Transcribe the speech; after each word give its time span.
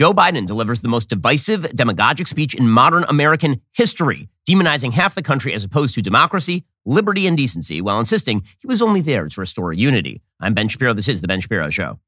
Joe 0.00 0.14
Biden 0.14 0.46
delivers 0.46 0.80
the 0.80 0.88
most 0.88 1.10
divisive, 1.10 1.68
demagogic 1.74 2.26
speech 2.26 2.54
in 2.54 2.66
modern 2.66 3.04
American 3.10 3.60
history, 3.72 4.30
demonizing 4.48 4.92
half 4.92 5.14
the 5.14 5.20
country 5.20 5.52
as 5.52 5.62
opposed 5.62 5.94
to 5.94 6.00
democracy, 6.00 6.64
liberty, 6.86 7.26
and 7.26 7.36
decency, 7.36 7.82
while 7.82 7.98
insisting 7.98 8.42
he 8.60 8.66
was 8.66 8.80
only 8.80 9.02
there 9.02 9.28
to 9.28 9.38
restore 9.38 9.74
unity. 9.74 10.22
I'm 10.40 10.54
Ben 10.54 10.68
Shapiro. 10.68 10.94
This 10.94 11.06
is 11.06 11.20
The 11.20 11.28
Ben 11.28 11.40
Shapiro 11.40 11.68
Show. 11.68 11.98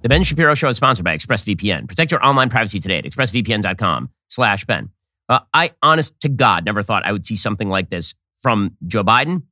The 0.00 0.08
Ben 0.08 0.22
Shapiro 0.24 0.54
Show 0.54 0.70
is 0.70 0.78
sponsored 0.78 1.04
by 1.04 1.14
ExpressVPN. 1.14 1.86
Protect 1.86 2.12
your 2.12 2.24
online 2.24 2.48
privacy 2.48 2.80
today 2.80 2.96
at 2.96 3.04
expressvpn.com 3.04 4.08
slash 4.28 4.64
Ben. 4.64 4.88
Uh, 5.28 5.40
I, 5.52 5.72
honest 5.82 6.18
to 6.20 6.30
God, 6.30 6.64
never 6.64 6.82
thought 6.82 7.04
I 7.04 7.12
would 7.12 7.26
see 7.26 7.36
something 7.36 7.68
like 7.68 7.90
this 7.90 8.14
from 8.40 8.78
Joe 8.86 9.04
Biden, 9.04 9.42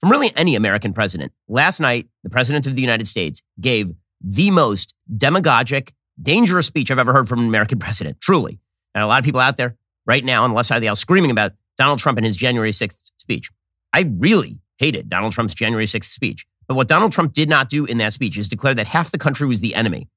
from 0.00 0.10
really 0.10 0.32
any 0.36 0.54
American 0.54 0.92
president. 0.92 1.32
Last 1.48 1.80
night, 1.80 2.08
the 2.22 2.30
president 2.30 2.66
of 2.66 2.74
the 2.74 2.80
United 2.80 3.08
States 3.08 3.42
gave 3.60 3.92
the 4.20 4.50
most 4.50 4.94
demagogic, 5.16 5.92
dangerous 6.20 6.66
speech 6.66 6.90
I've 6.90 6.98
ever 6.98 7.12
heard 7.12 7.28
from 7.28 7.40
an 7.40 7.48
American 7.48 7.78
president, 7.80 8.20
truly. 8.20 8.58
And 8.94 9.04
a 9.04 9.06
lot 9.06 9.18
of 9.18 9.24
people 9.24 9.40
out 9.40 9.56
there 9.56 9.76
right 10.06 10.24
now 10.24 10.44
on 10.44 10.50
the 10.50 10.56
left 10.56 10.68
side 10.68 10.76
of 10.76 10.82
the 10.82 10.88
aisle 10.88 10.96
screaming 10.96 11.30
about 11.30 11.52
Donald 11.76 11.98
Trump 11.98 12.18
and 12.18 12.26
his 12.26 12.36
January 12.36 12.70
6th 12.70 13.12
speech. 13.18 13.50
I 13.92 14.10
really 14.18 14.58
hated 14.78 15.08
Donald 15.08 15.32
Trump's 15.32 15.54
January 15.54 15.86
6th 15.86 16.04
speech. 16.04 16.46
But 16.66 16.74
what 16.74 16.88
Donald 16.88 17.12
Trump 17.12 17.32
did 17.32 17.48
not 17.48 17.68
do 17.68 17.84
in 17.84 17.98
that 17.98 18.12
speech 18.12 18.36
is 18.36 18.48
declare 18.48 18.74
that 18.74 18.86
half 18.86 19.10
the 19.10 19.18
country 19.18 19.46
was 19.46 19.60
the 19.60 19.74
enemy. 19.74 20.08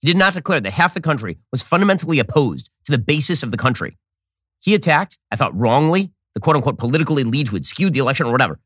He 0.00 0.06
did 0.06 0.16
not 0.16 0.34
declare 0.34 0.60
that 0.60 0.72
half 0.72 0.94
the 0.94 1.00
country 1.00 1.38
was 1.50 1.62
fundamentally 1.62 2.18
opposed 2.18 2.70
to 2.84 2.92
the 2.92 2.98
basis 2.98 3.42
of 3.42 3.50
the 3.50 3.56
country. 3.56 3.96
He 4.60 4.74
attacked, 4.74 5.18
I 5.32 5.36
thought 5.36 5.56
wrongly, 5.58 6.12
the 6.34 6.40
quote 6.40 6.56
unquote 6.56 6.78
political 6.78 7.18
elite 7.18 7.48
who 7.48 7.56
had 7.56 7.64
skewed 7.64 7.92
the 7.92 7.98
election 7.98 8.26
or 8.26 8.32
whatever. 8.32 8.60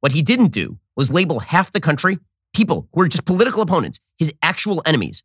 What 0.00 0.12
he 0.12 0.22
didn't 0.22 0.52
do 0.52 0.78
was 0.96 1.10
label 1.10 1.40
half 1.40 1.72
the 1.72 1.80
country, 1.80 2.18
people 2.54 2.88
who 2.92 3.00
were 3.00 3.08
just 3.08 3.24
political 3.24 3.62
opponents, 3.62 4.00
his 4.16 4.32
actual 4.42 4.82
enemies. 4.86 5.22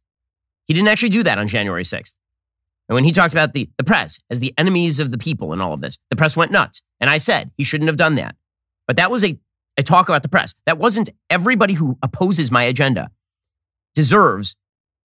He 0.65 0.73
didn't 0.73 0.89
actually 0.89 1.09
do 1.09 1.23
that 1.23 1.37
on 1.37 1.47
January 1.47 1.83
6th. 1.83 2.13
And 2.89 2.95
when 2.95 3.03
he 3.03 3.11
talked 3.11 3.33
about 3.33 3.53
the, 3.53 3.69
the 3.77 3.83
press 3.83 4.19
as 4.29 4.39
the 4.39 4.53
enemies 4.57 4.99
of 4.99 5.11
the 5.11 5.17
people 5.17 5.53
and 5.53 5.61
all 5.61 5.73
of 5.73 5.81
this, 5.81 5.97
the 6.09 6.15
press 6.15 6.35
went 6.35 6.51
nuts. 6.51 6.81
And 6.99 7.09
I 7.09 7.17
said 7.17 7.51
he 7.57 7.63
shouldn't 7.63 7.87
have 7.87 7.97
done 7.97 8.15
that. 8.15 8.35
But 8.87 8.97
that 8.97 9.11
was 9.11 9.23
a, 9.23 9.37
a 9.77 9.83
talk 9.83 10.09
about 10.09 10.23
the 10.23 10.29
press. 10.29 10.53
That 10.65 10.77
wasn't 10.77 11.09
everybody 11.29 11.73
who 11.73 11.97
opposes 12.01 12.51
my 12.51 12.63
agenda 12.63 13.09
deserves 13.95 14.55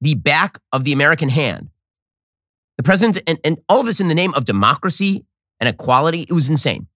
the 0.01 0.15
back 0.15 0.59
of 0.73 0.85
the 0.85 0.93
American 0.93 1.29
hand. 1.29 1.71
The 2.77 2.83
president, 2.83 3.23
and, 3.27 3.39
and 3.45 3.59
all 3.69 3.81
of 3.81 3.87
this 3.87 4.01
in 4.01 4.09
the 4.09 4.15
name 4.15 4.35
of 4.35 4.45
democracy 4.45 5.25
and 5.61 5.69
equality, 5.69 6.23
it 6.23 6.33
was 6.33 6.49
insane. 6.49 6.87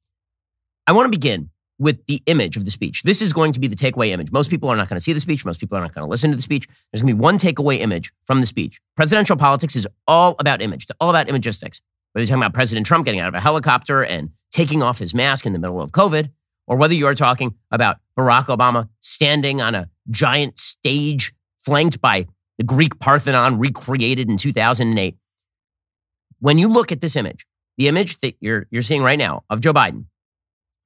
I 0.86 0.92
want 0.92 1.06
to 1.06 1.18
begin 1.18 1.50
with 1.78 2.04
the 2.06 2.22
image 2.26 2.56
of 2.56 2.64
the 2.64 2.70
speech. 2.70 3.02
This 3.02 3.20
is 3.20 3.32
going 3.32 3.52
to 3.52 3.60
be 3.60 3.66
the 3.66 3.76
takeaway 3.76 4.10
image. 4.10 4.30
Most 4.30 4.50
people 4.50 4.68
are 4.68 4.76
not 4.76 4.88
going 4.88 4.96
to 4.96 5.00
see 5.00 5.12
the 5.12 5.20
speech. 5.20 5.44
Most 5.44 5.58
people 5.58 5.76
are 5.76 5.80
not 5.80 5.94
going 5.94 6.04
to 6.04 6.10
listen 6.10 6.30
to 6.30 6.36
the 6.36 6.42
speech. 6.42 6.68
There's 6.92 7.02
going 7.02 7.12
to 7.12 7.16
be 7.16 7.20
one 7.20 7.38
takeaway 7.38 7.80
image 7.80 8.12
from 8.24 8.40
the 8.40 8.46
speech. 8.46 8.80
Presidential 8.96 9.36
politics 9.36 9.74
is 9.74 9.86
all 10.06 10.36
about 10.38 10.62
image. 10.62 10.84
It's 10.84 10.92
all 11.00 11.10
about 11.10 11.26
imagistics. 11.26 11.80
Whether 12.12 12.22
you're 12.22 12.26
talking 12.28 12.42
about 12.42 12.54
President 12.54 12.86
Trump 12.86 13.04
getting 13.04 13.20
out 13.20 13.28
of 13.28 13.34
a 13.34 13.40
helicopter 13.40 14.04
and 14.04 14.30
taking 14.50 14.82
off 14.82 14.98
his 14.98 15.14
mask 15.14 15.46
in 15.46 15.52
the 15.52 15.58
middle 15.58 15.80
of 15.80 15.90
COVID, 15.92 16.30
or 16.66 16.76
whether 16.76 16.94
you 16.94 17.06
are 17.06 17.14
talking 17.14 17.54
about 17.70 17.98
Barack 18.18 18.46
Obama 18.46 18.88
standing 19.00 19.60
on 19.60 19.74
a 19.74 19.88
giant 20.10 20.58
stage 20.58 21.32
flanked 21.58 22.00
by 22.00 22.26
the 22.58 22.64
Greek 22.64 22.98
Parthenon 22.98 23.58
recreated 23.58 24.28
in 24.28 24.36
2008. 24.36 25.16
When 26.40 26.58
you 26.58 26.68
look 26.68 26.92
at 26.92 27.00
this 27.00 27.16
image, 27.16 27.46
the 27.78 27.88
image 27.88 28.18
that 28.18 28.36
you're, 28.40 28.66
you're 28.70 28.82
seeing 28.82 29.02
right 29.02 29.18
now 29.18 29.44
of 29.48 29.60
Joe 29.60 29.72
Biden, 29.72 30.04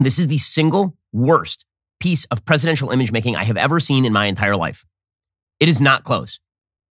this 0.01 0.19
is 0.19 0.27
the 0.27 0.39
single 0.39 0.97
worst 1.13 1.65
piece 2.01 2.25
of 2.27 2.45
presidential 2.45 2.91
image 2.91 3.13
making 3.13 3.37
I 3.37 3.45
have 3.45 3.57
ever 3.57 3.81
seen 3.81 4.05
in 4.05 4.13
my 4.13 4.27
entire 4.27 4.57
life. 4.57 4.85
It 5.61 5.69
is 5.69 5.81
not 5.81 6.05
close. 6.05 6.39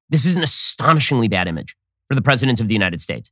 This 0.09 0.25
is 0.25 0.35
an 0.35 0.43
astonishingly 0.43 1.27
bad 1.27 1.47
image 1.47 1.75
for 2.07 2.15
the 2.15 2.21
president 2.21 2.59
of 2.59 2.67
the 2.67 2.73
United 2.73 3.01
States, 3.01 3.31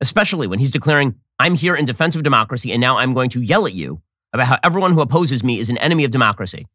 especially 0.00 0.46
when 0.46 0.58
he's 0.58 0.70
declaring, 0.70 1.14
I'm 1.38 1.54
here 1.54 1.74
in 1.76 1.84
defense 1.84 2.16
of 2.16 2.22
democracy 2.22 2.72
and 2.72 2.80
now 2.80 2.98
I'm 2.98 3.14
going 3.14 3.30
to 3.30 3.42
yell 3.42 3.66
at 3.66 3.74
you 3.74 4.02
about 4.32 4.46
how 4.46 4.58
everyone 4.62 4.92
who 4.92 5.00
opposes 5.00 5.42
me 5.42 5.58
is 5.58 5.70
an 5.70 5.78
enemy 5.78 6.04
of 6.04 6.10
democracy. 6.10 6.66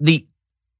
The 0.00 0.26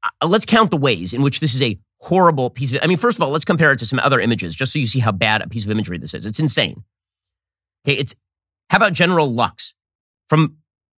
uh, 0.02 0.26
let's 0.26 0.44
count 0.44 0.70
the 0.70 0.76
ways 0.76 1.14
in 1.14 1.22
which 1.22 1.40
this 1.40 1.54
is 1.54 1.62
a 1.62 1.78
horrible 2.00 2.50
piece 2.50 2.72
of. 2.72 2.80
I 2.82 2.88
mean, 2.88 2.96
first 2.96 3.18
of 3.18 3.22
all, 3.22 3.30
let's 3.30 3.44
compare 3.44 3.72
it 3.72 3.78
to 3.78 3.86
some 3.86 4.00
other 4.00 4.20
images, 4.20 4.54
just 4.54 4.72
so 4.72 4.78
you 4.78 4.86
see 4.86 4.98
how 4.98 5.12
bad 5.12 5.42
a 5.42 5.48
piece 5.48 5.64
of 5.64 5.70
imagery 5.70 5.98
this 5.98 6.14
is. 6.14 6.26
It's 6.26 6.40
insane. 6.40 6.82
Okay, 7.86 7.96
it's 7.96 8.14
how 8.72 8.78
about 8.78 8.94
General 8.94 9.30
Hux 9.30 9.74
from 10.28 10.56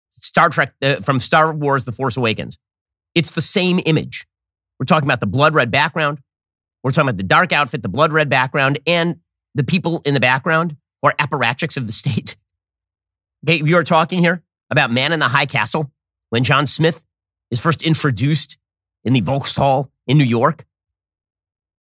Star 0.08 0.48
Trek, 0.48 0.74
uh, 0.80 1.00
from 1.00 1.18
Star 1.18 1.52
Wars: 1.52 1.84
The 1.84 1.90
Force 1.90 2.16
Awakens? 2.16 2.56
It's 3.16 3.32
the 3.32 3.40
same 3.40 3.80
image. 3.84 4.28
We're 4.78 4.86
talking 4.86 5.08
about 5.08 5.18
the 5.18 5.26
blood 5.26 5.54
red 5.54 5.72
background. 5.72 6.20
We're 6.84 6.92
talking 6.92 7.08
about 7.08 7.16
the 7.16 7.24
dark 7.24 7.52
outfit, 7.52 7.82
the 7.82 7.88
blood 7.88 8.12
red 8.12 8.28
background, 8.28 8.78
and 8.86 9.16
the 9.56 9.64
people 9.64 10.02
in 10.04 10.14
the 10.14 10.20
background 10.20 10.76
are 11.02 11.16
apparatchiks 11.18 11.76
of 11.76 11.88
the 11.88 11.92
state. 12.02 12.36
Okay, 13.44 13.60
we 13.60 13.74
are 13.74 13.82
talking 13.82 14.20
here 14.20 14.44
about 14.70 14.92
Man 14.92 15.12
in 15.12 15.18
the 15.18 15.28
High 15.28 15.46
Castle 15.46 15.90
when 16.30 16.44
John 16.44 16.68
Smith 16.68 17.04
is 17.50 17.58
first 17.58 17.82
introduced 17.82 18.56
in 19.02 19.14
the 19.14 19.20
Vauxhall 19.20 19.90
in 20.06 20.16
New 20.16 20.22
York. 20.22 20.64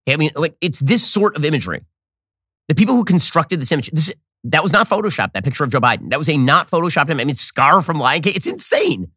Okay, 0.08 0.16
I 0.16 0.18
mean, 0.18 0.32
like 0.36 0.58
it's 0.60 0.80
this 0.80 1.06
sort 1.06 1.36
of 1.36 1.46
imagery. 1.46 1.86
The 2.68 2.74
people 2.74 2.96
who 2.96 3.04
constructed 3.04 3.62
this 3.62 3.72
image, 3.72 3.92
this 3.92 4.12
that 4.46 4.64
was 4.64 4.74
not 4.74 4.90
Photoshop. 4.90 5.34
That 5.34 5.44
picture 5.44 5.64
of 5.64 5.72
Joe 5.72 5.80
Biden, 5.80 6.10
that 6.10 6.20
was 6.20 6.30
a 6.30 6.38
not 6.38 6.70
Photoshopped. 6.70 7.10
Him. 7.10 7.20
I 7.20 7.24
mean, 7.24 7.36
Scar 7.36 7.82
from 7.82 7.98
Lion 7.98 8.22
King. 8.22 8.34
It's 8.36 8.48
insane. 8.48 9.12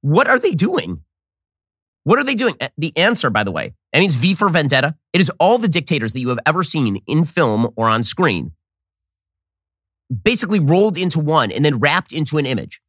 What 0.00 0.28
are 0.28 0.38
they 0.38 0.52
doing? 0.52 1.02
What 2.04 2.18
are 2.18 2.24
they 2.24 2.36
doing? 2.36 2.54
Uh, 2.60 2.68
the 2.78 2.96
answer, 2.96 3.30
by 3.30 3.42
the 3.42 3.50
way, 3.50 3.74
that 3.92 3.98
means 3.98 4.14
V 4.14 4.34
for 4.34 4.48
Vendetta. 4.48 4.94
It 5.12 5.20
is 5.20 5.30
all 5.40 5.58
the 5.58 5.66
dictators 5.68 6.12
that 6.12 6.20
you 6.20 6.28
have 6.28 6.38
ever 6.46 6.62
seen 6.62 7.02
in 7.06 7.24
film 7.24 7.68
or 7.74 7.88
on 7.88 8.04
screen 8.04 8.52
basically 10.22 10.60
rolled 10.60 10.96
into 10.96 11.18
one 11.18 11.50
and 11.50 11.64
then 11.64 11.80
wrapped 11.80 12.12
into 12.12 12.38
an 12.38 12.46
image. 12.46 12.80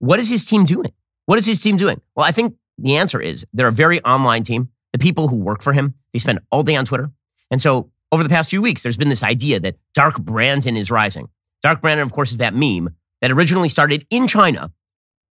What 0.00 0.18
is 0.18 0.28
his 0.28 0.44
team 0.44 0.64
doing? 0.64 0.92
What 1.26 1.38
is 1.38 1.46
his 1.46 1.60
team 1.60 1.76
doing? 1.76 2.00
Well, 2.14 2.26
I 2.26 2.32
think 2.32 2.56
the 2.76 2.96
answer 2.96 3.20
is 3.20 3.46
they're 3.52 3.68
a 3.68 3.72
very 3.72 4.02
online 4.04 4.42
team. 4.42 4.68
The 4.92 4.98
people 4.98 5.28
who 5.28 5.36
work 5.36 5.62
for 5.62 5.72
him, 5.72 5.94
they 6.12 6.18
spend 6.18 6.40
all 6.50 6.62
day 6.62 6.76
on 6.76 6.84
Twitter. 6.84 7.10
And 7.50 7.62
so 7.62 7.90
over 8.12 8.22
the 8.22 8.28
past 8.28 8.50
few 8.50 8.62
weeks, 8.62 8.82
there's 8.82 8.96
been 8.96 9.08
this 9.08 9.22
idea 9.22 9.60
that 9.60 9.76
Dark 9.94 10.20
Brandon 10.20 10.76
is 10.76 10.90
rising. 10.90 11.28
Dark 11.62 11.80
Brandon, 11.80 12.06
of 12.06 12.12
course, 12.12 12.32
is 12.32 12.38
that 12.38 12.54
meme 12.54 12.94
that 13.20 13.30
originally 13.30 13.68
started 13.68 14.06
in 14.10 14.26
China 14.26 14.72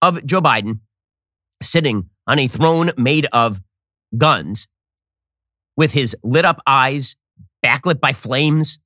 of 0.02 0.24
Joe 0.24 0.40
Biden 0.40 0.80
sitting 1.62 2.10
on 2.26 2.38
a 2.38 2.48
throne 2.48 2.90
made 2.96 3.26
of 3.32 3.60
guns 4.16 4.66
with 5.76 5.92
his 5.92 6.16
lit 6.22 6.44
up 6.44 6.60
eyes, 6.66 7.16
backlit 7.64 8.00
by 8.00 8.12
flames, 8.12 8.78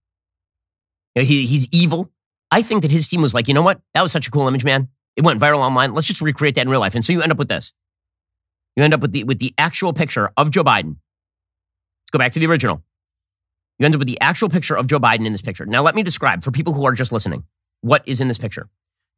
know, 1.18 1.24
he, 1.24 1.46
he's 1.46 1.68
evil. 1.70 2.10
I 2.50 2.62
think 2.62 2.82
that 2.82 2.90
his 2.90 3.08
team 3.08 3.20
was 3.20 3.34
like, 3.34 3.48
you 3.48 3.54
know 3.54 3.62
what? 3.62 3.80
That 3.94 4.02
was 4.02 4.12
such 4.12 4.26
a 4.26 4.30
cool 4.30 4.48
image, 4.48 4.64
man. 4.64 4.88
It 5.16 5.24
went 5.24 5.40
viral 5.40 5.58
online. 5.58 5.92
Let's 5.92 6.06
just 6.06 6.22
recreate 6.22 6.54
that 6.54 6.62
in 6.62 6.68
real 6.68 6.80
life. 6.80 6.94
And 6.94 7.04
so 7.04 7.12
you 7.12 7.20
end 7.20 7.32
up 7.32 7.38
with 7.38 7.48
this. 7.48 7.72
You 8.76 8.84
end 8.84 8.94
up 8.94 9.00
with 9.00 9.12
the 9.12 9.24
with 9.24 9.40
the 9.40 9.52
actual 9.58 9.92
picture 9.92 10.30
of 10.36 10.50
Joe 10.50 10.62
Biden. 10.62 10.96
Let's 12.02 12.10
go 12.12 12.18
back 12.18 12.32
to 12.32 12.38
the 12.38 12.46
original. 12.46 12.82
You 13.78 13.86
end 13.86 13.94
up 13.94 14.00
with 14.00 14.08
the 14.08 14.20
actual 14.20 14.48
picture 14.48 14.76
of 14.76 14.86
Joe 14.86 14.98
Biden 14.98 15.26
in 15.26 15.32
this 15.32 15.42
picture. 15.42 15.64
Now 15.64 15.82
let 15.82 15.94
me 15.94 16.02
describe 16.02 16.42
for 16.42 16.50
people 16.50 16.72
who 16.72 16.84
are 16.86 16.92
just 16.92 17.12
listening 17.12 17.44
what 17.80 18.02
is 18.06 18.20
in 18.20 18.28
this 18.28 18.38
picture. 18.38 18.68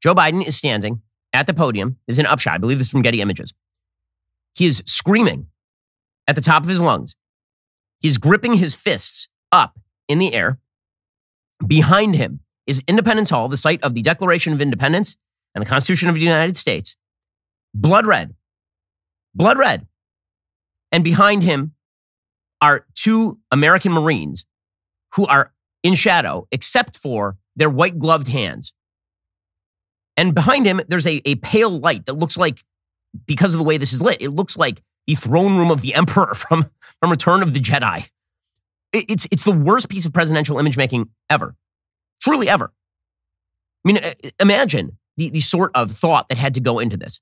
Joe 0.03 0.15
Biden 0.15 0.47
is 0.47 0.57
standing 0.57 1.03
at 1.33 1.47
the 1.47 1.55
podium. 1.55 1.97
Is 2.07 2.19
an 2.19 2.27
upshot. 2.27 2.55
I 2.55 2.59
believe 2.59 2.79
this 2.79 2.89
is 2.89 2.93
from 2.93 3.03
Getty 3.03 3.21
Images. 3.21 3.55
He 4.55 4.67
is 4.67 4.83
screaming 4.87 5.47
at 6.27 6.35
the 6.35 6.43
top 6.43 6.63
of 6.63 6.69
his 6.69 6.81
lungs. 6.81 7.17
He's 8.01 8.19
gripping 8.19 8.55
his 8.55 8.75
fists 8.75 9.29
up 9.53 9.79
in 10.09 10.19
the 10.19 10.35
air. 10.35 10.59
Behind 11.67 12.17
him 12.17 12.41
is 12.67 12.83
Independence 12.87 13.31
Hall, 13.31 13.49
the 13.49 13.57
site 13.57 13.83
of 13.83 13.95
the 13.95 14.03
Declaration 14.03 14.53
of 14.53 14.61
Independence 14.61 15.17
and 15.55 15.63
the 15.63 15.69
Constitution 15.69 16.09
of 16.09 16.15
the 16.15 16.21
United 16.21 16.57
States. 16.57 16.97
Blood 17.75 18.07
red. 18.07 18.35
Blood 19.35 19.59
red. 19.59 19.87
And 20.93 21.05
behind 21.05 21.43
him 21.43 21.75
are 22.61 22.87
two 22.95 23.39
American 23.51 23.93
Marines 23.93 24.47
who 25.15 25.27
are 25.27 25.53
in 25.83 25.95
shadow, 25.95 26.47
except 26.53 26.97
for 26.97 27.37
their 27.57 27.71
white 27.71 27.99
gloved 27.99 28.29
hands. 28.29 28.73
And 30.17 30.35
behind 30.35 30.67
him, 30.67 30.81
there's 30.89 31.07
a, 31.07 31.23
a 31.25 31.37
pale 31.37 31.71
light 31.71 32.07
that 32.07 32.15
looks 32.15 32.37
like, 32.37 32.65
because 33.27 33.55
of 33.55 33.59
the 33.59 33.65
way 33.65 33.77
this 33.77 33.93
is 33.93 34.01
lit, 34.01 34.21
it 34.21 34.31
looks 34.31 34.57
like 34.57 34.83
the 35.07 35.15
throne 35.15 35.57
room 35.57 35.71
of 35.71 35.81
the 35.83 35.95
Emperor 36.01 36.35
from, 36.35 36.71
from 37.01 37.11
Return 37.11 37.43
of 37.43 37.55
the 37.55 37.61
Jedi. 37.61 38.09
It's, 38.93 39.27
it's 39.31 39.45
the 39.45 39.53
worst 39.53 39.89
piece 39.89 40.05
of 40.05 40.13
presidential 40.13 40.59
image 40.59 40.77
making 40.77 41.11
ever. 41.29 41.55
Truly 42.21 42.49
ever. 42.49 42.73
I 43.85 43.93
mean, 43.93 44.01
imagine 44.41 44.99
the, 45.17 45.31
the 45.31 45.41
sort 45.41 45.71
of 45.75 45.93
thought 45.93 46.29
that 46.29 46.39
had 46.39 46.55
to 46.55 46.61
go 46.61 46.79
into 46.79 46.97
this. 46.97 47.21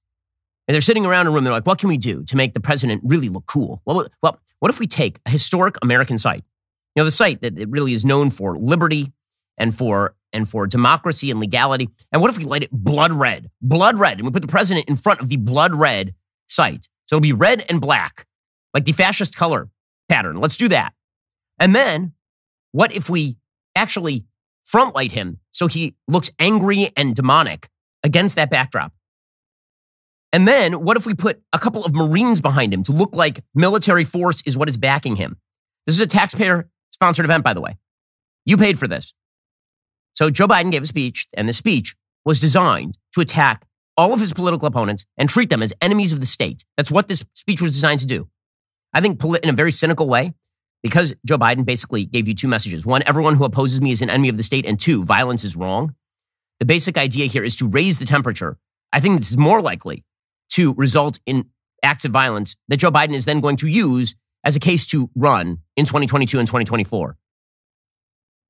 And 0.66 0.74
they're 0.74 0.80
sitting 0.82 1.06
around 1.06 1.26
a 1.26 1.30
room, 1.30 1.44
they're 1.44 1.52
like, 1.52 1.66
what 1.66 1.78
can 1.78 1.88
we 1.88 1.98
do 1.98 2.24
to 2.24 2.36
make 2.36 2.52
the 2.52 2.60
president 2.60 3.02
really 3.04 3.28
look 3.28 3.46
cool? 3.46 3.80
Well, 3.84 4.06
well 4.22 4.40
what 4.58 4.70
if 4.70 4.78
we 4.78 4.86
take 4.86 5.18
a 5.24 5.30
historic 5.30 5.76
American 5.82 6.18
site? 6.18 6.44
You 6.94 7.00
know, 7.00 7.04
the 7.04 7.10
site 7.10 7.42
that 7.42 7.58
it 7.58 7.68
really 7.68 7.92
is 7.92 8.04
known 8.04 8.30
for 8.30 8.58
liberty 8.58 9.12
and 9.56 9.76
for 9.76 10.14
and 10.32 10.48
for 10.48 10.66
democracy 10.66 11.30
and 11.30 11.40
legality. 11.40 11.88
And 12.12 12.20
what 12.20 12.30
if 12.30 12.38
we 12.38 12.44
light 12.44 12.62
it 12.62 12.70
blood 12.70 13.12
red? 13.12 13.50
Blood 13.62 13.98
red. 13.98 14.18
And 14.18 14.26
we 14.26 14.32
put 14.32 14.42
the 14.42 14.48
president 14.48 14.88
in 14.88 14.96
front 14.96 15.20
of 15.20 15.28
the 15.28 15.36
blood 15.36 15.74
red 15.74 16.14
site. 16.48 16.88
So 17.06 17.16
it'll 17.16 17.22
be 17.22 17.32
red 17.32 17.64
and 17.68 17.80
black, 17.80 18.26
like 18.74 18.84
the 18.84 18.92
fascist 18.92 19.36
color 19.36 19.68
pattern. 20.08 20.40
Let's 20.40 20.56
do 20.56 20.68
that. 20.68 20.92
And 21.58 21.74
then 21.74 22.12
what 22.72 22.92
if 22.92 23.08
we 23.08 23.38
actually 23.74 24.26
front 24.64 24.94
light 24.94 25.12
him 25.12 25.38
so 25.50 25.66
he 25.66 25.94
looks 26.06 26.30
angry 26.38 26.90
and 26.96 27.14
demonic 27.14 27.68
against 28.04 28.36
that 28.36 28.50
backdrop? 28.50 28.92
And 30.32 30.46
then 30.46 30.84
what 30.84 30.98
if 30.98 31.06
we 31.06 31.14
put 31.14 31.40
a 31.54 31.58
couple 31.58 31.84
of 31.84 31.94
Marines 31.94 32.42
behind 32.42 32.74
him 32.74 32.82
to 32.84 32.92
look 32.92 33.14
like 33.14 33.42
military 33.54 34.04
force 34.04 34.42
is 34.42 34.58
what 34.58 34.68
is 34.68 34.76
backing 34.76 35.16
him? 35.16 35.38
This 35.86 35.94
is 35.96 36.00
a 36.00 36.06
taxpayer 36.06 36.68
sponsored 36.98 37.24
event, 37.24 37.44
by 37.44 37.54
the 37.54 37.60
way. 37.60 37.78
You 38.44 38.56
paid 38.56 38.78
for 38.78 38.88
this. 38.88 39.14
So 40.12 40.30
Joe 40.30 40.48
Biden 40.48 40.72
gave 40.72 40.82
a 40.82 40.86
speech, 40.86 41.28
and 41.34 41.48
the 41.48 41.52
speech 41.52 41.94
was 42.24 42.40
designed 42.40 42.98
to 43.14 43.20
attack 43.20 43.64
all 43.96 44.12
of 44.12 44.20
his 44.20 44.32
political 44.32 44.66
opponents 44.66 45.06
and 45.16 45.28
treat 45.28 45.48
them 45.50 45.62
as 45.62 45.72
enemies 45.80 46.12
of 46.12 46.20
the 46.20 46.26
state. 46.26 46.64
That's 46.76 46.90
what 46.90 47.08
this 47.08 47.24
speech 47.34 47.62
was 47.62 47.72
designed 47.72 48.00
to 48.00 48.06
do. 48.06 48.28
I 48.92 49.00
think 49.00 49.22
in 49.42 49.48
a 49.48 49.52
very 49.52 49.70
cynical 49.70 50.08
way, 50.08 50.34
because 50.82 51.14
Joe 51.26 51.38
Biden 51.38 51.64
basically 51.64 52.04
gave 52.04 52.28
you 52.28 52.34
two 52.34 52.48
messages. 52.48 52.86
One, 52.86 53.02
everyone 53.06 53.34
who 53.34 53.44
opposes 53.44 53.80
me 53.80 53.90
is 53.90 54.02
an 54.02 54.10
enemy 54.10 54.28
of 54.28 54.36
the 54.36 54.42
state. 54.42 54.66
And 54.66 54.78
two, 54.78 55.04
violence 55.04 55.44
is 55.44 55.56
wrong. 55.56 55.94
The 56.60 56.66
basic 56.66 56.96
idea 56.96 57.26
here 57.26 57.44
is 57.44 57.56
to 57.56 57.68
raise 57.68 57.98
the 57.98 58.04
temperature. 58.04 58.56
I 58.92 59.00
think 59.00 59.18
this 59.18 59.30
is 59.30 59.38
more 59.38 59.60
likely 59.60 60.04
to 60.50 60.74
result 60.74 61.18
in 61.26 61.50
acts 61.82 62.04
of 62.04 62.10
violence 62.10 62.56
that 62.68 62.78
Joe 62.78 62.90
Biden 62.90 63.14
is 63.14 63.24
then 63.24 63.40
going 63.40 63.56
to 63.56 63.68
use 63.68 64.14
as 64.44 64.56
a 64.56 64.60
case 64.60 64.86
to 64.86 65.10
run 65.14 65.58
in 65.76 65.84
2022 65.84 66.38
and 66.38 66.46
2024. 66.46 67.16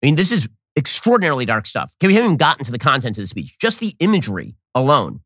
I 0.03 0.07
mean, 0.07 0.15
this 0.15 0.31
is 0.31 0.49
extraordinarily 0.77 1.45
dark 1.45 1.67
stuff. 1.67 1.93
Okay, 1.99 2.07
we 2.07 2.15
haven't 2.15 2.27
even 2.27 2.37
gotten 2.37 2.65
to 2.65 2.73
the 2.73 2.79
content 2.79 3.19
of 3.19 3.23
the 3.23 3.29
speech. 3.29 3.59
Just 3.59 3.81
the 3.81 3.95
imagery 3.99 4.55
alone 4.75 5.21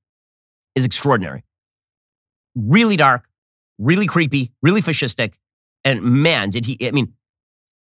is 0.74 0.84
extraordinary. 0.84 1.44
Really 2.54 2.96
dark, 2.96 3.28
really 3.78 4.06
creepy, 4.06 4.52
really 4.62 4.80
fascistic. 4.80 5.34
And 5.84 6.02
man, 6.02 6.50
did 6.50 6.64
he, 6.64 6.78
I 6.86 6.90
mean, 6.92 7.12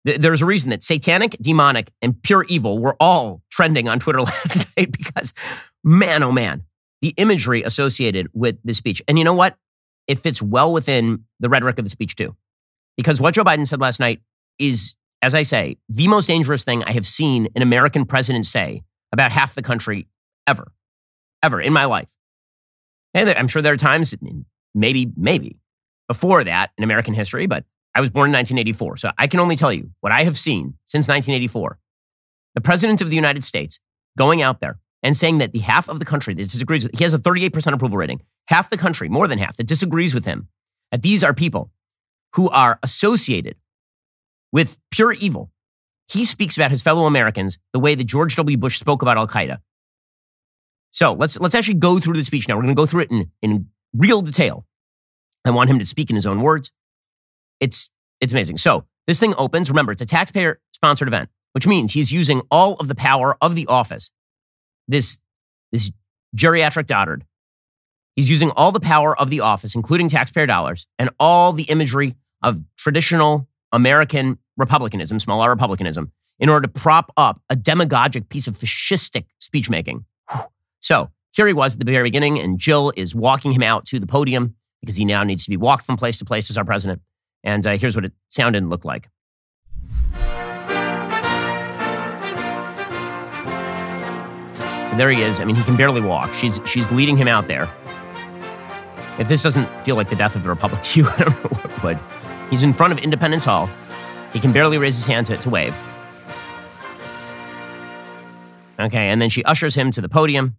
th- 0.06 0.20
there's 0.20 0.42
a 0.42 0.46
reason 0.46 0.70
that 0.70 0.82
satanic, 0.82 1.36
demonic, 1.40 1.90
and 2.00 2.22
pure 2.22 2.44
evil 2.48 2.78
were 2.78 2.96
all 3.00 3.42
trending 3.50 3.88
on 3.88 3.98
Twitter 3.98 4.20
last 4.22 4.76
night 4.76 4.92
because, 4.92 5.34
man, 5.82 6.22
oh 6.22 6.32
man, 6.32 6.62
the 7.02 7.14
imagery 7.16 7.62
associated 7.62 8.28
with 8.32 8.58
the 8.64 8.74
speech. 8.74 9.02
And 9.08 9.18
you 9.18 9.24
know 9.24 9.34
what? 9.34 9.56
It 10.06 10.18
fits 10.18 10.40
well 10.40 10.72
within 10.72 11.24
the 11.40 11.48
rhetoric 11.48 11.78
of 11.78 11.84
the 11.84 11.90
speech, 11.90 12.16
too. 12.16 12.34
Because 12.98 13.20
what 13.20 13.32
Joe 13.32 13.44
Biden 13.44 13.66
said 13.66 13.80
last 13.80 14.00
night 14.00 14.20
is, 14.58 14.96
as 15.22 15.32
I 15.32 15.44
say, 15.44 15.76
the 15.88 16.08
most 16.08 16.26
dangerous 16.26 16.64
thing 16.64 16.82
I 16.82 16.92
have 16.92 17.06
seen 17.06 17.48
an 17.54 17.62
American 17.62 18.04
president 18.04 18.44
say 18.44 18.82
about 19.12 19.30
half 19.30 19.54
the 19.54 19.62
country 19.62 20.08
ever, 20.48 20.72
ever 21.40 21.60
in 21.60 21.72
my 21.72 21.84
life. 21.84 22.12
And 23.14 23.30
I'm 23.30 23.46
sure 23.46 23.62
there 23.62 23.72
are 23.72 23.78
times, 23.78 24.16
maybe, 24.74 25.12
maybe 25.16 25.56
before 26.08 26.42
that 26.42 26.72
in 26.76 26.82
American 26.82 27.14
history, 27.14 27.46
but 27.46 27.64
I 27.94 28.00
was 28.00 28.10
born 28.10 28.30
in 28.30 28.32
1984. 28.32 28.96
So 28.96 29.12
I 29.16 29.28
can 29.28 29.38
only 29.38 29.54
tell 29.54 29.72
you 29.72 29.90
what 30.00 30.10
I 30.10 30.24
have 30.24 30.36
seen 30.36 30.74
since 30.84 31.06
1984. 31.06 31.78
The 32.56 32.60
president 32.60 33.00
of 33.00 33.10
the 33.10 33.16
United 33.16 33.44
States 33.44 33.78
going 34.16 34.42
out 34.42 34.60
there 34.60 34.80
and 35.04 35.16
saying 35.16 35.38
that 35.38 35.52
the 35.52 35.60
half 35.60 35.88
of 35.88 36.00
the 36.00 36.04
country 36.04 36.34
that 36.34 36.42
disagrees 36.42 36.82
with, 36.82 36.98
he 36.98 37.04
has 37.04 37.14
a 37.14 37.18
38% 37.18 37.72
approval 37.72 37.96
rating, 37.96 38.22
half 38.48 38.70
the 38.70 38.76
country, 38.76 39.08
more 39.08 39.28
than 39.28 39.38
half, 39.38 39.56
that 39.56 39.68
disagrees 39.68 40.14
with 40.14 40.24
him, 40.24 40.48
that 40.90 41.02
these 41.02 41.22
are 41.22 41.32
people 41.32 41.70
who 42.34 42.48
are 42.50 42.78
associated 42.82 43.56
with 44.52 44.78
pure 44.90 45.12
evil. 45.12 45.50
He 46.08 46.24
speaks 46.24 46.56
about 46.56 46.70
his 46.70 46.82
fellow 46.82 47.06
Americans 47.06 47.58
the 47.72 47.78
way 47.78 47.94
that 47.94 48.04
George 48.04 48.36
W. 48.36 48.56
Bush 48.56 48.78
spoke 48.78 49.02
about 49.02 49.18
Al 49.18 49.28
Qaeda. 49.28 49.58
So 50.90 51.12
let's 51.12 51.38
let's 51.38 51.54
actually 51.54 51.74
go 51.74 52.00
through 52.00 52.14
the 52.14 52.24
speech 52.24 52.48
now. 52.48 52.56
We're 52.56 52.62
going 52.62 52.74
to 52.74 52.80
go 52.80 52.86
through 52.86 53.02
it 53.02 53.10
in, 53.10 53.30
in 53.42 53.66
real 53.94 54.22
detail. 54.22 54.64
I 55.44 55.50
want 55.50 55.70
him 55.70 55.78
to 55.78 55.86
speak 55.86 56.10
in 56.10 56.16
his 56.16 56.26
own 56.26 56.40
words. 56.40 56.72
It's 57.60 57.90
it's 58.20 58.32
amazing. 58.32 58.56
So 58.56 58.84
this 59.06 59.20
thing 59.20 59.34
opens. 59.36 59.68
Remember, 59.68 59.92
it's 59.92 60.02
a 60.02 60.06
taxpayer 60.06 60.60
sponsored 60.72 61.08
event, 61.08 61.28
which 61.52 61.66
means 61.66 61.92
he's 61.92 62.12
using 62.12 62.42
all 62.50 62.74
of 62.74 62.88
the 62.88 62.94
power 62.94 63.36
of 63.40 63.54
the 63.54 63.66
office. 63.66 64.10
This 64.86 65.20
this 65.72 65.92
geriatric 66.36 66.86
dotard. 66.86 67.22
He's 68.18 68.28
using 68.28 68.50
all 68.56 68.72
the 68.72 68.80
power 68.80 69.16
of 69.16 69.30
the 69.30 69.38
office, 69.38 69.76
including 69.76 70.08
taxpayer 70.08 70.44
dollars, 70.44 70.88
and 70.98 71.08
all 71.20 71.52
the 71.52 71.62
imagery 71.62 72.16
of 72.42 72.60
traditional 72.76 73.46
American 73.70 74.38
republicanism, 74.56 75.20
small 75.20 75.40
r 75.40 75.50
republicanism, 75.50 76.10
in 76.40 76.48
order 76.48 76.66
to 76.66 76.80
prop 76.80 77.12
up 77.16 77.40
a 77.48 77.54
demagogic 77.54 78.28
piece 78.28 78.48
of 78.48 78.56
fascistic 78.56 79.26
speech 79.38 79.70
making. 79.70 80.04
So 80.80 81.12
here 81.30 81.46
he 81.46 81.52
was 81.52 81.74
at 81.74 81.78
the 81.78 81.84
very 81.84 82.02
beginning, 82.02 82.40
and 82.40 82.58
Jill 82.58 82.92
is 82.96 83.14
walking 83.14 83.52
him 83.52 83.62
out 83.62 83.84
to 83.84 84.00
the 84.00 84.06
podium 84.08 84.56
because 84.80 84.96
he 84.96 85.04
now 85.04 85.22
needs 85.22 85.44
to 85.44 85.50
be 85.50 85.56
walked 85.56 85.86
from 85.86 85.96
place 85.96 86.18
to 86.18 86.24
place 86.24 86.50
as 86.50 86.58
our 86.58 86.64
president. 86.64 87.00
And 87.44 87.64
uh, 87.64 87.78
here's 87.78 87.94
what 87.94 88.04
it 88.04 88.14
sounded 88.30 88.58
and 88.58 88.68
looked 88.68 88.84
like. 88.84 89.08
So 94.90 94.96
there 94.96 95.08
he 95.08 95.22
is. 95.22 95.38
I 95.38 95.44
mean, 95.44 95.54
he 95.54 95.62
can 95.62 95.76
barely 95.76 96.00
walk. 96.00 96.34
She's 96.34 96.60
she's 96.64 96.90
leading 96.90 97.16
him 97.16 97.28
out 97.28 97.46
there. 97.46 97.70
If 99.18 99.28
this 99.28 99.42
doesn't 99.42 99.66
feel 99.82 99.96
like 99.96 100.10
the 100.10 100.16
death 100.16 100.36
of 100.36 100.42
the 100.42 100.48
republic 100.48 100.80
to 100.82 101.00
you, 101.00 101.08
I 101.18 101.24
don't 101.24 101.44
know 101.44 101.60
what 101.60 101.82
would. 101.82 101.98
He's 102.50 102.62
in 102.62 102.72
front 102.72 102.92
of 102.92 102.98
Independence 103.00 103.44
Hall. 103.44 103.68
He 104.32 104.40
can 104.40 104.52
barely 104.52 104.78
raise 104.78 104.96
his 104.96 105.06
hand 105.06 105.26
to, 105.26 105.36
to 105.36 105.50
wave. 105.50 105.74
Okay, 108.80 109.08
and 109.08 109.20
then 109.20 109.28
she 109.28 109.42
ushers 109.44 109.74
him 109.74 109.90
to 109.90 110.00
the 110.00 110.08
podium, 110.08 110.56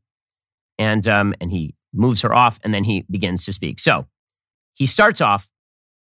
and 0.78 1.08
um, 1.08 1.34
and 1.40 1.52
he 1.52 1.76
moves 1.94 2.22
her 2.22 2.34
off, 2.34 2.60
and 2.64 2.74
then 2.74 2.84
he 2.84 3.06
begins 3.10 3.46
to 3.46 3.54
speak. 3.54 3.80
So 3.80 4.08
he 4.74 4.86
starts 4.86 5.22
off 5.22 5.50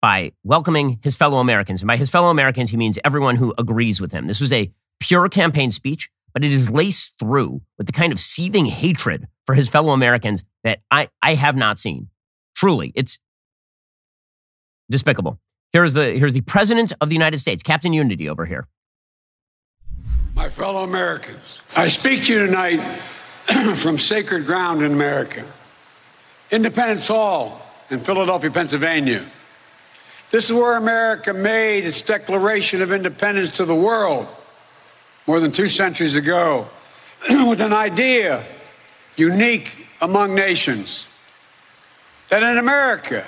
by 0.01 0.31
welcoming 0.43 0.99
his 1.01 1.15
fellow 1.15 1.39
Americans. 1.39 1.81
And 1.81 1.87
by 1.87 1.97
his 1.97 2.09
fellow 2.09 2.29
Americans, 2.29 2.71
he 2.71 2.77
means 2.77 2.99
everyone 3.03 3.35
who 3.35 3.53
agrees 3.57 3.99
with 3.99 4.11
him. 4.11 4.27
This 4.27 4.39
was 4.39 4.53
a 4.53 4.71
pure 4.99 5.27
campaign 5.29 5.71
speech, 5.71 6.09
but 6.33 6.45
it 6.45 6.51
is 6.51 6.69
laced 6.69 7.15
through 7.19 7.61
with 7.77 7.87
the 7.87 7.93
kind 7.93 8.13
of 8.13 8.19
seething 8.19 8.65
hatred 8.65 9.27
for 9.45 9.55
his 9.55 9.67
fellow 9.67 9.93
Americans 9.93 10.43
that 10.63 10.81
I, 10.91 11.09
I 11.21 11.33
have 11.33 11.55
not 11.55 11.79
seen. 11.79 12.09
Truly, 12.55 12.91
it's 12.95 13.19
despicable. 14.89 15.39
Here's 15.73 15.93
the, 15.93 16.13
here's 16.13 16.33
the 16.33 16.41
President 16.41 16.93
of 17.01 17.09
the 17.09 17.15
United 17.15 17.39
States, 17.39 17.61
Captain 17.61 17.91
Unity 17.91 18.29
over 18.29 18.45
here. 18.45 18.67
My 20.33 20.49
fellow 20.49 20.83
Americans, 20.83 21.59
I 21.75 21.87
speak 21.87 22.25
to 22.25 22.33
you 22.33 22.45
tonight 22.45 22.79
from 23.75 23.97
sacred 23.97 24.45
ground 24.45 24.81
in 24.81 24.91
America. 24.91 25.43
Independence 26.51 27.07
Hall 27.07 27.61
in 27.89 27.99
Philadelphia, 27.99 28.51
Pennsylvania. 28.51 29.25
This 30.31 30.45
is 30.45 30.53
where 30.53 30.77
America 30.77 31.33
made 31.33 31.85
its 31.85 32.01
Declaration 32.01 32.81
of 32.81 32.91
Independence 32.91 33.57
to 33.57 33.65
the 33.65 33.75
world 33.75 34.27
more 35.27 35.39
than 35.39 35.51
two 35.51 35.69
centuries 35.69 36.15
ago 36.15 36.67
with 37.29 37.61
an 37.61 37.73
idea 37.73 38.45
unique 39.15 39.87
among 40.01 40.35
nations 40.35 41.07
that 42.29 42.43
in 42.43 42.57
America, 42.57 43.25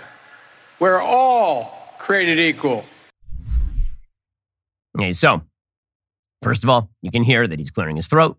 we're 0.80 1.02
all 1.02 1.96
created 1.98 2.40
equal. 2.40 2.86
Okay, 4.98 5.14
so 5.14 5.42
first 6.42 6.64
of 6.64 6.70
all, 6.70 6.90
you 7.02 7.12
can 7.12 7.24
hear 7.24 7.48
that 7.48 7.60
he's 7.60 7.72
clearing 7.72 7.96
his 7.96 8.08
throat. 8.08 8.38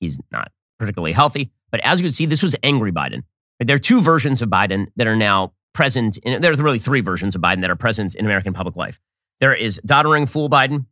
He's 0.00 0.18
not 0.30 0.50
particularly 0.78 1.12
healthy. 1.12 1.50
But 1.70 1.80
as 1.80 2.00
you 2.00 2.06
can 2.06 2.12
see, 2.12 2.26
this 2.26 2.42
was 2.42 2.56
angry 2.62 2.92
Biden. 2.92 3.22
There 3.60 3.76
are 3.76 3.80
two 3.80 4.00
versions 4.00 4.42
of 4.42 4.48
Biden 4.48 4.88
that 4.96 5.06
are 5.06 5.16
now 5.16 5.52
present. 5.74 6.18
In, 6.18 6.44
are 6.44 6.52
really 6.54 6.78
three 6.78 7.00
versions 7.00 7.34
of 7.34 7.42
Biden 7.42 7.62
that 7.62 7.70
are 7.70 7.76
present 7.76 8.14
in 8.14 8.24
American 8.24 8.52
public 8.52 8.76
life. 8.76 9.00
There 9.40 9.54
is 9.54 9.80
doddering 9.84 10.26
fool 10.26 10.48
Biden, 10.48 10.86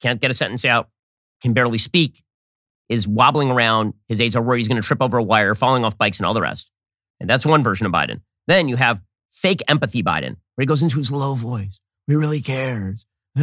can't 0.00 0.20
get 0.20 0.30
a 0.30 0.34
sentence 0.34 0.64
out, 0.64 0.88
can 1.42 1.52
barely 1.52 1.78
speak, 1.78 2.22
is 2.88 3.06
wobbling 3.06 3.50
around. 3.50 3.94
His 4.08 4.20
aides 4.20 4.36
are 4.36 4.42
worried 4.42 4.58
he's 4.58 4.68
going 4.68 4.80
to 4.80 4.86
trip 4.86 5.02
over 5.02 5.18
a 5.18 5.22
wire, 5.22 5.54
falling 5.54 5.84
off 5.84 5.98
bikes, 5.98 6.18
and 6.18 6.26
all 6.26 6.34
the 6.34 6.42
rest. 6.42 6.70
And 7.22 7.30
that's 7.30 7.46
one 7.46 7.62
version 7.62 7.86
of 7.86 7.92
Biden. 7.92 8.20
Then 8.48 8.68
you 8.68 8.74
have 8.74 9.00
fake 9.30 9.62
empathy 9.68 10.02
Biden, 10.02 10.36
where 10.56 10.62
he 10.62 10.66
goes 10.66 10.82
into 10.82 10.98
his 10.98 11.12
low 11.12 11.34
voice. 11.34 11.78
He 12.08 12.16
really 12.16 12.40
cares. 12.40 13.06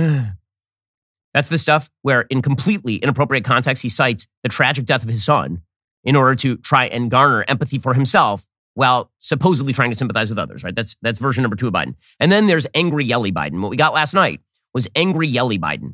That's 1.33 1.47
the 1.47 1.57
stuff 1.57 1.89
where, 2.01 2.21
in 2.21 2.41
completely 2.41 2.95
inappropriate 2.95 3.45
context, 3.45 3.81
he 3.81 3.87
cites 3.89 4.27
the 4.43 4.49
tragic 4.49 4.85
death 4.85 5.03
of 5.03 5.09
his 5.09 5.23
son 5.23 5.61
in 6.03 6.17
order 6.17 6.35
to 6.35 6.57
try 6.57 6.87
and 6.87 7.09
garner 7.09 7.45
empathy 7.47 7.77
for 7.77 7.93
himself 7.93 8.45
while 8.73 9.11
supposedly 9.19 9.71
trying 9.71 9.91
to 9.91 9.95
sympathize 9.95 10.29
with 10.29 10.39
others, 10.39 10.63
right? 10.63 10.75
That's 10.75 10.97
that's 11.01 11.19
version 11.19 11.41
number 11.43 11.55
two 11.55 11.67
of 11.67 11.73
Biden. 11.73 11.95
And 12.19 12.31
then 12.31 12.47
there's 12.47 12.67
angry 12.73 13.05
yelly 13.05 13.31
Biden. 13.31 13.61
What 13.61 13.69
we 13.69 13.77
got 13.77 13.93
last 13.93 14.13
night 14.13 14.41
was 14.73 14.89
angry 14.95 15.27
yelly 15.27 15.57
Biden. 15.57 15.93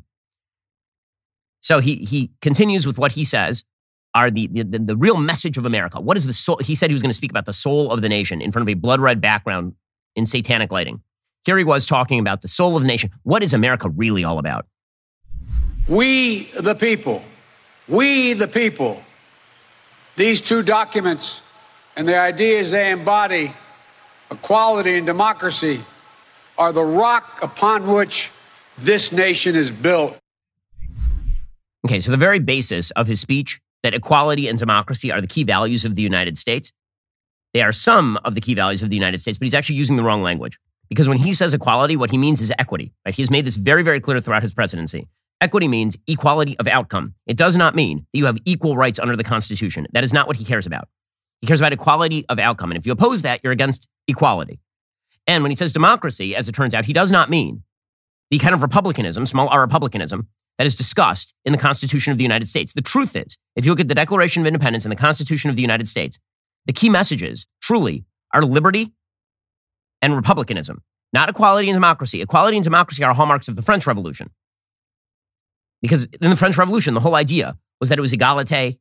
So 1.60 1.78
he 1.78 1.96
he 1.96 2.32
continues 2.40 2.84
with 2.84 2.98
what 2.98 3.12
he 3.12 3.24
says 3.24 3.64
are 4.16 4.30
the, 4.30 4.46
the, 4.46 4.64
the 4.64 4.96
real 4.96 5.18
message 5.18 5.58
of 5.58 5.66
America. 5.66 6.00
What 6.00 6.16
is 6.16 6.26
the 6.26 6.32
soul? 6.32 6.56
He 6.62 6.74
said 6.74 6.88
he 6.88 6.94
was 6.94 7.02
going 7.02 7.10
to 7.10 7.14
speak 7.14 7.30
about 7.30 7.44
the 7.44 7.52
soul 7.52 7.92
of 7.92 8.00
the 8.00 8.08
nation 8.08 8.40
in 8.40 8.50
front 8.50 8.66
of 8.66 8.72
a 8.72 8.74
blood 8.74 8.98
red 8.98 9.20
background 9.20 9.74
in 10.14 10.24
satanic 10.24 10.72
lighting. 10.72 11.02
Here 11.44 11.58
he 11.58 11.64
was 11.64 11.84
talking 11.84 12.18
about 12.18 12.40
the 12.40 12.48
soul 12.48 12.76
of 12.76 12.82
the 12.82 12.88
nation. 12.88 13.10
What 13.24 13.42
is 13.42 13.52
America 13.52 13.90
really 13.90 14.24
all 14.24 14.38
about? 14.38 14.66
We 15.86 16.50
the 16.58 16.74
people, 16.74 17.22
we 17.88 18.32
the 18.32 18.48
people 18.48 19.02
these 20.16 20.40
two 20.40 20.62
documents 20.62 21.42
and 21.94 22.08
the 22.08 22.16
ideas 22.16 22.70
they 22.70 22.90
embody 22.90 23.52
equality, 24.30 24.96
and 24.96 25.06
democracy 25.06 25.84
are 26.58 26.72
the 26.72 26.82
rock 26.82 27.40
upon 27.42 27.86
which 27.86 28.30
this 28.78 29.12
nation 29.12 29.54
is 29.54 29.70
built. 29.70 30.16
Okay, 31.84 32.00
so 32.00 32.10
the 32.10 32.16
very 32.16 32.38
basis 32.38 32.90
of 32.92 33.06
his 33.06 33.20
speech 33.20 33.60
that 33.82 33.94
equality 33.94 34.48
and 34.48 34.58
democracy 34.58 35.12
are 35.12 35.20
the 35.20 35.26
key 35.26 35.44
values 35.44 35.84
of 35.84 35.94
the 35.94 36.02
United 36.02 36.36
States. 36.38 36.72
They 37.54 37.62
are 37.62 37.72
some 37.72 38.18
of 38.24 38.34
the 38.34 38.40
key 38.40 38.54
values 38.54 38.82
of 38.82 38.90
the 38.90 38.96
United 38.96 39.18
States, 39.18 39.38
but 39.38 39.46
he's 39.46 39.54
actually 39.54 39.76
using 39.76 39.96
the 39.96 40.02
wrong 40.02 40.22
language. 40.22 40.58
Because 40.88 41.08
when 41.08 41.18
he 41.18 41.32
says 41.32 41.54
equality, 41.54 41.96
what 41.96 42.10
he 42.10 42.18
means 42.18 42.40
is 42.40 42.52
equity. 42.58 42.92
Right? 43.04 43.14
He 43.14 43.22
has 43.22 43.30
made 43.30 43.44
this 43.44 43.56
very, 43.56 43.82
very 43.82 44.00
clear 44.00 44.20
throughout 44.20 44.42
his 44.42 44.54
presidency. 44.54 45.08
Equity 45.40 45.68
means 45.68 45.98
equality 46.06 46.58
of 46.58 46.66
outcome. 46.66 47.14
It 47.26 47.36
does 47.36 47.56
not 47.56 47.74
mean 47.74 48.06
that 48.12 48.18
you 48.18 48.26
have 48.26 48.38
equal 48.44 48.76
rights 48.76 48.98
under 48.98 49.16
the 49.16 49.24
Constitution. 49.24 49.86
That 49.92 50.04
is 50.04 50.12
not 50.12 50.26
what 50.26 50.36
he 50.36 50.44
cares 50.44 50.66
about. 50.66 50.88
He 51.40 51.46
cares 51.46 51.60
about 51.60 51.72
equality 51.72 52.24
of 52.28 52.38
outcome. 52.38 52.70
And 52.70 52.78
if 52.78 52.86
you 52.86 52.92
oppose 52.92 53.22
that, 53.22 53.40
you're 53.42 53.52
against 53.52 53.88
equality. 54.08 54.60
And 55.26 55.42
when 55.42 55.50
he 55.50 55.56
says 55.56 55.72
democracy, 55.72 56.34
as 56.34 56.48
it 56.48 56.52
turns 56.54 56.72
out, 56.72 56.86
he 56.86 56.92
does 56.92 57.12
not 57.12 57.28
mean 57.28 57.62
the 58.30 58.38
kind 58.38 58.54
of 58.54 58.62
republicanism, 58.62 59.26
small 59.26 59.48
r 59.48 59.60
republicanism, 59.60 60.28
that 60.58 60.66
is 60.66 60.74
discussed 60.74 61.34
in 61.44 61.52
the 61.52 61.58
Constitution 61.58 62.12
of 62.12 62.18
the 62.18 62.24
United 62.24 62.46
States. 62.46 62.72
The 62.72 62.82
truth 62.82 63.14
is, 63.14 63.36
if 63.56 63.64
you 63.64 63.72
look 63.72 63.80
at 63.80 63.88
the 63.88 63.94
Declaration 63.94 64.42
of 64.42 64.46
Independence 64.46 64.84
and 64.84 64.92
the 64.92 64.96
Constitution 64.96 65.50
of 65.50 65.56
the 65.56 65.62
United 65.62 65.88
States, 65.88 66.18
the 66.66 66.72
key 66.72 66.88
messages 66.88 67.46
truly 67.60 68.04
are 68.32 68.44
liberty 68.44 68.92
and 70.02 70.16
republicanism, 70.16 70.82
not 71.12 71.28
equality 71.28 71.68
and 71.68 71.76
democracy. 71.76 72.22
Equality 72.22 72.56
and 72.56 72.64
democracy 72.64 73.04
are 73.04 73.14
hallmarks 73.14 73.48
of 73.48 73.56
the 73.56 73.62
French 73.62 73.86
Revolution. 73.86 74.30
Because 75.82 76.04
in 76.06 76.30
the 76.30 76.36
French 76.36 76.56
Revolution, 76.56 76.94
the 76.94 77.00
whole 77.00 77.14
idea 77.14 77.56
was 77.80 77.88
that 77.90 77.98
it 77.98 78.02
was 78.02 78.12
egalite, 78.12 78.78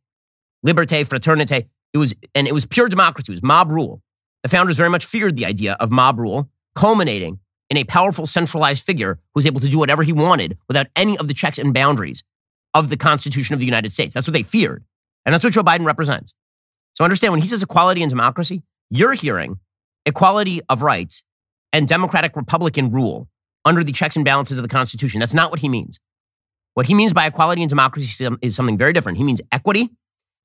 liberté, 0.66 1.06
fraternité. 1.08 1.68
It 1.94 1.98
was, 1.98 2.16
and 2.34 2.48
it 2.48 2.54
was 2.54 2.66
pure 2.66 2.90
democracy. 2.90 3.32
It 3.32 3.36
was 3.36 3.44
mob 3.44 3.70
rule. 3.70 4.02
The 4.44 4.50
founders 4.50 4.78
very 4.78 4.90
much 4.90 5.06
feared 5.06 5.36
the 5.36 5.46
idea 5.46 5.74
of 5.80 5.92
mob 5.92 6.20
rule, 6.20 6.50
culminating 6.76 7.40
in 7.70 7.78
a 7.78 7.84
powerful 7.84 8.26
centralized 8.26 8.86
figure 8.86 9.16
who 9.16 9.40
was 9.40 9.46
able 9.46 9.60
to 9.60 9.68
do 9.68 9.80
whatever 9.80 10.04
he 10.04 10.14
wanted 10.14 10.58
without 10.68 10.88
any 10.96 11.18
of 11.18 11.28
the 11.28 11.34
checks 11.34 11.58
and 11.58 11.74
boundaries 11.74 12.24
of 12.74 12.90
the 12.90 12.98
Constitution 12.98 13.54
of 13.54 13.60
the 13.60 13.66
United 13.66 13.92
States. 13.92 14.14
That's 14.14 14.28
what 14.28 14.34
they 14.34 14.44
feared. 14.44 14.84
And 15.26 15.34
that's 15.34 15.44
what 15.44 15.54
Joe 15.54 15.64
Biden 15.64 15.86
represents. 15.86 16.36
So 16.94 17.04
understand 17.04 17.34
when 17.34 17.42
he 17.42 17.48
says 17.48 17.64
equality 17.64 18.04
and 18.04 18.10
democracy, 18.10 18.62
you're 18.90 19.14
hearing 19.14 19.60
equality 20.06 20.62
of 20.70 20.82
rights 20.82 21.24
and 21.74 21.88
democratic 21.88 22.36
republican 22.36 22.92
rule 22.92 23.28
under 23.66 23.84
the 23.84 23.92
checks 23.92 24.16
and 24.16 24.24
balances 24.24 24.58
of 24.58 24.62
the 24.62 24.70
Constitution. 24.70 25.20
That's 25.20 25.34
not 25.34 25.50
what 25.50 25.60
he 25.60 25.70
means. 25.70 26.00
What 26.76 26.86
he 26.86 26.94
means 26.94 27.14
by 27.14 27.26
equality 27.26 27.64
and 27.64 27.70
democracy 27.70 28.28
is 28.42 28.56
something 28.56 28.78
very 28.78 28.94
different. 28.94 29.18
He 29.18 29.24
means 29.24 29.42
equity 29.52 29.90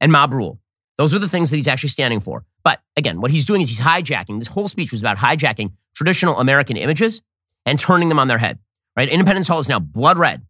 and 0.01 0.11
mob 0.11 0.33
rule. 0.33 0.59
Those 0.97 1.15
are 1.15 1.19
the 1.19 1.29
things 1.29 1.51
that 1.51 1.57
he's 1.57 1.69
actually 1.69 1.91
standing 1.91 2.21
for. 2.21 2.45
But 2.63 2.81
again, 2.97 3.21
what 3.21 3.31
he's 3.31 3.45
doing 3.45 3.61
is 3.61 3.69
he's 3.69 3.81
hijacking. 3.81 4.39
This 4.39 4.49
whole 4.49 4.69
speech 4.69 4.93
was 4.93 5.01
about 5.01 5.17
hijacking 5.19 5.73
traditional 5.95 6.39
American 6.39 6.77
images 6.77 7.23
and 7.67 7.79
turning 7.79 8.09
them 8.09 8.19
on 8.19 8.29
their 8.29 8.39
head. 8.39 8.59
Right? 8.97 9.09
Independence 9.09 9.49
Hall 9.49 9.59
is 9.59 9.69
now 9.69 9.79
blood 9.79 10.19
red. 10.19 10.43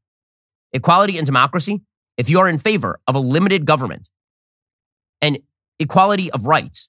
Equality 0.72 1.18
and 1.18 1.26
democracy. 1.26 1.82
If 2.16 2.30
you 2.30 2.40
are 2.40 2.48
in 2.48 2.58
favor 2.58 3.00
of 3.06 3.14
a 3.14 3.18
limited 3.18 3.64
government 3.64 4.08
and 5.20 5.38
equality 5.78 6.30
of 6.30 6.46
rights, 6.46 6.88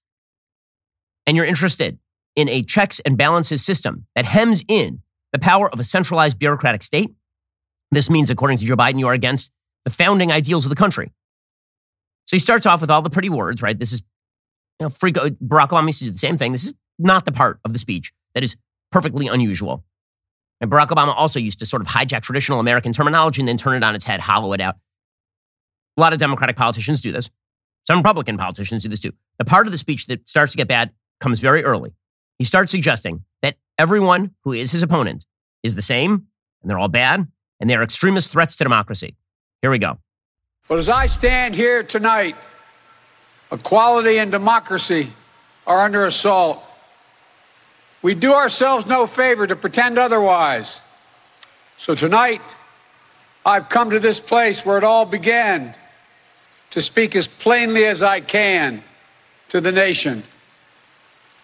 and 1.25 1.38
you're 1.38 1.46
interested 1.46 2.00
in 2.36 2.50
a 2.50 2.63
checks 2.63 3.00
and 3.01 3.17
balances 3.17 3.63
system 3.63 4.05
that 4.15 4.25
hems 4.25 4.63
in 4.67 5.01
the 5.31 5.39
power 5.39 5.70
of 5.70 5.79
a 5.79 5.84
centralized 5.84 6.39
bureaucratic 6.39 6.84
state, 6.84 7.12
this 7.91 8.10
means, 8.10 8.29
according 8.29 8.58
to 8.58 8.65
Joe 8.65 8.75
Biden, 8.75 9.00
you 9.00 9.08
are 9.08 9.13
against 9.13 9.51
the 9.84 9.91
founding 9.91 10.31
ideals 10.31 10.65
of 10.65 10.70
the 10.70 10.75
country. 10.75 11.12
So 12.25 12.36
he 12.36 12.39
starts 12.39 12.65
off 12.65 12.81
with 12.81 12.89
all 12.89 13.01
the 13.01 13.10
pretty 13.10 13.29
words, 13.29 13.62
right? 13.62 13.77
This 13.77 13.91
is, 13.91 14.01
you 14.79 14.86
know, 14.86 14.89
freak, 14.89 15.15
Barack 15.15 15.70
Obama 15.70 15.88
used 15.88 16.00
to 16.00 16.05
do 16.05 16.12
the 16.12 16.17
same 16.17 16.38
thing. 16.38 16.51
This 16.51 16.63
is 16.63 16.74
not 16.98 17.25
the 17.25 17.31
part 17.31 17.60
of 17.65 17.74
the 17.74 17.79
speech 17.79 18.13
that 18.33 18.43
is 18.43 18.55
perfectly 18.91 19.27
unusual. 19.27 19.83
And 20.59 20.69
Barack 20.69 20.89
Obama 20.89 21.13
also 21.15 21.39
used 21.39 21.59
to 21.59 21.65
sort 21.65 21.81
of 21.81 21.88
hijack 21.88 22.21
traditional 22.21 22.59
American 22.59 22.93
terminology 22.93 23.41
and 23.41 23.47
then 23.47 23.57
turn 23.57 23.75
it 23.75 23.83
on 23.83 23.95
its 23.95 24.05
head, 24.05 24.19
hollow 24.19 24.53
it 24.53 24.61
out. 24.61 24.75
A 25.97 26.01
lot 26.01 26.13
of 26.13 26.19
Democratic 26.19 26.55
politicians 26.55 27.01
do 27.01 27.11
this. 27.11 27.29
Some 27.83 27.97
Republican 27.97 28.38
politicians 28.38 28.83
do 28.83 28.89
this 28.89 29.00
too. 29.00 29.13
The 29.39 29.45
part 29.45 29.65
of 29.65 29.71
the 29.71 29.77
speech 29.77 30.05
that 30.07 30.29
starts 30.29 30.51
to 30.51 30.57
get 30.57 30.67
bad 30.67 30.91
comes 31.19 31.39
very 31.39 31.63
early. 31.63 31.93
He 32.38 32.45
starts 32.45 32.71
suggesting 32.71 33.23
that 33.41 33.55
everyone 33.77 34.31
who 34.43 34.53
is 34.53 34.71
his 34.71 34.83
opponent 34.83 35.25
is 35.63 35.75
the 35.75 35.81
same 35.81 36.27
and 36.61 36.69
they're 36.69 36.77
all 36.77 36.88
bad 36.88 37.27
and 37.59 37.69
they're 37.69 37.83
extremist 37.83 38.31
threats 38.31 38.55
to 38.57 38.63
democracy. 38.63 39.15
Here 39.61 39.71
we 39.71 39.79
go. 39.79 39.97
But 40.67 40.79
as 40.79 40.89
I 40.89 41.07
stand 41.07 41.55
here 41.55 41.83
tonight, 41.83 42.35
equality 43.51 44.17
and 44.17 44.31
democracy 44.31 45.11
are 45.67 45.81
under 45.81 46.05
assault. 46.05 46.63
We 48.01 48.15
do 48.15 48.34
ourselves 48.34 48.86
no 48.86 49.05
favor 49.05 49.46
to 49.46 49.55
pretend 49.55 49.98
otherwise. 49.98 50.81
So 51.77 51.96
tonight, 51.96 52.41
I've 53.46 53.70
come 53.70 53.89
to 53.91 54.00
this 54.00 54.20
place 54.20 54.65
where 54.65 54.77
it 54.77 54.84
all 54.84 55.05
began 55.05 55.75
to 56.72 56.81
speak 56.81 57.15
as 57.15 57.27
plainly 57.27 57.86
as 57.86 58.01
I 58.01 58.22
can 58.22 58.84
to 59.50 59.62
the 59.62 59.72
nation 59.72 60.24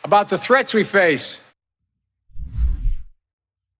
about 0.04 0.30
the 0.30 0.38
threats 0.38 0.74
we 0.74 0.84
face. 0.84 1.40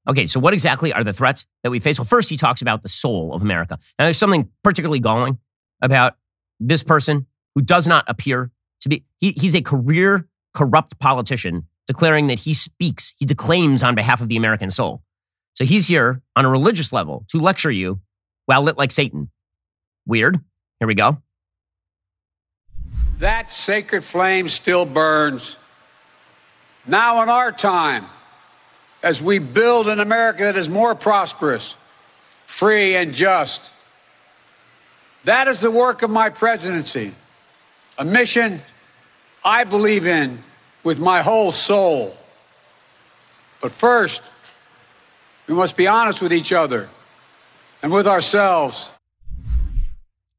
Okay, 0.08 0.26
so 0.26 0.40
what 0.40 0.54
exactly 0.54 0.94
are 0.94 1.04
the 1.04 1.14
threats 1.14 1.46
that 1.64 1.70
we 1.70 1.80
face? 1.80 2.00
Well, 2.00 2.06
first, 2.06 2.30
he 2.30 2.38
talks 2.38 2.62
about 2.62 2.82
the 2.82 2.90
soul 2.90 3.34
of 3.34 3.42
America. 3.42 3.78
Now, 4.00 4.06
there's 4.06 4.18
something 4.18 4.50
particularly 4.64 5.00
galling 5.00 5.38
about 5.82 6.16
this 6.60 6.84
person 6.84 7.28
who 7.56 7.62
does 7.62 7.88
not 7.88 8.06
appear 8.08 8.52
to 8.82 8.90
be, 8.90 9.04
he, 9.20 9.32
he's 9.32 9.56
a 9.56 9.62
career 9.62 10.28
corrupt 10.54 10.98
politician 11.00 11.68
declaring 11.88 12.28
that 12.28 12.40
he 12.40 12.54
speaks, 12.54 13.16
he 13.18 13.26
declaims 13.26 13.82
on 13.82 13.96
behalf 13.96 14.22
of 14.22 14.30
the 14.30 14.38
American 14.38 14.70
soul. 14.70 15.02
So 15.54 15.66
he's 15.66 15.88
here 15.88 16.22
on 16.36 16.46
a 16.46 16.50
religious 16.50 16.94
level 16.94 17.26
to 17.30 17.40
lecture 17.40 17.72
you 17.72 18.00
while 18.46 18.62
lit 18.62 18.78
like 18.78 18.92
Satan. 18.92 19.32
Weird. 20.06 20.40
Here 20.80 20.88
we 20.88 20.94
go. 20.94 21.18
That 23.20 23.50
sacred 23.50 24.04
flame 24.04 24.48
still 24.48 24.86
burns. 24.86 25.58
Now, 26.86 27.24
in 27.24 27.30
our 27.30 27.52
time, 27.52 28.06
as 29.02 29.22
we 29.22 29.40
build 29.40 29.88
an 29.88 30.00
America 30.00 30.44
that 30.44 30.58
is 30.58 30.70
more 30.70 30.94
prosperous, 30.94 31.74
free, 32.46 32.96
and 32.96 33.14
just, 33.14 33.64
that 35.24 35.48
is 35.48 35.60
the 35.60 35.72
work 35.72 36.04
of 36.04 36.10
my 36.10 36.30
presidency, 36.30 37.14
a 37.98 38.06
mission 38.06 38.62
I 39.44 39.64
believe 39.64 40.06
in 40.06 40.44
with 40.88 41.00
my 41.00 41.22
whole 41.22 41.52
soul. 41.52 42.16
But 43.60 43.74
first, 43.74 44.22
we 45.46 45.54
must 45.54 45.76
be 45.76 45.86
honest 45.86 46.22
with 46.22 46.32
each 46.32 46.54
other 46.54 46.88
and 47.84 47.92
with 47.92 48.08
ourselves. 48.08 48.88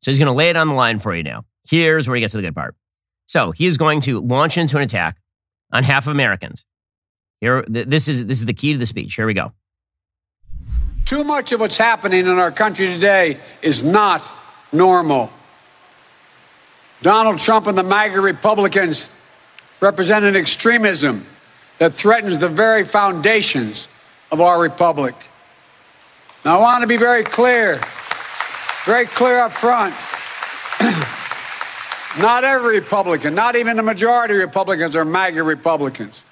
So 0.01 0.11
he's 0.11 0.19
going 0.19 0.29
to 0.29 0.33
lay 0.33 0.49
it 0.49 0.57
on 0.57 0.69
the 0.69 0.75
line 0.75 1.01
for 1.01 1.15
you 1.15 1.23
now. 1.23 1.45
Here's 1.69 2.09
where 2.09 2.15
he 2.15 2.23
gets 2.23 2.33
to 2.33 2.39
the 2.39 2.43
good 2.43 2.55
part. 2.55 2.75
So 3.27 3.51
he 3.51 3.67
is 3.67 3.77
going 3.77 4.01
to 4.03 4.21
launch 4.21 4.57
into 4.57 4.79
an 4.79 4.83
attack 4.83 5.19
on 5.71 5.85
half 5.85 6.07
of 6.07 6.13
Americans. 6.13 6.65
Here, 7.43 7.63
this 7.69 8.09
is 8.09 8.25
this 8.25 8.39
is 8.39 8.47
the 8.47 8.55
key 8.55 8.73
to 8.73 8.79
the 8.79 8.87
speech. 8.87 9.17
Here 9.17 9.27
we 9.27 9.35
go. 9.35 9.53
Too 11.05 11.25
much 11.25 11.53
of 11.53 11.61
what's 11.61 11.77
happening 11.77 12.21
in 12.21 12.39
our 12.39 12.53
country 12.53 12.87
today 12.87 13.39
is 13.61 13.83
not 13.83 14.23
normal. 14.73 15.31
Donald 17.03 17.39
Trump 17.39 17.67
and 17.67 17.77
the 17.77 17.83
MAGA 17.83 18.23
Republicans 18.23 19.11
represent 19.81 20.25
an 20.25 20.37
extremism 20.37 21.27
that 21.79 21.95
threatens 21.95 22.39
the 22.39 22.49
very 22.49 22.85
foundations 22.85 23.89
of 24.31 24.41
our 24.41 24.61
republic. 24.61 25.15
Now, 26.45 26.59
I 26.59 26.61
want 26.61 26.83
to 26.83 26.87
be 26.87 26.97
very 26.97 27.25
clear, 27.25 27.81
very 28.85 29.07
clear 29.07 29.39
up 29.39 29.53
front. 29.53 29.95
not 32.19 32.45
every 32.45 32.79
Republican, 32.79 33.35
not 33.35 33.57
even 33.57 33.77
the 33.77 33.83
majority 33.83 34.35
of 34.35 34.41
Republicans 34.41 34.97
are 34.97 35.05
MAGA 35.05 35.43
Republicans. 35.43 36.25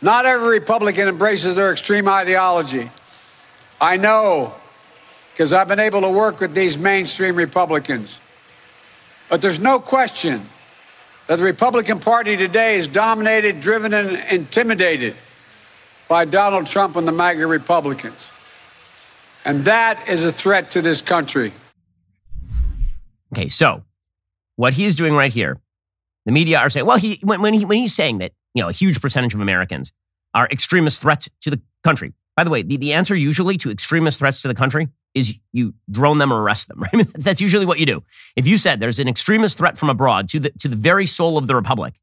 Not 0.00 0.26
every 0.26 0.48
Republican 0.48 1.08
embraces 1.08 1.56
their 1.56 1.72
extreme 1.72 2.08
ideology. 2.08 2.90
I 3.80 3.96
know 3.96 4.54
because 5.32 5.52
I've 5.52 5.68
been 5.68 5.80
able 5.80 6.02
to 6.02 6.08
work 6.08 6.40
with 6.40 6.54
these 6.54 6.76
mainstream 6.76 7.36
Republicans. 7.36 8.20
But 9.28 9.40
there's 9.40 9.58
no 9.58 9.80
question 9.80 10.48
that 11.32 11.38
the 11.38 11.44
Republican 11.44 11.98
Party 11.98 12.36
today 12.36 12.76
is 12.76 12.86
dominated, 12.86 13.58
driven, 13.58 13.94
and 13.94 14.22
intimidated 14.30 15.16
by 16.06 16.26
Donald 16.26 16.66
Trump 16.66 16.94
and 16.94 17.08
the 17.08 17.12
MAGA 17.12 17.46
Republicans. 17.46 18.30
And 19.46 19.64
that 19.64 20.10
is 20.10 20.24
a 20.24 20.30
threat 20.30 20.72
to 20.72 20.82
this 20.82 21.00
country. 21.00 21.54
Okay, 23.32 23.48
so 23.48 23.82
what 24.56 24.74
he 24.74 24.84
is 24.84 24.94
doing 24.94 25.14
right 25.14 25.32
here, 25.32 25.58
the 26.26 26.32
media 26.32 26.58
are 26.58 26.68
saying, 26.68 26.84
well, 26.84 26.98
he 26.98 27.18
when, 27.22 27.40
when 27.40 27.54
he 27.54 27.64
when 27.64 27.78
he's 27.78 27.94
saying 27.94 28.18
that 28.18 28.32
you 28.52 28.62
know 28.62 28.68
a 28.68 28.72
huge 28.72 29.00
percentage 29.00 29.32
of 29.32 29.40
Americans 29.40 29.90
are 30.34 30.46
extremist 30.50 31.00
threats 31.00 31.30
to 31.40 31.48
the 31.48 31.62
country. 31.82 32.12
By 32.36 32.44
the 32.44 32.50
way, 32.50 32.60
the, 32.60 32.76
the 32.76 32.92
answer 32.92 33.16
usually 33.16 33.56
to 33.56 33.70
extremist 33.70 34.18
threats 34.18 34.42
to 34.42 34.48
the 34.48 34.54
country 34.54 34.88
is 35.14 35.38
you 35.52 35.74
drone 35.90 36.18
them 36.18 36.32
or 36.32 36.40
arrest 36.40 36.68
them. 36.68 36.82
Right? 36.92 37.06
That's 37.14 37.40
usually 37.40 37.66
what 37.66 37.78
you 37.78 37.86
do. 37.86 38.02
If 38.36 38.46
you 38.46 38.56
said 38.56 38.80
there's 38.80 38.98
an 38.98 39.08
extremist 39.08 39.58
threat 39.58 39.76
from 39.78 39.90
abroad 39.90 40.28
to 40.30 40.40
the 40.40 40.50
to 40.60 40.68
the 40.68 40.76
very 40.76 41.06
soul 41.06 41.38
of 41.38 41.46
the 41.46 41.54
republic, 41.54 41.94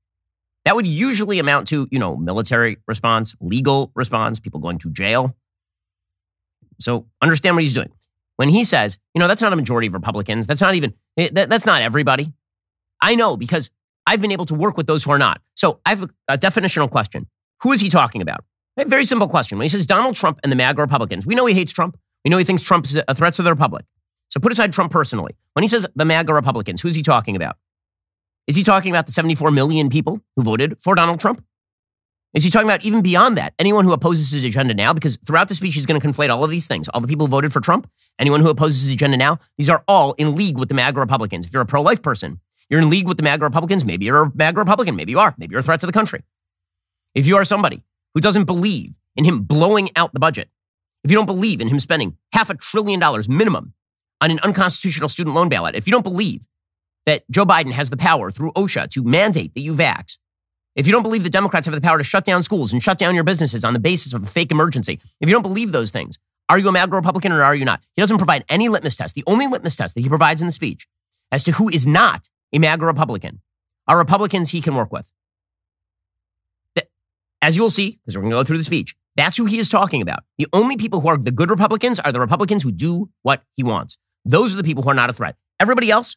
That 0.65 0.75
would 0.75 0.87
usually 0.87 1.39
amount 1.39 1.67
to, 1.69 1.87
you 1.91 1.99
know, 1.99 2.15
military 2.15 2.77
response, 2.87 3.35
legal 3.39 3.91
response, 3.95 4.39
people 4.39 4.59
going 4.59 4.77
to 4.79 4.89
jail. 4.91 5.35
So 6.79 7.07
understand 7.21 7.55
what 7.55 7.63
he's 7.63 7.73
doing. 7.73 7.89
When 8.37 8.49
he 8.49 8.63
says, 8.63 8.97
you 9.13 9.19
know, 9.19 9.27
that's 9.27 9.41
not 9.41 9.51
a 9.51 9.55
majority 9.55 9.87
of 9.87 9.93
Republicans, 9.93 10.47
that's 10.47 10.61
not 10.61 10.75
even, 10.75 10.93
eh, 11.17 11.29
that's 11.33 11.65
not 11.65 11.81
everybody. 11.81 12.31
I 13.01 13.15
know 13.15 13.35
because 13.35 13.69
I've 14.07 14.21
been 14.21 14.31
able 14.31 14.45
to 14.45 14.55
work 14.55 14.77
with 14.77 14.87
those 14.87 15.03
who 15.03 15.11
are 15.11 15.17
not. 15.17 15.41
So 15.55 15.81
I 15.85 15.89
have 15.89 16.03
a, 16.03 16.09
a 16.29 16.37
definitional 16.37 16.89
question. 16.89 17.27
Who 17.63 17.71
is 17.73 17.81
he 17.81 17.89
talking 17.89 18.21
about? 18.21 18.45
A 18.77 18.85
very 18.85 19.03
simple 19.03 19.27
question. 19.27 19.57
When 19.57 19.65
he 19.65 19.69
says 19.69 19.85
Donald 19.85 20.15
Trump 20.15 20.39
and 20.41 20.51
the 20.51 20.55
MAGA 20.55 20.81
Republicans, 20.81 21.25
we 21.25 21.35
know 21.35 21.45
he 21.45 21.53
hates 21.53 21.73
Trump. 21.73 21.97
We 22.29 22.31
know 22.31 22.37
he 22.37 22.43
thinks 22.43 22.61
Trump 22.61 22.85
is 22.85 22.95
uh, 22.95 23.01
a 23.07 23.15
threat 23.15 23.33
to 23.33 23.41
the 23.41 23.49
Republic. 23.49 23.85
So 24.29 24.39
put 24.39 24.51
aside 24.51 24.71
Trump 24.71 24.91
personally. 24.91 25.35
When 25.53 25.63
he 25.63 25.67
says 25.67 25.87
the 25.95 26.05
MAGA 26.05 26.31
Republicans, 26.31 26.79
who's 26.79 26.93
he 26.93 27.01
talking 27.01 27.35
about? 27.35 27.57
Is 28.45 28.55
he 28.55 28.61
talking 28.61 28.91
about 28.91 29.07
the 29.07 29.11
74 29.11 29.49
million 29.49 29.89
people 29.89 30.21
who 30.35 30.43
voted 30.43 30.79
for 30.79 30.93
Donald 30.93 31.19
Trump? 31.19 31.43
Is 32.35 32.43
he 32.43 32.51
talking 32.51 32.67
about 32.67 32.85
even 32.85 33.01
beyond 33.01 33.35
that, 33.39 33.55
anyone 33.57 33.83
who 33.83 33.93
opposes 33.93 34.29
his 34.29 34.43
agenda 34.43 34.75
now? 34.75 34.93
Because 34.93 35.17
throughout 35.25 35.49
the 35.49 35.55
speech, 35.55 35.73
he's 35.73 35.87
going 35.87 35.99
to 35.99 36.07
conflate 36.07 36.29
all 36.29 36.43
of 36.43 36.51
these 36.51 36.67
things. 36.67 36.87
All 36.89 37.01
the 37.01 37.07
people 37.07 37.25
who 37.25 37.31
voted 37.31 37.51
for 37.51 37.61
Trump, 37.61 37.89
anyone 38.19 38.41
who 38.41 38.49
opposes 38.49 38.83
his 38.83 38.93
agenda 38.93 39.17
now, 39.17 39.39
these 39.57 39.67
are 39.67 39.83
all 39.87 40.13
in 40.19 40.35
league 40.35 40.59
with 40.59 40.69
the 40.69 40.75
MAGA 40.75 40.99
Republicans. 40.99 41.47
If 41.47 41.53
you're 41.53 41.63
a 41.63 41.65
pro 41.65 41.81
life 41.81 42.03
person, 42.03 42.39
you're 42.69 42.79
in 42.79 42.91
league 42.91 43.07
with 43.07 43.17
the 43.17 43.23
MAGA 43.23 43.43
Republicans. 43.43 43.83
Maybe 43.83 44.05
you're 44.05 44.25
a 44.25 44.31
MAGA 44.35 44.59
Republican. 44.59 44.95
Maybe 44.95 45.13
you 45.13 45.19
are. 45.19 45.33
Maybe 45.39 45.53
you're 45.53 45.61
a 45.61 45.63
threat 45.63 45.79
to 45.79 45.87
the 45.87 45.93
country. 45.93 46.21
If 47.15 47.25
you 47.25 47.37
are 47.37 47.43
somebody 47.43 47.81
who 48.13 48.21
doesn't 48.21 48.43
believe 48.43 48.93
in 49.15 49.25
him 49.25 49.41
blowing 49.41 49.89
out 49.95 50.13
the 50.13 50.19
budget, 50.19 50.51
if 51.03 51.11
you 51.11 51.17
don't 51.17 51.25
believe 51.25 51.61
in 51.61 51.67
him 51.67 51.79
spending 51.79 52.17
half 52.33 52.49
a 52.49 52.55
trillion 52.55 52.99
dollars 52.99 53.29
minimum 53.29 53.73
on 54.21 54.31
an 54.31 54.39
unconstitutional 54.43 55.09
student 55.09 55.35
loan 55.35 55.49
bailout, 55.49 55.75
if 55.75 55.87
you 55.87 55.91
don't 55.91 56.03
believe 56.03 56.45
that 57.05 57.23
Joe 57.31 57.45
Biden 57.45 57.71
has 57.71 57.89
the 57.89 57.97
power 57.97 58.31
through 58.31 58.51
OSHA 58.53 58.89
to 58.91 59.03
mandate 59.03 59.53
that 59.55 59.61
you 59.61 59.73
vax, 59.73 60.17
if 60.75 60.85
you 60.85 60.93
don't 60.93 61.03
believe 61.03 61.23
the 61.23 61.29
Democrats 61.29 61.65
have 61.65 61.75
the 61.75 61.81
power 61.81 61.97
to 61.97 62.03
shut 62.03 62.25
down 62.25 62.43
schools 62.43 62.73
and 62.73 62.83
shut 62.83 62.97
down 62.97 63.15
your 63.15 63.23
businesses 63.23 63.65
on 63.65 63.73
the 63.73 63.79
basis 63.79 64.13
of 64.13 64.23
a 64.23 64.27
fake 64.27 64.51
emergency, 64.51 64.99
if 65.19 65.29
you 65.29 65.33
don't 65.33 65.41
believe 65.41 65.71
those 65.71 65.91
things, 65.91 66.19
are 66.47 66.57
you 66.57 66.67
a 66.67 66.71
MAGA 66.71 66.95
Republican 66.95 67.31
or 67.31 67.43
are 67.43 67.55
you 67.55 67.65
not? 67.65 67.81
He 67.95 68.01
doesn't 68.01 68.17
provide 68.17 68.43
any 68.49 68.69
litmus 68.69 68.95
test. 68.95 69.15
The 69.15 69.23
only 69.27 69.47
litmus 69.47 69.75
test 69.75 69.95
that 69.95 70.01
he 70.01 70.09
provides 70.09 70.41
in 70.41 70.47
the 70.47 70.51
speech 70.51 70.87
as 71.31 71.43
to 71.43 71.51
who 71.53 71.69
is 71.69 71.85
not 71.85 72.29
a 72.53 72.59
MAGA 72.59 72.85
Republican 72.85 73.41
are 73.87 73.97
Republicans 73.97 74.51
he 74.51 74.61
can 74.61 74.75
work 74.75 74.91
with. 74.91 75.11
As 77.41 77.55
you 77.55 77.61
will 77.61 77.69
see, 77.69 77.99
because 78.03 78.17
we're 78.17 78.21
going 78.23 78.31
to 78.31 78.37
go 78.37 78.43
through 78.43 78.57
the 78.57 78.63
speech, 78.63 78.95
that's 79.15 79.35
who 79.37 79.45
he 79.45 79.59
is 79.59 79.69
talking 79.69 80.01
about. 80.01 80.23
The 80.37 80.47
only 80.53 80.77
people 80.77 81.01
who 81.01 81.07
are 81.07 81.17
the 81.17 81.31
good 81.31 81.49
Republicans 81.49 81.99
are 81.99 82.11
the 82.11 82.19
Republicans 82.19 82.63
who 82.63 82.71
do 82.71 83.09
what 83.21 83.43
he 83.53 83.63
wants. 83.63 83.97
Those 84.25 84.53
are 84.53 84.57
the 84.57 84.63
people 84.63 84.83
who 84.83 84.89
are 84.89 84.95
not 84.95 85.09
a 85.09 85.13
threat. 85.13 85.35
Everybody 85.59 85.91
else, 85.91 86.15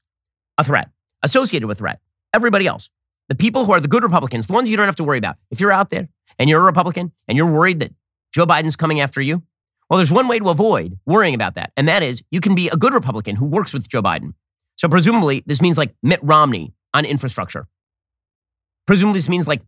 a 0.59 0.65
threat, 0.65 0.91
associated 1.23 1.67
with 1.67 1.79
threat. 1.79 2.01
Everybody 2.35 2.67
else. 2.67 2.91
The 3.29 3.35
people 3.35 3.65
who 3.65 3.73
are 3.73 3.81
the 3.81 3.89
good 3.89 4.03
Republicans, 4.03 4.47
the 4.47 4.53
ones 4.53 4.71
you 4.71 4.77
don't 4.77 4.87
have 4.87 4.97
to 4.97 5.05
worry 5.05 5.19
about. 5.19 5.37
If 5.51 5.61
you're 5.61 5.73
out 5.73 5.91
there 5.91 6.09
and 6.39 6.51
you're 6.51 6.61
a 6.61 6.65
Republican 6.65 7.13
and 7.29 7.37
you're 7.37 7.47
worried 7.47 7.81
that 7.81 7.93
Joe 8.35 8.47
Biden's 8.47 8.77
coming 8.77 9.01
after 9.01 9.21
you, 9.21 9.43
well, 9.89 9.99
there's 9.99 10.13
one 10.13 10.29
way 10.29 10.39
to 10.39 10.49
avoid 10.49 10.99
worrying 11.05 11.35
about 11.35 11.55
that, 11.55 11.71
and 11.77 11.87
that 11.87 12.03
is 12.03 12.23
you 12.31 12.41
can 12.41 12.55
be 12.55 12.69
a 12.69 12.77
good 12.77 12.95
Republican 12.95 13.37
who 13.37 13.45
works 13.45 13.75
with 13.75 13.89
Joe 13.89 14.01
Biden. 14.03 14.33
So 14.77 14.89
presumably, 14.89 15.43
this 15.45 15.61
means 15.61 15.77
like 15.77 15.95
Mitt 16.03 16.21
Romney 16.23 16.73
on 16.95 17.05
infrastructure. 17.05 17.67
Presumably, 18.87 19.19
this 19.19 19.29
means 19.29 19.47
like 19.47 19.61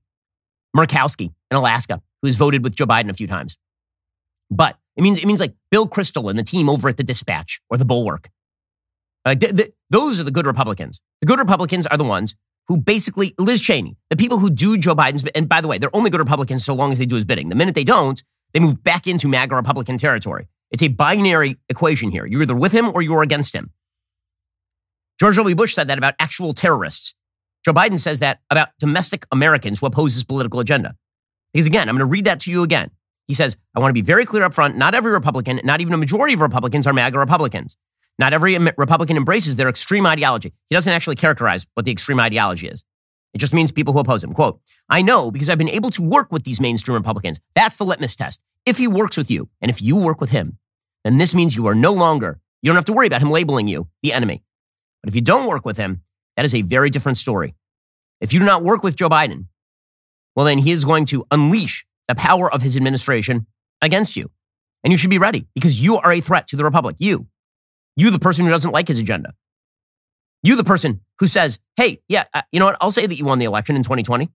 Murkowski 0.74 1.32
in 1.50 1.56
Alaska, 1.56 2.00
who 2.24 2.28
has 2.28 2.36
voted 2.36 2.64
with 2.64 2.74
Joe 2.74 2.86
Biden 2.86 3.10
a 3.10 3.12
few 3.14 3.26
times. 3.26 3.58
But 4.50 4.78
it 4.96 5.02
means 5.02 5.18
it 5.18 5.26
means 5.26 5.40
like 5.40 5.54
Bill 5.70 5.86
Kristol 5.86 6.30
and 6.30 6.38
the 6.38 6.42
team 6.42 6.70
over 6.70 6.88
at 6.88 6.96
the 6.96 7.04
Dispatch 7.04 7.60
or 7.68 7.76
the 7.76 7.84
Bulwark. 7.84 8.30
Like 9.26 9.40
th- 9.40 9.54
th- 9.54 9.72
those 9.90 10.18
are 10.18 10.24
the 10.24 10.30
good 10.30 10.46
Republicans. 10.46 11.02
The 11.20 11.26
good 11.26 11.38
Republicans 11.38 11.86
are 11.86 11.98
the 11.98 12.04
ones 12.04 12.34
who 12.66 12.78
basically 12.78 13.34
Liz 13.38 13.60
Cheney, 13.60 13.98
the 14.08 14.16
people 14.16 14.38
who 14.38 14.48
do 14.48 14.78
Joe 14.78 14.94
Biden's. 14.94 15.22
And 15.34 15.50
by 15.50 15.60
the 15.60 15.68
way, 15.68 15.76
they're 15.76 15.94
only 15.94 16.08
good 16.08 16.20
Republicans 16.20 16.64
so 16.64 16.74
long 16.74 16.92
as 16.92 16.98
they 16.98 17.04
do 17.04 17.14
his 17.14 17.26
bidding. 17.26 17.50
The 17.50 17.56
minute 17.56 17.74
they 17.74 17.84
don't, 17.84 18.22
they 18.54 18.60
move 18.60 18.82
back 18.82 19.06
into 19.06 19.28
MAGA 19.28 19.54
Republican 19.54 19.98
territory. 19.98 20.48
It's 20.70 20.82
a 20.82 20.88
binary 20.88 21.58
equation 21.68 22.10
here. 22.10 22.24
You're 22.24 22.42
either 22.42 22.56
with 22.56 22.72
him 22.72 22.88
or 22.88 23.02
you're 23.02 23.22
against 23.22 23.54
him. 23.54 23.70
George 25.20 25.36
W. 25.36 25.54
Bush 25.54 25.74
said 25.74 25.88
that 25.88 25.98
about 25.98 26.14
actual 26.18 26.54
terrorists. 26.54 27.14
Joe 27.66 27.74
Biden 27.74 28.00
says 28.00 28.20
that 28.20 28.40
about 28.50 28.70
domestic 28.78 29.26
Americans 29.30 29.80
who 29.80 29.86
oppose 29.86 30.14
his 30.14 30.24
political 30.24 30.60
agenda. 30.60 30.96
Because 31.54 31.66
again, 31.66 31.88
I'm 31.88 31.94
going 31.94 32.00
to 32.00 32.12
read 32.12 32.26
that 32.26 32.40
to 32.40 32.50
you 32.50 32.62
again. 32.62 32.90
He 33.26 33.32
says, 33.32 33.56
I 33.74 33.80
want 33.80 33.88
to 33.88 33.94
be 33.94 34.02
very 34.02 34.26
clear 34.26 34.42
up 34.42 34.52
front. 34.52 34.76
Not 34.76 34.94
every 34.94 35.12
Republican, 35.12 35.60
not 35.64 35.80
even 35.80 35.94
a 35.94 35.96
majority 35.96 36.34
of 36.34 36.42
Republicans 36.42 36.86
are 36.86 36.92
MAGA 36.92 37.18
Republicans. 37.18 37.76
Not 38.18 38.32
every 38.32 38.58
Republican 38.58 39.16
embraces 39.16 39.56
their 39.56 39.68
extreme 39.68 40.04
ideology. 40.04 40.52
He 40.68 40.74
doesn't 40.74 40.92
actually 40.92 41.16
characterize 41.16 41.66
what 41.74 41.86
the 41.86 41.92
extreme 41.92 42.20
ideology 42.20 42.68
is. 42.68 42.84
It 43.32 43.38
just 43.38 43.54
means 43.54 43.72
people 43.72 43.92
who 43.92 44.00
oppose 44.00 44.22
him. 44.22 44.32
Quote, 44.32 44.60
I 44.88 45.02
know 45.02 45.30
because 45.30 45.48
I've 45.48 45.58
been 45.58 45.68
able 45.68 45.90
to 45.90 46.02
work 46.02 46.30
with 46.30 46.44
these 46.44 46.60
mainstream 46.60 46.96
Republicans. 46.96 47.40
That's 47.54 47.76
the 47.76 47.84
litmus 47.84 48.14
test. 48.14 48.40
If 48.66 48.76
he 48.76 48.86
works 48.86 49.16
with 49.16 49.30
you 49.30 49.48
and 49.60 49.70
if 49.70 49.80
you 49.82 49.96
work 49.96 50.20
with 50.20 50.30
him, 50.30 50.58
then 51.02 51.18
this 51.18 51.34
means 51.34 51.56
you 51.56 51.66
are 51.66 51.74
no 51.74 51.92
longer, 51.92 52.40
you 52.62 52.68
don't 52.68 52.76
have 52.76 52.84
to 52.86 52.92
worry 52.92 53.06
about 53.06 53.20
him 53.20 53.30
labeling 53.30 53.68
you 53.68 53.88
the 54.02 54.12
enemy. 54.12 54.42
But 55.02 55.08
if 55.08 55.16
you 55.16 55.20
don't 55.20 55.46
work 55.46 55.64
with 55.64 55.76
him, 55.76 56.02
that 56.36 56.44
is 56.44 56.54
a 56.54 56.62
very 56.62 56.90
different 56.90 57.18
story. 57.18 57.54
If 58.20 58.32
you 58.32 58.38
do 58.38 58.46
not 58.46 58.62
work 58.62 58.82
with 58.82 58.96
Joe 58.96 59.08
Biden, 59.08 59.46
well, 60.34 60.46
then 60.46 60.58
he 60.58 60.70
is 60.70 60.84
going 60.84 61.04
to 61.06 61.26
unleash 61.30 61.86
the 62.08 62.14
power 62.14 62.52
of 62.52 62.62
his 62.62 62.76
administration 62.76 63.46
against 63.80 64.16
you. 64.16 64.30
And 64.82 64.92
you 64.92 64.98
should 64.98 65.10
be 65.10 65.18
ready 65.18 65.46
because 65.54 65.82
you 65.82 65.96
are 65.96 66.12
a 66.12 66.20
threat 66.20 66.46
to 66.48 66.56
the 66.56 66.64
Republic. 66.64 66.96
You, 66.98 67.26
you, 67.96 68.10
the 68.10 68.18
person 68.18 68.44
who 68.44 68.50
doesn't 68.50 68.72
like 68.72 68.88
his 68.88 68.98
agenda. 68.98 69.34
You, 70.42 70.56
the 70.56 70.64
person 70.64 71.00
who 71.20 71.26
says, 71.26 71.58
hey, 71.76 72.02
yeah, 72.08 72.24
uh, 72.34 72.42
you 72.52 72.60
know 72.60 72.66
what? 72.66 72.76
I'll 72.80 72.90
say 72.90 73.06
that 73.06 73.16
you 73.16 73.24
won 73.24 73.38
the 73.38 73.46
election 73.46 73.76
in 73.76 73.82
2020. 73.82 74.28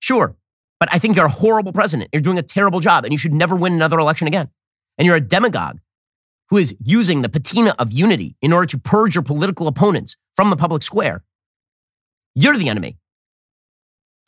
Sure. 0.00 0.34
But 0.80 0.88
I 0.92 0.98
think 0.98 1.14
you're 1.14 1.26
a 1.26 1.30
horrible 1.30 1.72
president. 1.72 2.10
You're 2.12 2.22
doing 2.22 2.38
a 2.38 2.42
terrible 2.42 2.80
job 2.80 3.04
and 3.04 3.12
you 3.12 3.18
should 3.18 3.34
never 3.34 3.54
win 3.54 3.74
another 3.74 3.98
election 3.98 4.26
again. 4.26 4.48
And 4.98 5.06
you're 5.06 5.16
a 5.16 5.20
demagogue 5.20 5.78
who 6.48 6.56
is 6.56 6.74
using 6.82 7.22
the 7.22 7.28
patina 7.28 7.74
of 7.78 7.92
unity 7.92 8.34
in 8.42 8.52
order 8.52 8.66
to 8.66 8.78
purge 8.78 9.14
your 9.14 9.22
political 9.22 9.68
opponents 9.68 10.16
from 10.34 10.50
the 10.50 10.56
public 10.56 10.82
square. 10.82 11.22
You're 12.34 12.56
the 12.56 12.68
enemy. 12.68 12.96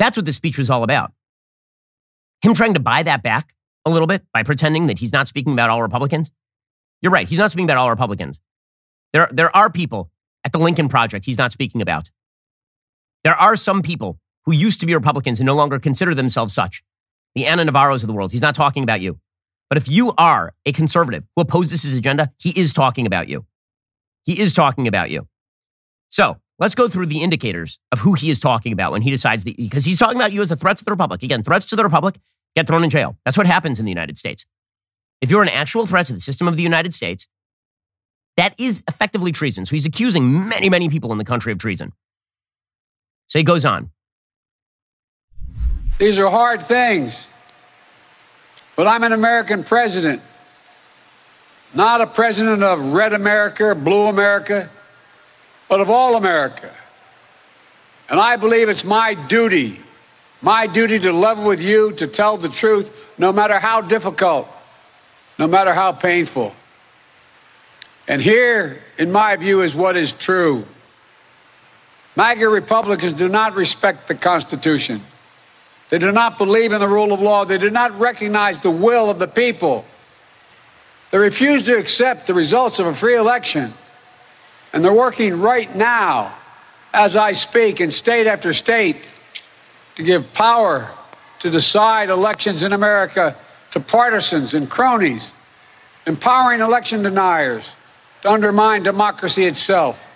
That's 0.02 0.16
what 0.16 0.26
this 0.26 0.34
speech 0.34 0.58
was 0.58 0.68
all 0.68 0.82
about. 0.82 1.12
Him 2.42 2.54
trying 2.54 2.74
to 2.74 2.80
buy 2.80 3.04
that 3.04 3.22
back 3.22 3.54
a 3.84 3.90
little 3.90 4.08
bit 4.08 4.24
by 4.32 4.42
pretending 4.42 4.88
that 4.88 4.98
he's 4.98 5.12
not 5.12 5.28
speaking 5.28 5.52
about 5.52 5.70
all 5.70 5.80
Republicans. 5.80 6.32
You're 7.00 7.12
right. 7.12 7.28
He's 7.28 7.38
not 7.38 7.52
speaking 7.52 7.66
about 7.66 7.76
all 7.76 7.88
Republicans. 7.88 8.40
There, 9.12 9.28
there 9.30 9.56
are 9.56 9.70
people 9.70 10.10
at 10.42 10.50
the 10.50 10.58
Lincoln 10.58 10.88
Project 10.88 11.24
he's 11.24 11.38
not 11.38 11.52
speaking 11.52 11.80
about. 11.80 12.10
There 13.22 13.36
are 13.36 13.54
some 13.54 13.80
people 13.80 14.18
who 14.44 14.50
used 14.50 14.80
to 14.80 14.86
be 14.86 14.94
Republicans 14.96 15.38
and 15.38 15.46
no 15.46 15.54
longer 15.54 15.78
consider 15.78 16.16
themselves 16.16 16.52
such. 16.52 16.82
The 17.36 17.46
Ana 17.46 17.64
Navarros 17.64 18.02
of 18.02 18.08
the 18.08 18.12
world. 18.12 18.32
He's 18.32 18.42
not 18.42 18.56
talking 18.56 18.82
about 18.82 19.02
you. 19.02 19.20
But 19.68 19.78
if 19.78 19.88
you 19.88 20.14
are 20.18 20.52
a 20.66 20.72
conservative 20.72 21.22
who 21.36 21.42
opposes 21.42 21.84
his 21.84 21.94
agenda, 21.94 22.32
he 22.40 22.50
is 22.50 22.72
talking 22.72 23.06
about 23.06 23.28
you. 23.28 23.46
He 24.24 24.40
is 24.40 24.52
talking 24.52 24.88
about 24.88 25.10
you. 25.10 25.28
So 26.08 26.40
let's 26.62 26.76
go 26.76 26.86
through 26.86 27.06
the 27.06 27.22
indicators 27.22 27.80
of 27.90 27.98
who 27.98 28.12
he 28.12 28.30
is 28.30 28.38
talking 28.38 28.72
about 28.72 28.92
when 28.92 29.02
he 29.02 29.10
decides 29.10 29.42
that, 29.42 29.56
because 29.56 29.84
he's 29.84 29.98
talking 29.98 30.16
about 30.16 30.32
you 30.32 30.40
as 30.42 30.52
a 30.52 30.56
threat 30.56 30.76
to 30.76 30.84
the 30.84 30.92
Republic. 30.92 31.20
Again, 31.24 31.42
threats 31.42 31.66
to 31.66 31.76
the 31.76 31.82
Republic 31.82 32.14
get 32.54 32.68
thrown 32.68 32.84
in 32.84 32.90
jail. 32.90 33.18
That's 33.24 33.36
what 33.36 33.48
happens 33.48 33.80
in 33.80 33.84
the 33.84 33.90
United 33.90 34.16
States. 34.16 34.46
If 35.20 35.28
you're 35.28 35.42
an 35.42 35.48
actual 35.48 35.86
threat 35.86 36.06
to 36.06 36.12
the 36.12 36.20
system 36.20 36.46
of 36.46 36.54
the 36.54 36.62
United 36.62 36.94
States, 36.94 37.26
that 38.36 38.54
is 38.58 38.84
effectively 38.88 39.32
treason. 39.32 39.66
So 39.66 39.72
he's 39.72 39.86
accusing 39.86 40.48
many, 40.48 40.70
many 40.70 40.88
people 40.88 41.10
in 41.10 41.18
the 41.18 41.24
country 41.24 41.50
of 41.52 41.58
treason. 41.58 41.92
So 43.26 43.40
he 43.40 43.42
goes 43.42 43.64
on. 43.64 43.90
These 45.98 46.20
are 46.20 46.30
hard 46.30 46.64
things. 46.66 47.26
But 48.76 48.86
I'm 48.86 49.02
an 49.02 49.12
American 49.12 49.64
president, 49.64 50.22
not 51.74 52.00
a 52.00 52.06
president 52.06 52.62
of 52.62 52.92
red 52.92 53.14
America, 53.14 53.74
blue 53.74 54.06
America, 54.06 54.70
but 55.72 55.80
of 55.80 55.88
all 55.88 56.16
America. 56.16 56.70
And 58.10 58.20
I 58.20 58.36
believe 58.36 58.68
it's 58.68 58.84
my 58.84 59.14
duty, 59.14 59.80
my 60.42 60.66
duty 60.66 60.98
to 60.98 61.12
level 61.12 61.46
with 61.46 61.62
you, 61.62 61.92
to 61.92 62.06
tell 62.06 62.36
the 62.36 62.50
truth, 62.50 62.90
no 63.16 63.32
matter 63.32 63.58
how 63.58 63.80
difficult, 63.80 64.48
no 65.38 65.46
matter 65.46 65.72
how 65.72 65.92
painful. 65.92 66.54
And 68.06 68.20
here, 68.20 68.82
in 68.98 69.10
my 69.10 69.34
view, 69.36 69.62
is 69.62 69.74
what 69.74 69.96
is 69.96 70.12
true. 70.12 70.66
MAGA 72.16 72.50
Republicans 72.50 73.14
do 73.14 73.30
not 73.30 73.54
respect 73.54 74.08
the 74.08 74.14
Constitution. 74.14 75.00
They 75.88 75.96
do 75.96 76.12
not 76.12 76.36
believe 76.36 76.72
in 76.72 76.80
the 76.80 76.88
rule 76.88 77.14
of 77.14 77.22
law. 77.22 77.46
They 77.46 77.56
do 77.56 77.70
not 77.70 77.98
recognize 77.98 78.58
the 78.58 78.70
will 78.70 79.08
of 79.08 79.18
the 79.18 79.26
people. 79.26 79.86
They 81.12 81.16
refuse 81.16 81.62
to 81.62 81.78
accept 81.78 82.26
the 82.26 82.34
results 82.34 82.78
of 82.78 82.86
a 82.86 82.94
free 82.94 83.16
election. 83.16 83.72
And 84.72 84.84
they're 84.84 84.92
working 84.92 85.40
right 85.40 85.74
now, 85.76 86.34
as 86.94 87.16
I 87.16 87.32
speak, 87.32 87.80
in 87.80 87.90
state 87.90 88.26
after 88.26 88.52
state, 88.52 88.96
to 89.96 90.02
give 90.02 90.32
power 90.32 90.90
to 91.40 91.50
decide 91.50 92.08
elections 92.08 92.62
in 92.62 92.72
America 92.72 93.36
to 93.72 93.80
partisans 93.80 94.54
and 94.54 94.70
cronies, 94.70 95.32
empowering 96.06 96.60
election 96.60 97.02
deniers 97.02 97.68
to 98.22 98.30
undermine 98.30 98.82
democracy 98.82 99.44
itself. 99.44 100.06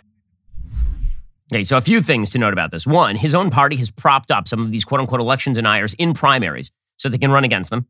Okay, 1.53 1.63
so 1.63 1.77
a 1.77 1.81
few 1.81 2.03
things 2.03 2.31
to 2.31 2.39
note 2.39 2.53
about 2.53 2.71
this. 2.71 2.87
One, 2.87 3.15
his 3.15 3.35
own 3.35 3.51
party 3.51 3.77
has 3.77 3.91
propped 3.91 4.31
up 4.31 4.49
some 4.49 4.61
of 4.61 4.71
these 4.71 4.85
quote 4.85 5.01
unquote 5.01 5.21
election 5.21 5.53
deniers 5.53 5.95
in 5.95 6.15
primaries 6.15 6.71
so 6.97 7.09
they 7.09 7.19
can 7.19 7.31
run 7.31 7.45
against 7.45 7.71
them. 7.71 7.87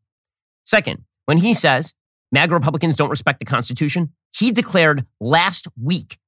Second, 0.65 1.05
when 1.27 1.39
he 1.39 1.55
says 1.55 1.95
MAGA 2.33 2.53
Republicans 2.53 2.97
don't 2.97 3.09
respect 3.09 3.39
the 3.39 3.45
Constitution, 3.45 4.13
he 4.33 4.51
declared 4.51 5.07
last 5.21 5.69
week 5.81 6.19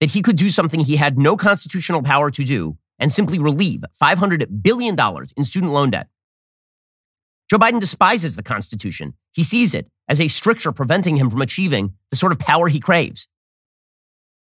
that 0.00 0.10
he 0.10 0.22
could 0.22 0.36
do 0.36 0.48
something 0.48 0.80
he 0.80 0.96
had 0.96 1.18
no 1.18 1.36
constitutional 1.36 2.02
power 2.02 2.30
to 2.30 2.44
do 2.44 2.76
and 2.98 3.10
simply 3.10 3.38
relieve 3.38 3.84
$500 4.00 4.62
billion 4.62 4.96
in 5.36 5.44
student 5.44 5.72
loan 5.72 5.90
debt. 5.90 6.08
Joe 7.50 7.58
Biden 7.58 7.80
despises 7.80 8.36
the 8.36 8.42
Constitution. 8.42 9.14
He 9.32 9.44
sees 9.44 9.74
it 9.74 9.90
as 10.08 10.20
a 10.20 10.28
stricture 10.28 10.72
preventing 10.72 11.16
him 11.16 11.30
from 11.30 11.42
achieving 11.42 11.94
the 12.10 12.16
sort 12.16 12.32
of 12.32 12.38
power 12.38 12.68
he 12.68 12.80
craves. 12.80 13.28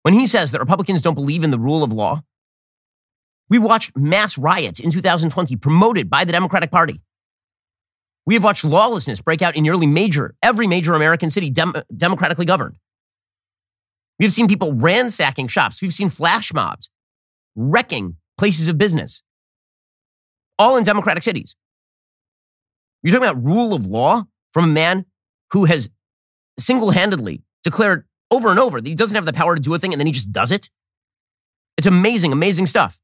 When 0.03 0.15
he 0.15 0.27
says 0.27 0.53
that 0.53 0.61
Republicans 0.61 1.03
don't 1.03 1.15
believe 1.15 1.45
in 1.45 1.51
the 1.51 1.59
rule 1.59 1.83
of 1.83 1.93
law, 1.93 2.23
we 3.49 3.59
watched 3.59 3.97
mass 3.97 4.37
riots 4.37 4.81
in 4.81 4.91
2020 4.91 5.57
promoted 5.57 6.11
by 6.11 6.25
the 6.25 6.33
Democratic 6.33 6.71
Party. 6.71 7.01
We 8.27 8.35
have 8.35 8.45
watched 8.45 8.65
lawlessness 8.65 9.23
break 9.23 9.41
out 9.41 9.57
in 9.57 9.63
nearly 9.63 9.87
major, 9.87 10.35
every 10.43 10.67
major 10.67 10.95
American 10.95 11.31
city 11.31 11.51
dem- 11.51 11.75
democratically 11.97 12.45
governed. 12.45 12.77
We've 14.19 14.33
seen 14.33 14.49
people 14.49 14.73
ransacking 14.73 15.49
shops. 15.49 15.81
We've 15.81 15.93
seen 15.93 16.09
flash 16.09 16.53
mobs 16.53 16.91
wrecking 17.55 18.17
places 18.37 18.69
of 18.69 18.79
business, 18.79 19.23
all 20.59 20.77
in 20.77 20.85
democratic 20.85 21.23
cities. 21.23 21.57
You're 23.03 23.13
talking 23.13 23.29
about 23.29 23.45
rule 23.45 23.75
of 23.75 23.87
law 23.87 24.25
from 24.53 24.65
a 24.65 24.69
man 24.69 25.07
who 25.53 25.65
has 25.65 25.91
single 26.59 26.91
handedly 26.91 27.43
declared 27.63 28.07
over 28.31 28.51
and 28.51 28.59
over 28.59 28.81
that 28.81 28.89
he 28.89 28.95
doesn't 28.95 29.15
have 29.15 29.27
the 29.27 29.33
power 29.33 29.55
to 29.55 29.61
do 29.61 29.75
a 29.75 29.79
thing 29.79 29.93
and 29.93 30.01
then 30.01 30.07
he 30.07 30.13
just 30.13 30.33
does 30.33 30.53
it. 30.53 30.71
It's 31.77 31.87
amazing, 31.87 32.33
amazing 32.33 32.67
stuff. 32.67 32.99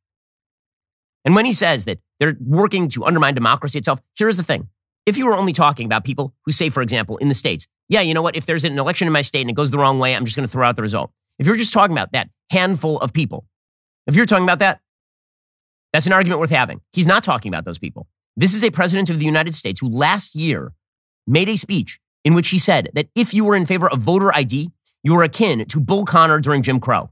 And 1.24 1.35
when 1.35 1.44
he 1.44 1.53
says 1.53 1.85
that 1.87 2.00
they're 2.20 2.37
working 2.40 2.88
to 2.90 3.05
undermine 3.05 3.35
democracy 3.35 3.79
itself, 3.79 4.00
here's 4.16 4.37
the 4.37 4.42
thing. 4.42 4.68
If 5.07 5.16
you 5.16 5.27
were 5.27 5.37
only 5.37 5.53
talking 5.53 5.87
about 5.87 6.05
people 6.05 6.35
who 6.44 6.53
say, 6.53 6.70
for 6.70 6.83
example, 6.83 7.16
in 7.18 7.29
the 7.29 7.35
States, 7.35 7.66
yeah, 7.88 8.01
you 8.01 8.14
know 8.14 8.23
what, 8.23 8.37
if 8.37 8.47
there's 8.47 8.64
an 8.64 8.79
election 8.79 9.07
in 9.07 9.12
my 9.12 9.23
state 9.23 9.42
and 9.42 9.51
it 9.51 9.55
goes 9.55 9.70
the 9.70 9.79
wrong 9.79 9.99
way, 9.99 10.14
I'm 10.14 10.25
just 10.25 10.37
going 10.37 10.47
to 10.47 10.53
throw 10.53 10.66
out 10.66 10.77
the 10.77 10.83
result. 10.83 11.11
If 11.38 11.47
you're 11.47 11.57
just 11.57 11.73
talking 11.73 11.94
about 11.94 12.12
that 12.12 12.29
handful 12.51 12.99
of 13.01 13.12
people, 13.12 13.47
if 14.07 14.16
you're 14.16 14.27
talking 14.27 14.44
about 14.44 14.61
that, 14.61 14.81
that's 15.92 16.07
an 16.07 16.12
argument 16.12 16.40
worth 16.40 16.51
having. 16.51 16.81
He's 16.92 17.07
not 17.07 17.23
talking 17.23 17.51
about 17.51 17.64
those 17.64 17.79
people. 17.79 18.09
This 18.37 18.55
is 18.55 18.64
a 18.64 18.70
president 18.70 19.11
of 19.11 19.18
the 19.18 19.25
United 19.25 19.55
States 19.55 19.81
who 19.81 19.88
last 19.88 20.35
year 20.35 20.73
made 21.27 21.49
a 21.49 21.57
speech 21.57 22.01
in 22.25 22.35
which 22.35 22.49
he 22.49 22.59
said 22.59 22.90
that 22.94 23.09
if 23.14 23.33
you 23.33 23.44
were 23.44 23.55
in 23.55 23.66
favor 23.66 23.88
of 23.88 24.01
voter 24.01 24.35
ID, 24.35 24.70
you 25.03 25.14
were 25.14 25.23
akin 25.23 25.64
to 25.66 25.81
Bull 25.81 26.05
Connor 26.05 26.40
during 26.40 26.62
Jim 26.62 26.81
Crow. 26.81 27.11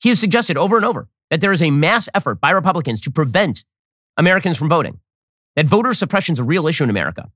He 0.00 0.10
has 0.10 0.20
suggested 0.20 0.56
over 0.56 0.76
and 0.76 0.84
over 0.84 1.08
that 1.30 1.40
there 1.40 1.52
is 1.52 1.62
a 1.62 1.70
mass 1.70 2.08
effort 2.14 2.40
by 2.40 2.50
Republicans 2.50 3.00
to 3.02 3.10
prevent 3.10 3.64
Americans 4.16 4.58
from 4.58 4.68
voting, 4.68 5.00
that 5.56 5.66
voter 5.66 5.94
suppression 5.94 6.34
is 6.34 6.38
a 6.38 6.44
real 6.44 6.66
issue 6.66 6.84
in 6.84 6.90
America. 6.90 7.30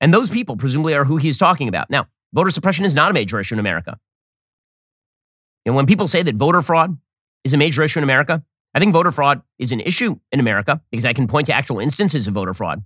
And 0.00 0.14
those 0.14 0.30
people, 0.30 0.56
presumably, 0.56 0.94
are 0.94 1.04
who 1.04 1.16
he's 1.16 1.38
talking 1.38 1.68
about. 1.68 1.90
Now, 1.90 2.06
voter 2.32 2.50
suppression 2.50 2.84
is 2.84 2.94
not 2.94 3.10
a 3.10 3.14
major 3.14 3.40
issue 3.40 3.54
in 3.54 3.58
America. 3.58 3.98
And 5.66 5.74
when 5.74 5.86
people 5.86 6.08
say 6.08 6.22
that 6.22 6.36
voter 6.36 6.62
fraud 6.62 6.96
is 7.44 7.52
a 7.52 7.56
major 7.56 7.82
issue 7.82 7.98
in 7.98 8.04
America, 8.04 8.42
I 8.74 8.78
think 8.78 8.92
voter 8.92 9.12
fraud 9.12 9.42
is 9.58 9.72
an 9.72 9.80
issue 9.80 10.18
in 10.30 10.40
America 10.40 10.80
because 10.90 11.04
I 11.04 11.12
can 11.12 11.26
point 11.26 11.46
to 11.46 11.52
actual 11.52 11.80
instances 11.80 12.26
of 12.26 12.34
voter 12.34 12.54
fraud. 12.54 12.84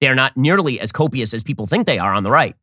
They 0.00 0.08
are 0.08 0.14
not 0.14 0.36
nearly 0.36 0.80
as 0.80 0.92
copious 0.92 1.34
as 1.34 1.42
people 1.42 1.66
think 1.66 1.86
they 1.86 1.98
are 1.98 2.12
on 2.12 2.22
the 2.22 2.30
right. 2.30 2.56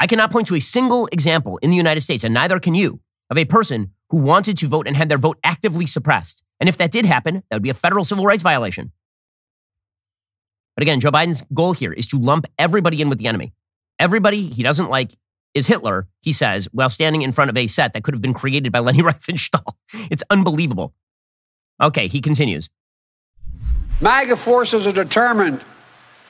I 0.00 0.06
cannot 0.06 0.30
point 0.30 0.46
to 0.48 0.54
a 0.54 0.60
single 0.60 1.08
example 1.08 1.58
in 1.58 1.70
the 1.70 1.76
United 1.76 2.02
States, 2.02 2.24
and 2.24 2.34
neither 2.34 2.60
can 2.60 2.74
you, 2.74 3.00
of 3.30 3.38
a 3.38 3.44
person 3.44 3.92
who 4.10 4.18
wanted 4.18 4.56
to 4.58 4.68
vote 4.68 4.86
and 4.86 4.96
had 4.96 5.08
their 5.08 5.18
vote 5.18 5.38
actively 5.42 5.86
suppressed. 5.86 6.42
And 6.60 6.68
if 6.68 6.76
that 6.78 6.90
did 6.90 7.04
happen, 7.04 7.42
that 7.50 7.56
would 7.56 7.62
be 7.62 7.70
a 7.70 7.74
federal 7.74 8.04
civil 8.04 8.24
rights 8.24 8.42
violation. 8.42 8.92
But 10.78 10.82
again, 10.82 11.00
Joe 11.00 11.10
Biden's 11.10 11.42
goal 11.52 11.72
here 11.72 11.92
is 11.92 12.06
to 12.06 12.20
lump 12.20 12.46
everybody 12.56 13.02
in 13.02 13.08
with 13.08 13.18
the 13.18 13.26
enemy. 13.26 13.52
Everybody 13.98 14.48
he 14.48 14.62
doesn't 14.62 14.88
like 14.88 15.10
is 15.52 15.66
Hitler, 15.66 16.06
he 16.22 16.30
says, 16.30 16.68
while 16.70 16.88
standing 16.88 17.22
in 17.22 17.32
front 17.32 17.50
of 17.50 17.56
a 17.56 17.66
set 17.66 17.94
that 17.94 18.04
could 18.04 18.14
have 18.14 18.22
been 18.22 18.32
created 18.32 18.70
by 18.70 18.78
Leni 18.78 19.00
Riefenstahl. 19.00 19.72
It's 20.08 20.22
unbelievable. 20.30 20.94
Okay, 21.82 22.06
he 22.06 22.20
continues. 22.20 22.70
MAGA 24.00 24.36
forces 24.36 24.86
are 24.86 24.92
determined 24.92 25.64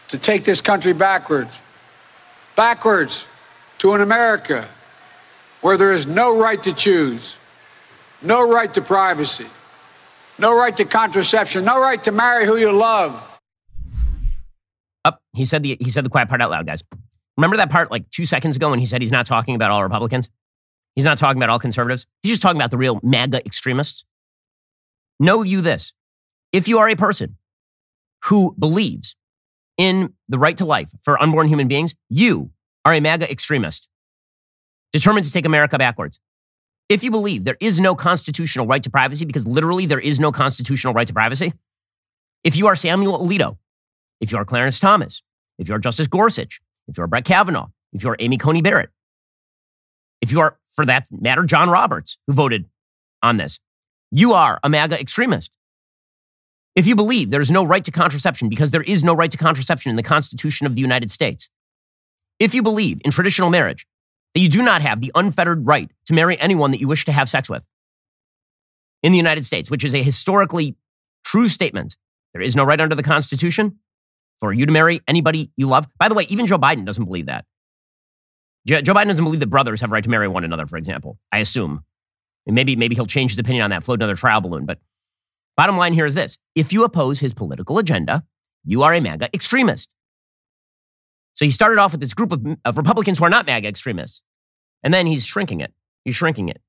to 0.09 0.17
take 0.17 0.45
this 0.45 0.63
country 0.63 0.95
backwards. 0.95 1.61
Backwards 2.57 3.27
to 3.81 3.93
an 3.93 4.01
America 4.01 4.67
where 5.61 5.77
there 5.77 5.93
is 5.93 6.07
no 6.07 6.41
right 6.41 6.63
to 6.63 6.73
choose, 6.73 7.37
no 8.23 8.51
right 8.51 8.73
to 8.73 8.81
privacy, 8.81 9.49
no 10.39 10.57
right 10.57 10.75
to 10.79 10.87
contraception, 10.87 11.67
no 11.67 11.79
right 11.79 12.03
to 12.05 12.13
marry 12.13 12.47
who 12.47 12.57
you 12.57 12.73
love, 12.73 13.28
up. 15.05 15.23
he 15.33 15.45
said 15.45 15.63
the 15.63 15.77
he 15.81 15.91
said 15.91 16.05
the 16.05 16.11
quiet 16.11 16.29
part 16.29 16.43
out 16.43 16.51
loud, 16.51 16.67
guys. 16.67 16.83
Remember 17.37 17.57
that 17.57 17.71
part 17.71 17.91
like 17.91 18.11
two 18.11 18.27
seconds 18.27 18.57
ago 18.57 18.71
when 18.71 18.79
he 18.79 18.87
said 18.87 19.01
he's 19.01 19.13
not 19.13 19.27
talking 19.27 19.55
about 19.55 19.71
all 19.71 19.83
Republicans? 19.83 20.29
He's 20.95 21.05
not 21.05 21.19
talking 21.19 21.39
about 21.39 21.51
all 21.51 21.61
conservatives. 21.61 22.07
He's 22.23 22.33
just 22.33 22.43
talking 22.43 22.61
about 22.61 22.73
the 22.73 22.77
real 22.77 22.99
MAGA 23.03 23.47
extremists. 23.47 24.05
Know 25.21 25.43
you 25.43 25.61
this. 25.61 25.93
If 26.53 26.67
you 26.67 26.79
are 26.79 26.89
a 26.89 26.97
person 26.97 27.37
who 28.25 28.55
believes 28.59 29.15
in 29.77 30.15
the 30.29 30.39
right 30.39 30.57
to 30.57 30.65
life 30.65 30.91
for 31.03 31.21
unborn 31.23 31.47
human 31.49 31.69
beings, 31.69 31.95
you 32.09 32.51
are 32.85 32.95
a 32.95 33.01
MAGA 33.01 33.31
extremist, 33.31 33.89
determined 34.93 35.27
to 35.27 35.33
take 35.33 35.47
America 35.47 35.79
backwards. 35.79 36.19
If 36.89 37.05
you 37.05 37.11
believe 37.11 37.45
there 37.45 37.59
is 37.61 37.79
no 37.79 37.95
constitutional 37.95 38.67
right 38.67 38.83
to 38.83 38.91
privacy, 38.91 39.25
because 39.25 39.47
literally 39.47 39.87
there 39.87 40.01
is 40.01 40.19
no 40.19 40.33
constitutional 40.33 40.95
right 40.95 41.07
to 41.07 41.13
privacy, 41.13 41.53
if 42.45 42.57
you 42.57 42.67
are 42.67 42.75
Samuel 42.75 43.19
Alito, 43.19 43.59
if 44.21 44.33
you 44.33 44.39
are 44.39 44.45
Clarence 44.45 44.81
Thomas, 44.81 45.23
if 45.59 45.69
you 45.69 45.75
are 45.75 45.79
Justice 45.79 46.07
Gorsuch, 46.07 46.61
if 46.87 46.97
you 46.97 47.05
are 47.05 47.07
Brett 47.07 47.25
Kavanaugh, 47.25 47.69
if 47.93 48.03
you 48.03 48.11
are 48.11 48.17
Amy 48.19 48.39
Coney 48.39 48.63
Barrett, 48.63 48.91
if 50.21 50.33
you 50.33 50.41
are, 50.41 50.59
for 50.71 50.85
that 50.87 51.07
matter, 51.11 51.45
John 51.45 51.71
Roberts, 51.71 52.19
who 52.27 52.33
voted 52.33 52.67
on 53.23 53.37
this, 53.37 53.59
you 54.11 54.33
are 54.33 54.59
a 54.63 54.69
MAGA 54.69 55.01
extremist. 55.01 55.51
If 56.75 56.87
you 56.87 56.95
believe 56.95 57.31
there 57.31 57.41
is 57.41 57.51
no 57.51 57.65
right 57.65 57.85
to 57.85 57.91
contraception 57.91 58.49
because 58.49 58.71
there 58.71 58.83
is 58.83 59.03
no 59.03 59.15
right 59.15 59.31
to 59.31 59.37
contraception 59.37 59.91
in 59.91 59.97
the 59.97 60.03
Constitution 60.03 60.67
of 60.67 60.75
the 60.75 60.81
United 60.81 61.11
States, 61.11 61.49
if 62.39 62.55
you 62.55 62.63
believe 62.63 63.01
in 63.05 63.11
traditional 63.11 63.51
marriage, 63.51 63.87
that 64.35 64.41
you 64.41 64.49
do 64.49 64.63
not 64.63 64.83
have 64.83 65.01
the 65.01 65.11
unfettered 65.15 65.67
right 65.67 65.91
to 66.07 66.15
marry 66.15 66.39
anyone 66.39 66.71
that 66.71 66.81
you 66.81 66.87
wish 66.87 67.05
to 67.07 67.13
have 67.13 67.29
sex 67.29 67.49
with 67.49 67.65
in 69.03 69.13
the 69.13 69.19
United 69.19 69.45
States, 69.45 69.71
which 69.71 69.85
is 69.85 69.95
a 69.95 70.03
historically 70.03 70.77
true 71.25 71.49
statement, 71.49 71.97
there 72.33 72.43
is 72.43 72.57
no 72.57 72.65
right 72.65 72.81
under 72.81 72.95
the 72.95 73.03
Constitution 73.03 73.79
for 74.41 74.53
you 74.53 74.67
to 74.67 74.73
marry 74.73 75.01
anybody 75.09 75.51
you 75.57 75.67
love. 75.67 75.87
By 75.99 76.09
the 76.09 76.15
way, 76.15 76.27
even 76.29 76.47
Joe 76.47 76.59
Biden 76.59 76.85
doesn't 76.85 77.05
believe 77.05 77.27
that. 77.27 77.45
Joe 78.67 78.83
Biden 78.83 79.07
doesn't 79.07 79.25
believe 79.25 79.41
that 79.41 79.47
brothers 79.47 79.81
have 79.81 79.91
a 79.91 79.93
right 79.93 80.05
to 80.05 80.11
marry 80.11 80.29
one 80.29 80.45
another, 80.45 80.67
for 80.67 80.77
example. 80.77 81.19
I 81.33 81.39
assume. 81.39 81.85
And 82.47 82.55
maybe, 82.55 82.77
maybe 82.77 82.95
he'll 82.95 83.07
change 83.07 83.33
his 83.33 83.39
opinion 83.39 83.65
on 83.65 83.71
that, 83.71 83.83
float 83.83 83.99
another 83.99 84.17
trial 84.17 84.41
balloon. 84.41 84.67
But 84.67 84.79
bottom 85.57 85.77
line 85.77 85.95
here 85.95 86.07
is 86.07 86.15
this 86.15 86.39
if 86.55 86.73
you 86.73 86.85
oppose 86.85 87.21
his 87.21 87.33
political 87.35 87.79
agenda, 87.79 88.25
you 88.65 88.83
are 88.83 88.93
a 88.93 89.01
MAGA 89.01 89.31
extremist. 89.35 89.89
So 91.35 91.45
he 91.45 91.51
started 91.51 91.79
off 91.79 91.93
with 91.93 92.01
this 92.01 92.15
group 92.15 92.33
of, 92.33 92.45
of 92.65 92.77
Republicans 92.77 93.19
who 93.19 93.25
are 93.25 93.31
not 93.31 93.47
MAGA 93.47 93.69
extremists. 93.69 94.23
And 94.83 94.93
then 94.93 95.07
he's 95.07 95.25
shrinking 95.25 95.61
it. 95.61 95.73
He's 96.05 96.17
shrinking 96.17 96.49
it. 96.49 96.61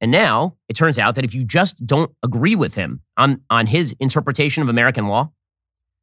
And 0.00 0.10
now 0.10 0.56
it 0.68 0.74
turns 0.74 0.98
out 0.98 1.14
that 1.14 1.24
if 1.24 1.34
you 1.34 1.44
just 1.44 1.86
don't 1.86 2.12
agree 2.22 2.54
with 2.54 2.74
him 2.74 3.00
on, 3.16 3.42
on 3.48 3.66
his 3.66 3.94
interpretation 3.98 4.62
of 4.62 4.68
American 4.68 5.06
law, 5.06 5.32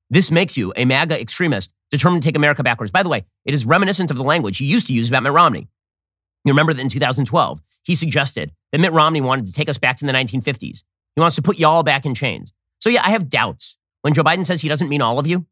this 0.09 0.31
makes 0.31 0.57
you 0.57 0.73
a 0.75 0.85
MAGA 0.85 1.19
extremist 1.19 1.69
determined 1.91 2.23
to 2.23 2.27
take 2.27 2.35
America 2.35 2.63
backwards. 2.63 2.91
By 2.91 3.03
the 3.03 3.09
way, 3.09 3.25
it 3.45 3.53
is 3.53 3.65
reminiscent 3.65 4.11
of 4.11 4.17
the 4.17 4.23
language 4.23 4.57
he 4.57 4.65
used 4.65 4.87
to 4.87 4.93
use 4.93 5.09
about 5.09 5.23
Mitt 5.23 5.33
Romney. 5.33 5.67
You 6.45 6.51
remember 6.51 6.73
that 6.73 6.81
in 6.81 6.89
2012, 6.89 7.61
he 7.83 7.95
suggested 7.95 8.51
that 8.71 8.79
Mitt 8.79 8.93
Romney 8.93 9.21
wanted 9.21 9.45
to 9.45 9.53
take 9.53 9.69
us 9.69 9.77
back 9.77 9.97
to 9.97 10.05
the 10.05 10.11
1950s. 10.11 10.83
He 11.15 11.21
wants 11.21 11.35
to 11.35 11.41
put 11.41 11.57
y'all 11.57 11.83
back 11.83 12.05
in 12.05 12.15
chains. 12.15 12.51
So, 12.79 12.89
yeah, 12.89 13.01
I 13.05 13.11
have 13.11 13.29
doubts. 13.29 13.77
When 14.01 14.13
Joe 14.13 14.23
Biden 14.23 14.45
says 14.45 14.61
he 14.61 14.67
doesn't 14.67 14.89
mean 14.89 15.01
all 15.01 15.19
of 15.19 15.27
you, 15.27 15.45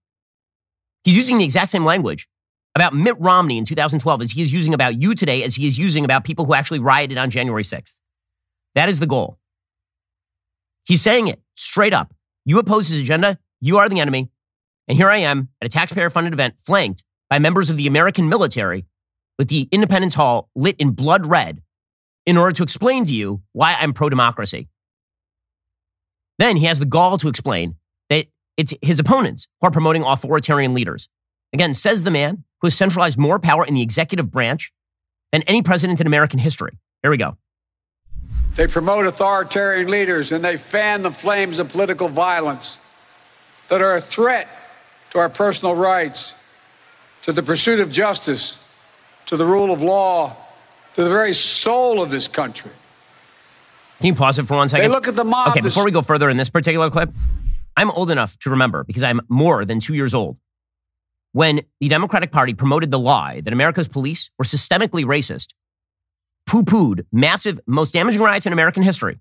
he's 1.04 1.16
using 1.16 1.38
the 1.38 1.46
exact 1.46 1.70
same 1.70 1.86
language 1.86 2.28
about 2.76 2.94
Mitt 2.94 3.20
Romney 3.20 3.58
in 3.58 3.66
2012 3.66 4.22
as 4.22 4.32
he 4.32 4.42
is 4.42 4.52
using 4.52 4.74
about 4.74 5.02
you 5.02 5.16
today, 5.16 5.44
as 5.44 5.56
he 5.56 5.68
is 5.68 5.78
using 5.78 6.06
about 6.06 6.24
people 6.24 6.46
who 6.46 6.54
actually 6.54 6.80
rioted 6.80 7.18
on 7.18 7.30
January 7.30 7.64
6th. 7.64 7.94
That 8.76 8.90
is 8.90 9.00
the 9.00 9.08
goal. 9.08 9.38
He's 10.86 11.02
saying 11.02 11.28
it 11.28 11.42
straight 11.56 11.94
up. 11.94 12.14
You 12.46 12.60
oppose 12.60 12.88
his 12.88 13.02
agenda, 13.02 13.38
you 13.60 13.78
are 13.78 13.88
the 13.88 14.00
enemy. 14.00 14.32
And 14.88 14.98
here 14.98 15.10
I 15.10 15.18
am 15.18 15.50
at 15.62 15.66
a 15.66 15.70
taxpayer 15.70 16.10
funded 16.10 16.34
event 16.34 16.56
flanked 16.66 17.04
by 17.30 17.40
members 17.40 17.70
of 17.70 17.78
the 17.78 17.88
American 17.88 18.28
military 18.28 18.86
with 19.38 19.48
the 19.48 19.68
Independence 19.72 20.14
Hall 20.14 20.50
lit 20.56 20.76
in 20.80 20.92
blood 20.92 21.26
red 21.26 21.62
in 22.26 22.38
order 22.38 22.54
to 22.54 22.64
explain 22.64 23.06
to 23.06 23.14
you 23.14 23.42
why 23.54 23.76
I'm 23.80 23.94
pro 23.94 24.10
democracy. 24.10 24.68
Then 26.38 26.58
he 26.58 26.66
has 26.66 26.80
the 26.80 26.86
gall 26.86 27.18
to 27.18 27.28
explain 27.28 27.76
that 28.10 28.28
it's 28.58 28.74
his 28.82 29.00
opponents 29.00 29.48
who 29.60 29.68
are 29.68 29.72
promoting 29.72 30.04
authoritarian 30.04 30.74
leaders. 30.74 31.10
Again, 31.54 31.74
says 31.74 32.04
the 32.04 32.12
man 32.12 32.44
who 32.62 32.68
has 32.68 32.76
centralized 32.76 33.18
more 33.18 33.40
power 33.40 33.66
in 33.66 33.74
the 33.74 33.82
executive 33.82 34.32
branch 34.32 34.72
than 35.32 35.42
any 35.44 35.62
president 35.62 36.02
in 36.02 36.08
American 36.08 36.40
history. 36.40 36.78
Here 37.02 37.12
we 37.12 37.18
go. 37.18 37.38
They 38.56 38.68
promote 38.68 39.06
authoritarian 39.06 39.90
leaders 39.90 40.32
and 40.32 40.44
they 40.44 40.58
fan 40.58 41.02
the 41.02 41.12
flames 41.12 41.58
of 41.58 41.70
political 41.70 42.10
violence 42.10 42.78
that 43.70 43.82
are 43.82 43.96
a 43.96 44.02
threat 44.02 44.48
to 45.12 45.20
our 45.20 45.30
personal 45.30 45.76
rights, 45.76 46.34
to 47.24 47.32
the 47.32 47.44
pursuit 47.44 47.80
of 47.80 47.92
justice, 47.92 48.58
to 49.28 49.38
the 49.38 49.46
rule 49.46 49.72
of 49.72 49.82
law, 49.82 50.36
to 50.96 51.04
the 51.04 51.10
very 51.10 51.34
soul 51.34 52.02
of 52.02 52.10
this 52.10 52.28
country. 52.28 52.72
Can 54.00 54.08
you 54.08 54.16
pause 54.16 54.40
it 54.40 54.48
for 54.48 54.58
one 54.58 54.68
second? 54.68 54.90
They 54.90 54.94
look 54.94 55.08
at 55.08 55.16
the 55.16 55.24
mob. 55.24 55.50
Okay, 55.50 55.62
before 55.62 55.86
we 55.86 55.92
go 55.92 56.02
further 56.02 56.30
in 56.30 56.38
this 56.38 56.50
particular 56.50 56.90
clip, 56.90 57.12
I'm 57.78 57.92
old 57.92 58.10
enough 58.10 58.38
to 58.40 58.50
remember 58.50 58.84
because 58.84 59.04
I'm 59.04 59.22
more 59.30 59.64
than 59.64 59.80
two 59.80 59.94
years 59.94 60.14
old 60.14 60.38
when 61.34 61.62
the 61.80 61.88
Democratic 61.88 62.32
Party 62.32 62.54
promoted 62.54 62.92
the 62.92 63.00
lie 63.00 63.42
that 63.42 63.54
America's 63.54 63.88
police 63.88 64.30
were 64.38 64.46
systemically 64.46 65.04
racist, 65.04 65.54
poo 66.46 66.64
pooed 66.64 67.06
massive, 67.12 67.60
most 67.68 67.94
damaging 67.94 68.22
riots 68.22 68.46
in 68.46 68.54
American 68.54 68.84
history 68.84 69.20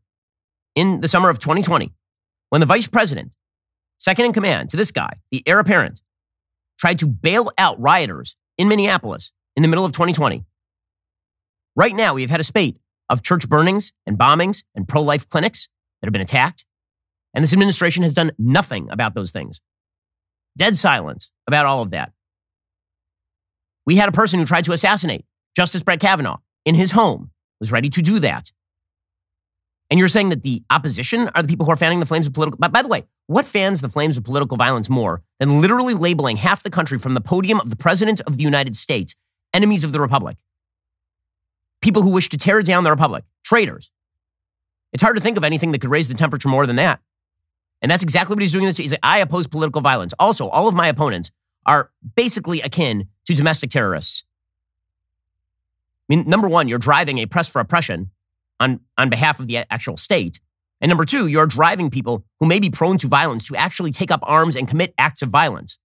in 0.74 1.00
the 1.00 1.08
summer 1.08 1.28
of 1.28 1.38
2020, 1.38 1.92
when 2.48 2.60
the 2.60 2.66
vice 2.66 2.86
president, 2.86 3.32
second 4.00 4.24
in 4.24 4.32
command 4.32 4.70
to 4.70 4.76
this 4.76 4.90
guy, 4.90 5.20
the 5.30 5.42
heir 5.46 5.58
apparent, 5.58 6.00
tried 6.78 6.98
to 6.98 7.06
bail 7.06 7.52
out 7.58 7.78
rioters 7.78 8.36
in 8.58 8.66
Minneapolis 8.66 9.32
in 9.54 9.62
the 9.62 9.68
middle 9.68 9.84
of 9.84 9.92
2020. 9.92 10.44
Right 11.76 11.94
now, 11.94 12.14
we've 12.14 12.30
had 12.30 12.40
a 12.40 12.44
spate 12.44 12.78
of 13.08 13.22
church 13.22 13.48
burnings 13.48 13.92
and 14.06 14.18
bombings 14.18 14.64
and 14.74 14.88
pro 14.88 15.02
life 15.02 15.28
clinics 15.28 15.68
that 16.00 16.06
have 16.06 16.12
been 16.12 16.22
attacked. 16.22 16.64
And 17.34 17.44
this 17.44 17.52
administration 17.52 18.02
has 18.02 18.14
done 18.14 18.32
nothing 18.38 18.90
about 18.90 19.14
those 19.14 19.30
things. 19.30 19.60
Dead 20.56 20.76
silence 20.76 21.30
about 21.46 21.66
all 21.66 21.82
of 21.82 21.90
that. 21.90 22.12
We 23.86 23.96
had 23.96 24.08
a 24.08 24.12
person 24.12 24.40
who 24.40 24.46
tried 24.46 24.64
to 24.64 24.72
assassinate 24.72 25.24
Justice 25.54 25.82
Brett 25.82 26.00
Kavanaugh 26.00 26.38
in 26.64 26.74
his 26.74 26.92
home, 26.92 27.30
was 27.60 27.70
ready 27.70 27.90
to 27.90 28.02
do 28.02 28.18
that. 28.20 28.50
And 29.90 29.98
you're 29.98 30.08
saying 30.08 30.28
that 30.28 30.44
the 30.44 30.62
opposition 30.70 31.28
are 31.34 31.42
the 31.42 31.48
people 31.48 31.66
who 31.66 31.72
are 31.72 31.76
fanning 31.76 31.98
the 31.98 32.06
flames 32.06 32.26
of 32.26 32.32
political. 32.32 32.58
But 32.58 32.72
by 32.72 32.80
the 32.80 32.88
way, 32.88 33.04
what 33.26 33.44
fans 33.44 33.80
the 33.80 33.88
flames 33.88 34.16
of 34.16 34.22
political 34.22 34.56
violence 34.56 34.88
more 34.88 35.22
than 35.40 35.60
literally 35.60 35.94
labeling 35.94 36.36
half 36.36 36.62
the 36.62 36.70
country 36.70 36.98
from 36.98 37.14
the 37.14 37.20
podium 37.20 37.60
of 37.60 37.70
the 37.70 37.76
President 37.76 38.20
of 38.22 38.36
the 38.36 38.44
United 38.44 38.76
States 38.76 39.16
enemies 39.52 39.82
of 39.82 39.92
the 39.92 40.00
Republic? 40.00 40.36
People 41.82 42.02
who 42.02 42.10
wish 42.10 42.28
to 42.28 42.36
tear 42.36 42.62
down 42.62 42.84
the 42.84 42.90
Republic, 42.90 43.24
traitors. 43.42 43.90
It's 44.92 45.02
hard 45.02 45.16
to 45.16 45.22
think 45.22 45.36
of 45.36 45.44
anything 45.44 45.72
that 45.72 45.80
could 45.80 45.90
raise 45.90 46.08
the 46.08 46.14
temperature 46.14 46.48
more 46.48 46.66
than 46.66 46.76
that. 46.76 47.00
And 47.82 47.90
that's 47.90 48.02
exactly 48.02 48.34
what 48.34 48.42
he's 48.42 48.52
doing. 48.52 48.66
This 48.66 48.76
he's 48.76 48.92
like, 48.92 49.00
I 49.02 49.18
oppose 49.18 49.46
political 49.46 49.80
violence. 49.80 50.14
Also, 50.18 50.48
all 50.48 50.68
of 50.68 50.74
my 50.74 50.86
opponents 50.88 51.32
are 51.66 51.90
basically 52.14 52.60
akin 52.60 53.08
to 53.26 53.34
domestic 53.34 53.70
terrorists. 53.70 54.24
I 56.08 56.16
mean, 56.16 56.28
number 56.28 56.48
one, 56.48 56.68
you're 56.68 56.78
driving 56.78 57.18
a 57.18 57.26
press 57.26 57.48
for 57.48 57.60
oppression 57.60 58.10
on, 58.60 58.80
on 58.96 59.08
behalf 59.08 59.40
of 59.40 59.48
the 59.48 59.56
actual 59.72 59.96
state. 59.96 60.38
And 60.80 60.88
number 60.88 61.04
two, 61.04 61.26
you're 61.26 61.46
driving 61.46 61.90
people 61.90 62.24
who 62.38 62.46
may 62.46 62.60
be 62.60 62.70
prone 62.70 62.98
to 62.98 63.08
violence 63.08 63.48
to 63.48 63.56
actually 63.56 63.90
take 63.90 64.10
up 64.10 64.20
arms 64.22 64.54
and 64.54 64.68
commit 64.68 64.94
acts 64.96 65.22
of 65.22 65.30
violence. 65.30 65.78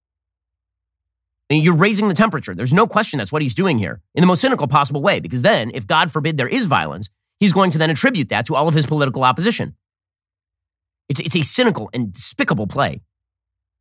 Mean, 1.50 1.62
you're 1.62 1.76
raising 1.76 2.08
the 2.08 2.14
temperature. 2.14 2.54
There's 2.54 2.72
no 2.72 2.86
question 2.86 3.18
that's 3.18 3.30
what 3.30 3.42
he's 3.42 3.54
doing 3.54 3.78
here 3.78 4.00
in 4.14 4.20
the 4.20 4.26
most 4.26 4.40
cynical 4.40 4.66
possible 4.66 5.00
way, 5.00 5.20
because 5.20 5.42
then, 5.42 5.70
if 5.74 5.86
God 5.86 6.10
forbid 6.10 6.36
there 6.36 6.48
is 6.48 6.66
violence, 6.66 7.08
he's 7.38 7.52
going 7.52 7.70
to 7.70 7.78
then 7.78 7.90
attribute 7.90 8.30
that 8.30 8.46
to 8.46 8.56
all 8.56 8.66
of 8.66 8.74
his 8.74 8.86
political 8.86 9.22
opposition. 9.22 9.76
It's, 11.08 11.20
it's 11.20 11.36
a 11.36 11.42
cynical 11.42 11.88
and 11.92 12.12
despicable 12.12 12.66
play. 12.66 13.00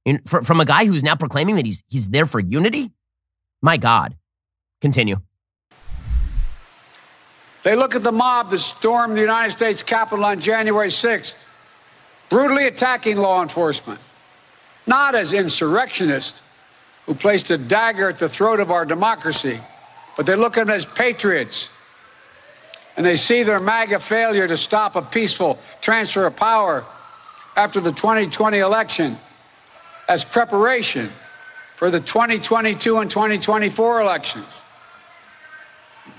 And 0.06 0.22
for, 0.30 0.44
from 0.44 0.60
a 0.60 0.66
guy 0.66 0.86
who's 0.86 1.04
now 1.04 1.16
proclaiming 1.16 1.56
that 1.56 1.66
he's, 1.66 1.84
he's 1.88 2.10
there 2.10 2.28
for 2.28 2.40
unity? 2.40 2.92
My 3.64 3.78
God. 3.78 4.16
Continue. 4.80 5.22
They 7.66 7.76
look 7.76 7.96
at 7.96 8.04
the 8.04 8.12
mob 8.12 8.52
that 8.52 8.60
stormed 8.60 9.18
the 9.18 9.22
United 9.22 9.52
States 9.52 9.82
Capitol 9.82 10.24
on 10.24 10.40
January 10.40 10.90
6th, 10.90 11.34
brutally 12.30 12.68
attacking 12.68 13.18
law 13.18 13.42
enforcement, 13.42 14.00
not 14.86 15.16
as 15.16 15.34
insurrectionists 15.34 16.44
who 17.08 17.16
placed 17.16 17.50
a 17.50 17.58
dagger 17.58 18.10
at 18.10 18.20
the 18.20 18.30
throat 18.30 18.60
of 18.60 18.70
our 18.70 18.86
democracy, 18.86 19.60
but 20.16 20.28
they 20.28 20.36
look 20.36 20.58
at 20.58 20.68
them 20.68 20.76
as 20.76 20.86
patriots. 20.86 21.70
And 22.98 23.04
they 23.04 23.18
see 23.18 23.42
their 23.42 23.60
MAGA 23.60 24.00
failure 24.00 24.48
to 24.48 24.58
stop 24.58 24.96
a 24.96 25.02
peaceful 25.02 25.58
transfer 25.82 26.28
of 26.28 26.36
power 26.36 26.86
after 27.56 27.80
the 27.80 27.92
2020 27.92 28.60
election 28.60 29.18
as 30.08 30.24
preparation 30.24 31.10
for 31.78 31.90
the 31.90 32.00
2022 32.00 33.00
and 33.00 33.10
2024 33.10 34.02
elections. 34.02 34.62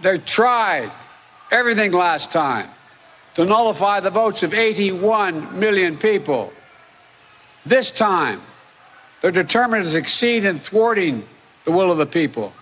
They're 0.03 0.19
tried 0.19 0.91
everything 1.51 1.93
last 1.93 2.31
time 2.31 2.69
to 3.35 3.45
nullify 3.45 4.01
the 4.01 4.11
votes 4.11 4.43
of 4.43 4.55
81 4.55 5.59
million 5.59 5.97
people. 5.97 6.53
This 7.65 7.91
time, 7.91 8.41
they're 9.21 9.31
determined 9.31 9.85
to 9.85 9.91
succeed 9.91 10.45
in 10.45 10.59
thwarting 10.59 11.25
the 11.65 11.73
will 11.73 11.91
of 11.91 11.99
the 11.99 12.07
people. 12.07 12.53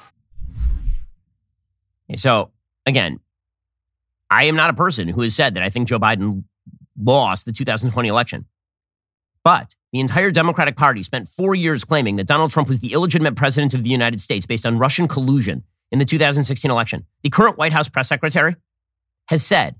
So, 2.16 2.50
again, 2.86 3.20
I 4.30 4.44
am 4.44 4.56
not 4.56 4.70
a 4.70 4.74
person 4.74 5.08
who 5.08 5.22
has 5.22 5.34
said 5.34 5.54
that 5.54 5.62
I 5.62 5.70
think 5.70 5.88
Joe 5.88 5.98
Biden 5.98 6.44
lost 6.98 7.44
the 7.44 7.52
2020 7.52 8.08
election. 8.08 8.46
But 9.42 9.74
the 9.92 10.00
entire 10.00 10.30
Democratic 10.30 10.76
Party 10.76 11.02
spent 11.02 11.28
four 11.28 11.54
years 11.54 11.84
claiming 11.84 12.16
that 12.16 12.26
Donald 12.26 12.50
Trump 12.50 12.68
was 12.68 12.80
the 12.80 12.92
illegitimate 12.92 13.36
president 13.36 13.74
of 13.74 13.84
the 13.84 13.90
United 13.90 14.20
States 14.20 14.46
based 14.46 14.64
on 14.64 14.78
Russian 14.78 15.06
collusion 15.06 15.64
in 15.92 15.98
the 15.98 16.04
2016 16.04 16.70
election. 16.70 17.04
The 17.22 17.30
current 17.30 17.58
White 17.58 17.72
House 17.72 17.88
press 17.88 18.08
secretary 18.08 18.56
has 19.28 19.44
said 19.44 19.76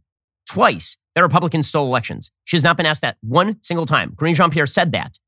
twice 0.49 0.99
that 1.15 1.23
Republicans 1.23 1.69
stole 1.69 1.87
elections. 1.87 2.31
She 2.45 2.57
has 2.57 2.65
not 2.65 2.77
been 2.77 2.87
asked 2.87 3.03
that 3.03 3.17
one 3.21 3.63
single 3.63 3.87
time. 3.87 4.15
Karine 4.17 4.35
Jean 4.35 4.51
Pierre 4.51 4.67
said 4.67 4.93
that. 4.93 5.19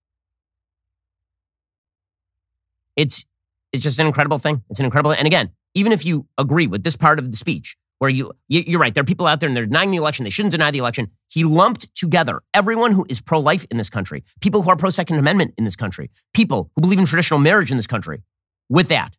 It's, 2.97 3.25
it's 3.73 3.83
just 3.83 3.99
an 3.99 4.07
incredible 4.07 4.39
thing. 4.39 4.63
It's 4.71 4.81
an 4.81 4.87
incredible, 4.87 5.13
and 5.13 5.27
again, 5.27 5.51
even 5.75 5.93
if 5.93 6.05
you 6.05 6.27
agree 6.39 6.67
with 6.67 6.83
this 6.83 6.97
part 6.97 7.19
of 7.19 7.31
the 7.31 7.37
speech, 7.37 7.77
where 7.99 8.11
you, 8.11 8.33
you're 8.49 8.81
right, 8.81 8.95
there 8.95 9.03
are 9.03 9.07
people 9.07 9.27
out 9.27 9.41
there 9.41 9.49
and 9.49 9.57
they're 9.57 9.67
denying 9.67 9.91
the 9.91 9.97
election. 9.97 10.25
They 10.25 10.31
shouldn't 10.31 10.53
deny 10.53 10.71
the 10.71 10.79
election. 10.79 11.11
He 11.31 11.45
lumped 11.45 11.95
together 11.95 12.43
everyone 12.53 12.93
who 12.93 13.07
is 13.09 13.21
pro 13.21 13.41
life 13.41 13.67
in 13.71 13.79
this 13.79 13.89
country, 13.89 14.23
people 14.41 14.63
who 14.63 14.71
are 14.71 14.77
pro 14.77 14.91
Second 14.91 15.19
Amendment 15.19 15.55
in 15.57 15.65
this 15.65 15.77
country, 15.77 16.11
people 16.35 16.71
who 16.75 16.83
believe 16.83 16.99
in 16.99 17.07
traditional 17.07 17.41
marriage 17.41 17.71
in 17.71 17.79
this 17.79 17.87
country 17.87 18.23
with 18.69 18.89
that. 18.89 19.17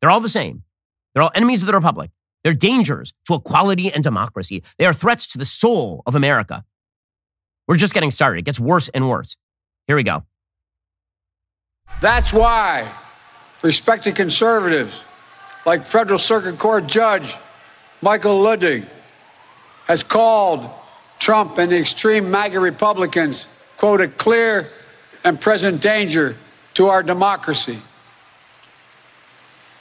They're 0.00 0.10
all 0.10 0.20
the 0.20 0.28
same. 0.28 0.62
They're 1.14 1.22
all 1.22 1.32
enemies 1.34 1.62
of 1.62 1.66
the 1.66 1.72
Republic. 1.72 2.10
They're 2.46 2.54
dangers 2.54 3.12
to 3.24 3.34
equality 3.34 3.92
and 3.92 4.04
democracy. 4.04 4.62
They 4.78 4.86
are 4.86 4.92
threats 4.92 5.26
to 5.32 5.38
the 5.38 5.44
soul 5.44 6.04
of 6.06 6.14
America. 6.14 6.64
We're 7.66 7.76
just 7.76 7.92
getting 7.92 8.12
started. 8.12 8.38
It 8.38 8.44
gets 8.44 8.60
worse 8.60 8.88
and 8.90 9.08
worse. 9.10 9.36
Here 9.88 9.96
we 9.96 10.04
go. 10.04 10.22
That's 12.00 12.32
why 12.32 12.88
respected 13.62 14.14
conservatives 14.14 15.04
like 15.64 15.84
Federal 15.84 16.20
Circuit 16.20 16.56
Court 16.56 16.86
Judge 16.86 17.34
Michael 18.00 18.40
Luttig 18.40 18.86
has 19.88 20.04
called 20.04 20.70
Trump 21.18 21.58
and 21.58 21.72
the 21.72 21.78
extreme 21.80 22.30
MAGA 22.30 22.60
Republicans, 22.60 23.48
quote, 23.76 24.00
a 24.00 24.06
clear 24.06 24.70
and 25.24 25.40
present 25.40 25.82
danger 25.82 26.36
to 26.74 26.86
our 26.86 27.02
democracy. 27.02 27.80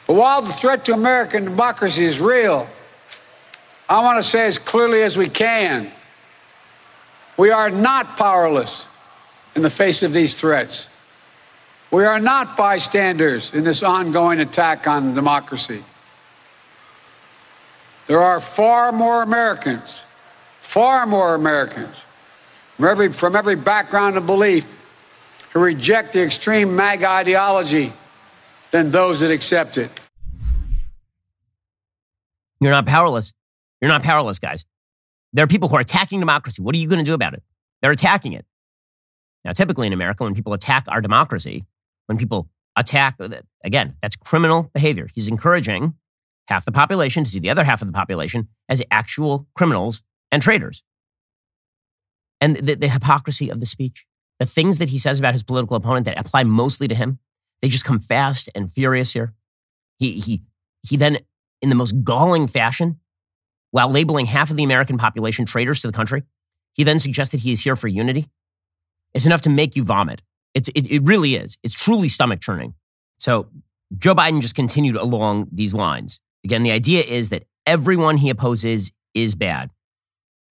But 0.08 0.16
while 0.16 0.42
the 0.42 0.54
threat 0.54 0.86
to 0.86 0.94
American 0.94 1.46
democracy 1.46 2.06
is 2.06 2.20
real, 2.20 2.68
I 3.90 4.02
want 4.02 4.22
to 4.22 4.24
say 4.24 4.46
as 4.46 4.58
clearly 4.58 5.02
as 5.04 5.18
we 5.18 5.30
can 5.30 5.92
we 7.38 7.50
are 7.50 7.70
not 7.70 8.16
powerless 8.18 8.86
in 9.56 9.62
the 9.62 9.70
face 9.70 10.04
of 10.04 10.14
these 10.14 10.40
threats. 10.40 10.88
We 11.92 12.06
are 12.06 12.20
not 12.20 12.56
bystanders 12.56 13.54
in 13.54 13.64
this 13.64 13.84
ongoing 13.84 14.40
attack 14.40 14.88
on 14.88 15.14
democracy. 15.14 15.84
There 18.08 18.22
are 18.22 18.40
far 18.40 18.92
more 18.92 19.22
Americans, 19.22 20.04
far 20.62 21.06
more 21.06 21.36
Americans 21.36 22.04
from 22.76 22.86
every, 22.86 23.12
from 23.12 23.36
every 23.36 23.56
background 23.56 24.18
and 24.18 24.26
belief 24.26 24.72
who 25.52 25.60
reject 25.60 26.14
the 26.14 26.22
extreme 26.22 26.76
MAGA 26.76 27.08
ideology 27.08 27.92
than 28.72 28.92
those 28.92 29.20
that 29.20 29.32
accept 29.32 29.78
it. 29.78 29.90
You're 32.60 32.72
not 32.72 32.86
powerless. 32.86 33.34
You're 33.82 33.92
not 33.92 34.04
powerless, 34.04 34.40
guys. 34.40 34.66
There 35.34 35.44
are 35.44 35.48
people 35.48 35.70
who 35.70 35.76
are 35.76 35.82
attacking 35.82 36.20
democracy. 36.20 36.62
What 36.62 36.74
are 36.76 36.78
you 36.78 36.88
going 36.88 37.00
to 37.00 37.06
do 37.06 37.14
about 37.14 37.34
it? 37.34 37.44
They're 37.82 37.92
attacking 37.92 38.34
it. 38.34 38.46
Now, 39.44 39.52
typically 39.52 39.88
in 39.88 39.94
America, 39.94 40.24
when 40.24 40.34
people 40.34 40.54
attack 40.54 40.86
our 40.88 41.02
democracy, 41.02 41.66
when 42.08 42.18
people 42.18 42.50
attack, 42.76 43.20
again, 43.64 43.96
that's 44.02 44.16
criminal 44.16 44.72
behavior. 44.74 45.08
He's 45.14 45.28
encouraging 45.28 45.96
half 46.48 46.66
the 46.66 46.72
population 46.72 47.24
to 47.24 47.30
see 47.30 47.40
the 47.40 47.50
other 47.50 47.64
half 47.64 47.82
of 47.82 47.88
the 47.88 47.94
population 47.94 48.48
as 48.70 48.82
actual 48.92 49.48
criminals 49.56 50.02
and 50.32 50.42
traitors. 50.42 50.84
And 52.42 52.58
the, 52.58 52.76
the 52.76 52.88
hypocrisy 52.88 53.50
of 53.50 53.60
the 53.60 53.66
speech, 53.66 54.06
the 54.40 54.46
things 54.46 54.80
that 54.80 54.90
he 54.90 54.98
says 54.98 55.20
about 55.20 55.34
his 55.34 55.44
political 55.44 55.76
opponent 55.76 56.06
that 56.06 56.20
apply 56.20 56.44
mostly 56.44 56.88
to 56.88 56.96
him, 56.96 57.20
they 57.62 57.70
just 57.70 57.86
come 57.86 58.00
fast 58.00 58.50
and 58.56 58.72
furious 58.72 59.14
here. 59.14 59.34
He, 59.98 60.20
he, 60.20 60.42
he 60.84 60.98
then, 60.98 61.20
in 61.62 61.70
the 61.70 61.76
most 61.76 62.04
galling 62.04 62.48
fashion, 62.48 63.00
while 63.76 63.90
labeling 63.90 64.26
half 64.26 64.50
of 64.50 64.56
the 64.56 64.64
American 64.64 64.98
population 64.98 65.46
traitors 65.46 65.82
to 65.82 65.88
the 65.88 65.92
country. 65.92 66.24
He 66.72 66.86
then 66.86 66.98
suggested 66.98 67.42
he 67.42 67.52
is 67.52 67.62
here 67.62 67.76
for 67.76 67.90
unity. 67.90 68.30
It's 69.14 69.26
enough 69.26 69.42
to 69.42 69.50
make 69.50 69.76
you 69.76 69.84
vomit. 69.84 70.22
It's, 70.54 70.70
it, 70.70 70.90
it 70.90 71.04
really 71.04 71.36
is. 71.36 71.58
It's 71.62 71.76
truly 71.76 72.08
stomach 72.08 72.40
churning. 72.40 72.74
So 73.18 73.50
Joe 73.98 74.16
Biden 74.16 74.42
just 74.42 74.56
continued 74.56 74.96
along 74.96 75.50
these 75.52 75.74
lines. 75.74 76.22
Again, 76.46 76.64
the 76.64 76.72
idea 76.72 77.04
is 77.04 77.28
that 77.30 77.44
everyone 77.66 78.16
he 78.16 78.30
opposes 78.30 78.94
is 79.14 79.36
bad. 79.36 79.72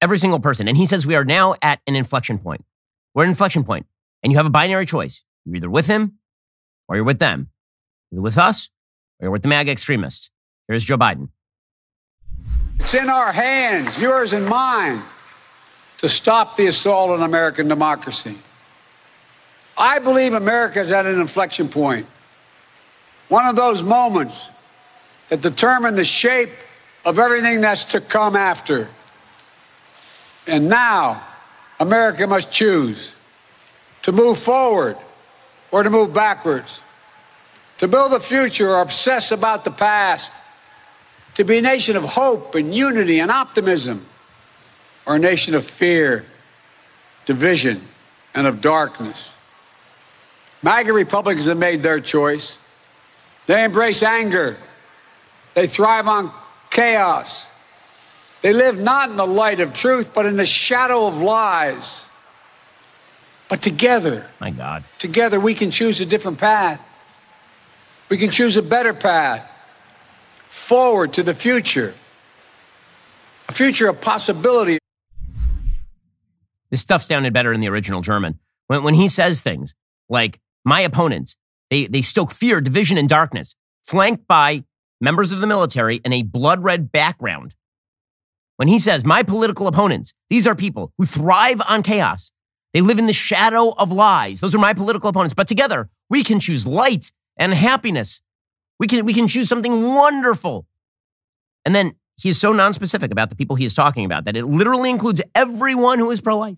Every 0.03 0.19
single 0.19 0.41
person. 0.41 0.69
And 0.69 0.77
he 0.77 0.85
says 0.85 1.07
we 1.07 1.15
are 1.15 1.25
now 1.25 1.55
at 1.63 1.81
an 1.87 1.97
inflection 1.97 2.39
point. 2.39 2.63
We're 3.15 3.23
at 3.23 3.29
an 3.29 3.31
inflection 3.31 3.65
point, 3.65 3.87
and 4.23 4.33
you 4.33 4.37
have 4.37 4.45
a 4.45 4.51
binary 4.51 4.85
choice. 4.85 5.25
You're 5.47 5.57
either 5.57 5.71
with 5.71 5.87
him 5.87 6.19
or 6.89 6.97
you're 6.97 7.05
with 7.05 7.19
them. 7.19 7.51
With 8.11 8.39
us 8.39 8.71
or 9.19 9.25
you're 9.25 9.31
with 9.31 9.43
the 9.43 9.49
MAGA 9.49 9.71
extremists. 9.71 10.31
Here's 10.69 10.85
Joe 10.85 10.97
Biden. 10.97 11.29
It's 12.81 12.95
in 12.95 13.09
our 13.09 13.33
hands, 13.33 13.99
yours 13.99 14.33
and 14.33 14.47
mine, 14.47 15.03
to 15.99 16.09
stop 16.09 16.57
the 16.57 16.67
assault 16.67 17.11
on 17.11 17.23
American 17.23 17.69
democracy. 17.69 18.39
I 19.77 19.99
believe 19.99 20.35
America 20.35 20.81
is 20.81 20.91
at 20.91 21.07
an 21.07 21.21
inflection. 21.21 21.69
One 23.29 23.47
of 23.47 23.57
those 23.57 23.83
moments 23.83 24.51
that 25.29 25.41
determine 25.41 25.95
the 25.95 26.05
shape 26.05 26.51
of 27.05 27.19
everything 27.19 27.61
that's 27.61 27.85
to 27.87 28.01
come 28.01 28.37
after. 28.37 28.89
And 30.47 30.69
now, 30.69 31.23
America 31.81 32.27
must 32.27 32.51
choose 32.51 33.13
to 34.03 34.13
move 34.13 34.39
forward 34.39 34.97
or 35.75 35.83
to 35.83 35.91
move 35.91 36.15
backwards, 36.15 36.79
to 37.79 37.89
build 37.89 38.13
a 38.13 38.21
future 38.21 38.71
or 38.71 38.81
obsess 38.81 39.33
about 39.33 39.65
the 39.65 39.73
past, 39.73 40.33
to 41.35 41.43
be 41.43 41.59
a 41.59 41.63
nation 41.63 41.97
of 41.97 42.05
hope 42.05 42.55
and 42.55 42.73
unity 42.73 43.19
and 43.19 43.29
optimism, 43.29 44.07
or 45.05 45.17
a 45.17 45.19
nation 45.19 45.53
of 45.53 45.69
fear, 45.69 46.25
division, 47.27 47.83
and 48.37 48.47
of 48.47 48.61
darkness. 48.61 49.37
MAGA 50.63 50.93
Republicans 50.93 51.47
have 51.47 51.59
made 51.59 51.83
their 51.83 51.99
choice. 51.99 52.57
They 53.47 53.65
embrace 53.65 54.05
anger. 54.05 54.57
They 55.55 55.67
thrive 55.67 56.07
on 56.07 56.31
chaos. 56.71 57.49
They 58.43 58.53
live 58.53 58.79
not 58.79 59.11
in 59.11 59.17
the 59.17 59.27
light 59.27 59.59
of 59.59 59.73
truth, 59.73 60.15
but 60.15 60.25
in 60.25 60.37
the 60.37 60.47
shadow 60.47 61.09
of 61.09 61.21
lies. 61.21 62.07
But 63.49 63.63
together, 63.63 64.27
my 64.41 64.51
God, 64.51 64.85
together 64.99 65.39
we 65.39 65.55
can 65.55 65.71
choose 65.71 66.01
a 66.01 66.07
different 66.07 66.39
path. 66.39 66.85
We 68.09 68.19
can 68.19 68.31
choose 68.31 68.57
a 68.57 68.63
better 68.63 68.95
path 68.95 69.51
forward 70.47 71.15
to 71.15 71.23
the 71.23 71.35
future, 71.35 71.95
a 73.49 73.53
future 73.53 73.89
of 73.89 74.01
possibility. 74.01 74.79
This 76.71 76.81
stuff 76.81 77.03
sounded 77.03 77.33
better 77.33 77.53
in 77.53 77.61
the 77.61 77.69
original 77.69 78.01
German. 78.01 78.39
When, 78.67 78.83
when 78.83 78.95
he 78.95 79.09
says 79.09 79.41
things 79.41 79.75
like, 80.09 80.41
my 80.65 80.81
opponents, 80.81 81.37
they, 81.71 81.87
they 81.87 82.03
stoke 82.03 82.33
fear, 82.33 82.61
division, 82.61 82.97
and 82.97 83.09
darkness, 83.09 83.55
flanked 83.85 84.27
by 84.27 84.65
members 85.01 85.33
of 85.33 85.41
the 85.41 85.47
military 85.47 85.97
in 85.97 86.13
a 86.13 86.23
blood 86.23 86.63
red 86.63 86.91
background 86.91 87.55
when 88.57 88.69
he 88.69 88.79
says, 88.79 89.05
My 89.05 89.23
political 89.23 89.67
opponents, 89.67 90.15
these 90.31 90.47
are 90.47 90.55
people 90.55 90.93
who 90.99 91.07
thrive 91.07 91.61
on 91.69 91.83
chaos. 91.83 92.33
They 92.75 92.81
live 92.81 92.99
in 92.99 93.07
the 93.07 93.13
shadow 93.13 93.71
of 93.71 93.93
lies. 93.93 94.41
Those 94.41 94.55
are 94.55 94.59
my 94.59 94.75
political 94.75 95.09
opponents. 95.09 95.33
But 95.33 95.47
together, 95.47 95.89
we 96.11 96.25
can 96.25 96.41
choose 96.41 96.67
light 96.67 97.13
and 97.37 97.55
happiness. 97.55 98.21
We 98.81 98.89
can, 98.89 99.07
we 99.07 99.15
can 99.15 99.29
choose 99.29 99.49
something 99.49 99.95
wonderful. 99.95 100.67
And 101.65 101.75
then 101.75 101.95
he 102.17 102.29
is 102.29 102.39
so 102.39 102.53
nonspecific 102.53 103.13
about 103.13 103.31
the 103.31 103.37
people 103.37 103.57
he 103.57 103.65
is 103.65 103.75
talking 103.75 104.05
about 104.05 104.25
that 104.25 104.37
it 104.37 104.45
literally 104.45 104.91
includes 104.91 105.23
everyone 105.37 106.01
who 106.01 106.11
is 106.11 106.21
pro 106.21 106.37
life, 106.37 106.57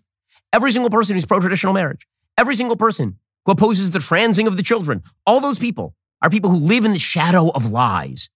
every 0.55 0.73
single 0.73 0.91
person 0.91 1.15
who's 1.15 1.27
pro 1.27 1.39
traditional 1.39 1.75
marriage, 1.75 2.07
every 2.39 2.55
single 2.55 2.77
person 2.77 3.19
who 3.45 3.53
opposes 3.53 3.91
the 3.91 3.99
transing 3.99 4.47
of 4.47 4.57
the 4.57 4.63
children. 4.63 5.03
All 5.27 5.41
those 5.41 5.59
people 5.59 5.95
are 6.23 6.31
people 6.31 6.51
who 6.51 6.57
live 6.57 6.87
in 6.87 6.93
the 6.93 6.99
shadow 6.99 7.51
of 7.51 7.71
lies. 7.71 8.31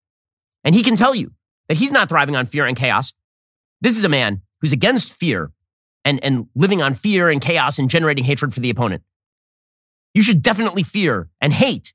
And 0.65 0.75
he 0.75 0.83
can 0.83 0.97
tell 0.97 1.15
you 1.15 1.33
that 1.69 1.79
he's 1.79 1.93
not 1.93 2.11
thriving 2.11 2.37
on 2.37 2.45
fear 2.45 2.67
and 2.67 2.77
chaos. 2.77 3.15
This 3.81 3.97
is 3.97 4.05
a 4.05 4.09
man 4.11 4.43
who's 4.61 4.75
against 4.75 5.15
fear 5.15 5.51
and, 6.11 6.25
and 6.25 6.49
living 6.57 6.83
on 6.83 6.95
fear 6.95 7.31
and 7.31 7.41
chaos 7.41 7.79
and 7.79 7.89
generating 7.89 8.25
hatred 8.25 8.53
for 8.53 8.61
the 8.61 8.71
opponent. 8.71 9.03
You 10.13 10.23
should 10.23 10.43
definitely 10.43 10.83
fear 10.83 11.29
and 11.41 11.53
hate 11.53 11.95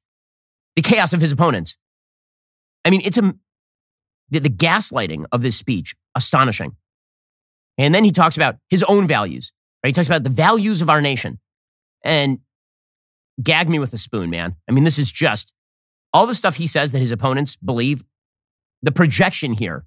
the 0.76 0.82
chaos 0.82 1.12
of 1.14 1.20
his 1.20 1.34
opponents. 1.34 1.78
I 2.86 2.90
mean, 2.90 3.02
it's 3.04 3.18
a, 3.18 3.36
the, 4.30 4.40
the 4.40 4.50
gaslighting 4.50 5.26
of 5.32 5.42
this 5.42 5.58
speech, 5.58 5.96
astonishing. 6.16 6.76
And 7.78 7.94
then 7.94 8.06
he 8.06 8.12
talks 8.12 8.38
about 8.38 8.56
his 8.70 8.84
own 8.84 9.06
values. 9.06 9.52
Right? 9.84 9.90
He 9.90 9.94
talks 9.94 10.08
about 10.08 10.24
the 10.24 10.30
values 10.30 10.82
of 10.82 10.90
our 10.90 11.02
nation. 11.02 11.40
And 12.04 12.40
gag 13.42 13.68
me 13.68 13.80
with 13.80 13.94
a 13.94 13.98
spoon, 13.98 14.30
man. 14.30 14.56
I 14.70 14.72
mean, 14.72 14.86
this 14.86 14.98
is 14.98 15.12
just 15.12 15.52
all 16.14 16.26
the 16.26 16.36
stuff 16.36 16.56
he 16.56 16.68
says 16.68 16.94
that 16.94 17.00
his 17.00 17.12
opponents 17.12 17.58
believe. 17.58 18.04
The 18.82 18.92
projection 18.92 19.54
here 19.54 19.86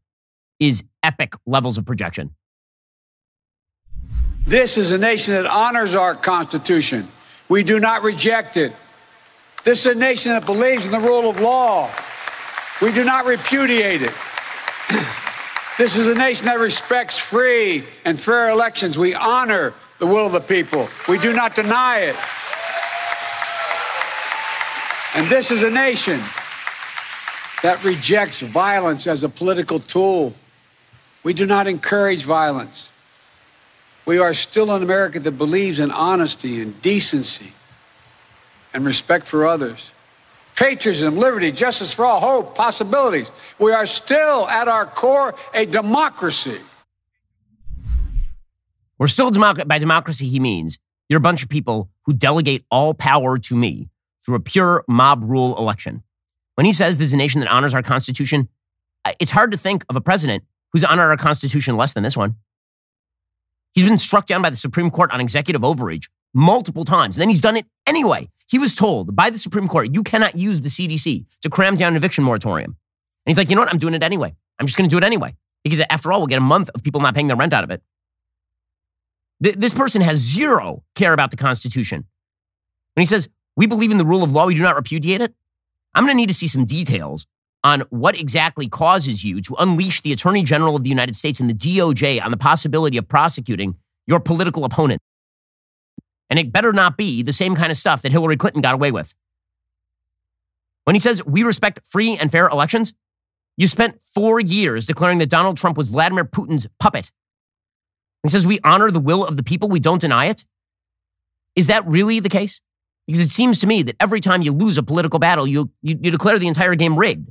is 0.61 0.85
epic 1.03 1.35
levels 1.47 1.79
of 1.79 1.87
projection. 1.87 2.35
This 4.49 4.79
is 4.79 4.93
a 4.93 4.99
nation 4.99 5.35
that 5.35 5.45
honors 5.45 5.95
our 5.95 6.15
Constitution. 6.15 7.07
We 7.51 7.63
do 7.63 7.79
not 7.79 8.03
reject 8.03 8.57
it. 8.57 8.75
This 9.63 9.85
is 9.85 9.95
a 9.95 9.95
nation 9.95 10.33
that 10.33 10.47
believes 10.47 10.87
in 10.87 10.91
the 10.91 10.99
rule 10.99 11.29
of 11.29 11.39
law. 11.39 11.91
We 12.81 12.91
do 12.91 13.05
not 13.05 13.27
repudiate 13.27 14.01
it. 14.01 14.15
this 15.77 15.97
is 15.97 16.07
a 16.07 16.15
nation 16.15 16.47
that 16.47 16.61
respects 16.61 17.19
free 17.19 17.85
and 18.07 18.19
fair 18.19 18.49
elections. 18.49 18.99
We 18.99 19.15
honor 19.15 19.75
the 19.99 20.07
will 20.07 20.25
of 20.25 20.33
the 20.33 20.41
people. 20.41 20.89
We 21.11 21.19
do 21.19 21.35
not 21.35 21.55
deny 21.55 21.99
it. 21.99 22.17
And 25.15 25.29
this 25.29 25.51
is 25.51 25.63
a 25.63 25.71
nation 25.71 26.23
that 27.63 27.85
rejects 27.85 28.41
violence 28.41 29.07
as 29.07 29.25
a 29.25 29.29
political 29.29 29.79
tool. 29.79 30.33
We 31.23 31.35
do 31.35 31.45
not 31.45 31.67
encourage 31.67 32.25
violence. 32.25 32.91
We 34.09 34.21
are 34.21 34.33
still 34.33 34.75
an 34.75 34.83
America 34.83 35.21
that 35.21 35.33
believes 35.33 35.79
in 35.79 35.91
honesty 35.91 36.63
and 36.63 36.81
decency 36.81 37.53
and 38.73 38.87
respect 38.87 39.27
for 39.27 39.47
others. 39.47 39.93
Patriotism, 40.57 41.19
liberty, 41.19 41.53
justice 41.53 41.93
for 41.93 42.07
all, 42.07 42.19
hope, 42.19 42.55
possibilities. 42.55 43.31
We 43.59 43.73
are 43.73 43.85
still 43.85 44.49
at 44.49 44.67
our 44.67 44.87
core 44.87 45.35
a 45.53 45.67
democracy. 45.67 46.59
We're 48.97 49.09
still 49.09 49.31
by 49.31 49.79
democracy, 49.79 50.27
he 50.27 50.41
means 50.41 50.79
you're 51.11 51.19
a 51.19 51.21
bunch 51.21 51.43
of 51.43 51.51
people 51.51 51.91
who 52.07 52.15
delegate 52.15 52.65
all 52.71 52.95
power 52.95 53.37
to 53.37 53.55
me 53.55 53.91
through 54.25 54.37
a 54.37 54.41
pure 54.41 54.85
mob 54.89 55.23
rule 55.23 55.55
election. 55.59 56.03
When 56.55 56.65
he 56.65 56.73
says 56.73 56.97
there's 56.97 57.13
a 57.13 57.19
nation 57.19 57.43
that 57.43 57.51
honors 57.51 57.75
our 57.75 57.83
Constitution, 57.83 58.49
it's 59.21 59.31
hard 59.31 59.51
to 59.51 59.59
think 59.59 59.85
of 59.91 59.97
a 59.97 60.01
president 60.01 60.45
who's 60.73 60.83
honored 60.83 61.11
our 61.11 61.19
Constitution 61.19 61.77
less 61.77 61.93
than 61.93 62.05
this 62.05 62.17
one. 62.17 62.37
He's 63.79 63.89
been 63.89 63.97
struck 63.97 64.27
down 64.27 64.43
by 64.43 64.51
the 64.51 64.57
Supreme 64.57 64.91
Court 64.91 65.13
on 65.13 65.21
executive 65.21 65.63
overreach 65.63 66.09
multiple 66.35 66.85
times, 66.85 67.17
and 67.17 67.23
then 67.23 67.29
he's 67.29 67.41
done 67.41 67.57
it 67.57 67.65
anyway. 67.87 68.29
He 68.49 68.59
was 68.59 68.75
told 68.75 69.15
by 69.15 69.31
the 69.31 69.39
Supreme 69.39 69.69
Court, 69.69 69.95
you 69.95 70.03
cannot 70.03 70.37
use 70.37 70.63
the 70.63 70.69
CDC 70.69 71.27
to 71.43 71.49
cram 71.49 71.77
down 71.77 71.93
an 71.93 71.97
eviction 71.97 72.25
moratorium. 72.25 72.71
And 72.73 72.77
he's 73.31 73.39
like, 73.39 73.49
you 73.49 73.55
know 73.55 73.63
what? 73.63 73.71
I'm 73.71 73.79
doing 73.79 73.95
it 73.95 74.03
anyway. 74.03 74.35
I'm 74.59 74.67
just 74.67 74.77
going 74.77 74.91
to 74.91 74.93
do 74.93 74.99
it 74.99 75.05
anyway. 75.05 75.37
Because 75.63 75.81
after 75.91 76.11
all, 76.11 76.19
we'll 76.19 76.27
get 76.27 76.39
a 76.39 76.41
month 76.41 76.71
of 76.75 76.83
people 76.83 77.01
not 77.01 77.15
paying 77.15 77.29
their 77.29 77.37
rent 77.37 77.53
out 77.53 77.63
of 77.63 77.71
it. 77.71 77.81
This 79.39 79.73
person 79.73 80.03
has 80.03 80.19
zero 80.19 80.83
care 80.97 81.13
about 81.13 81.31
the 81.31 81.37
Constitution. 81.37 82.05
When 82.95 83.03
he 83.03 83.07
says, 83.07 83.29
we 83.57 83.67
believe 83.67 83.93
in 83.93 83.99
the 83.99 84.05
rule 84.05 84.25
of 84.25 84.33
law, 84.33 84.47
we 84.47 84.57
do 84.57 84.63
not 84.63 84.75
repudiate 84.75 85.21
it, 85.21 85.35
I'm 85.95 86.03
going 86.03 86.17
to 86.17 86.21
need 86.21 86.31
to 86.31 86.35
see 86.35 86.49
some 86.49 86.65
details 86.65 87.29
on 87.65 87.81
what 87.91 88.19
exactly 88.19 88.69
causes 88.69 89.25
you 89.25 89.41
to 89.43 89.55
unleash 89.59 90.01
the 90.01 90.13
Attorney 90.13 90.43
General 90.43 90.77
of 90.77 90.85
the 90.85 90.91
United 90.91 91.17
States 91.17 91.41
and 91.41 91.51
the 91.51 91.55
DOJ 91.55 92.23
on 92.25 92.31
the 92.31 92.37
possibility 92.37 92.97
of 92.97 93.09
prosecuting 93.09 93.77
your 94.07 94.21
political 94.21 94.65
opponent. 94.65 95.01
And 96.31 96.39
it 96.39 96.53
better 96.53 96.73
not 96.73 96.97
be 96.97 97.23
the 97.23 97.33
same 97.33 97.55
kind 97.55 97.71
of 97.71 97.77
stuff 97.77 98.03
that 98.03 98.13
Hillary 98.13 98.37
Clinton 98.37 98.63
got 98.63 98.75
away 98.75 98.93
with. 98.93 99.15
When 100.85 100.95
he 100.95 101.01
says 101.01 101.25
we 101.27 101.43
respect 101.43 101.81
free 101.87 102.17
and 102.17 102.31
fair 102.31 102.49
elections, 102.49 102.95
you 103.57 103.67
spent 103.67 104.01
four 104.01 104.39
years 104.39 104.87
declaring 104.87 105.19
that 105.19 105.31
Donald 105.31 105.57
Trump 105.57 105.77
was 105.77 105.89
Vladimir 105.89 106.25
Putin's 106.25 106.67
puppet. 106.79 107.11
He 108.23 108.29
says 108.29 108.47
we 108.47 108.61
honor 108.63 108.91
the 108.91 109.01
will 109.01 109.27
of 109.27 109.37
the 109.37 109.43
people, 109.43 109.69
we 109.69 109.81
don't 109.81 110.01
deny 110.01 110.27
it. 110.27 110.45
Is 111.57 111.67
that 111.67 111.87
really 111.87 112.21
the 112.21 112.29
case? 112.29 112.61
Because 113.07 113.21
it 113.21 113.31
seems 113.31 113.59
to 113.61 113.67
me 113.67 113.83
that 113.83 113.97
every 113.99 114.21
time 114.21 114.43
you 114.43 114.53
lose 114.53 114.79
a 114.79 114.83
political 114.83 115.19
battle, 115.19 115.47
you, 115.47 115.71
you, 115.83 115.99
you 116.01 116.11
declare 116.11 116.39
the 116.39 116.47
entire 116.47 116.75
game 116.75 116.97
rigged 116.97 117.31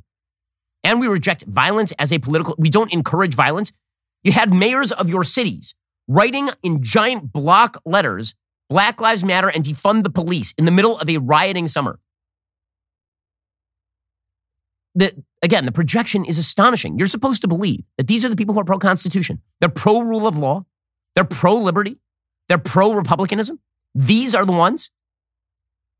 and 0.87 1.01
we 1.01 1.07
reject 1.07 1.43
violence 1.43 1.91
as 1.99 2.13
a 2.13 2.17
political, 2.17 2.55
we 2.57 2.69
don't 2.69 2.93
encourage 2.93 3.35
violence. 3.35 3.73
You 4.23 4.31
had 4.31 4.53
mayors 4.53 4.93
of 4.93 5.09
your 5.09 5.25
cities 5.25 5.75
writing 6.07 6.49
in 6.63 6.81
giant 6.81 7.33
block 7.33 7.81
letters, 7.85 8.35
Black 8.69 9.01
Lives 9.01 9.21
Matter 9.21 9.49
and 9.49 9.65
defund 9.65 10.03
the 10.03 10.09
police 10.09 10.53
in 10.57 10.63
the 10.63 10.71
middle 10.71 10.97
of 10.97 11.09
a 11.09 11.17
rioting 11.17 11.67
summer. 11.67 11.99
The, 14.95 15.13
again, 15.41 15.65
the 15.65 15.73
projection 15.73 16.23
is 16.23 16.37
astonishing. 16.37 16.97
You're 16.97 17.07
supposed 17.09 17.41
to 17.41 17.49
believe 17.49 17.83
that 17.97 18.07
these 18.07 18.23
are 18.23 18.29
the 18.29 18.37
people 18.37 18.53
who 18.53 18.61
are 18.61 18.65
pro 18.65 18.79
Constitution. 18.79 19.41
They're 19.59 19.67
pro 19.67 19.99
rule 19.99 20.25
of 20.25 20.37
law. 20.37 20.65
They're 21.15 21.25
pro 21.25 21.55
liberty. 21.55 21.97
They're 22.47 22.57
pro 22.57 22.93
Republicanism. 22.93 23.59
These 23.93 24.33
are 24.33 24.45
the 24.45 24.53
ones. 24.53 24.89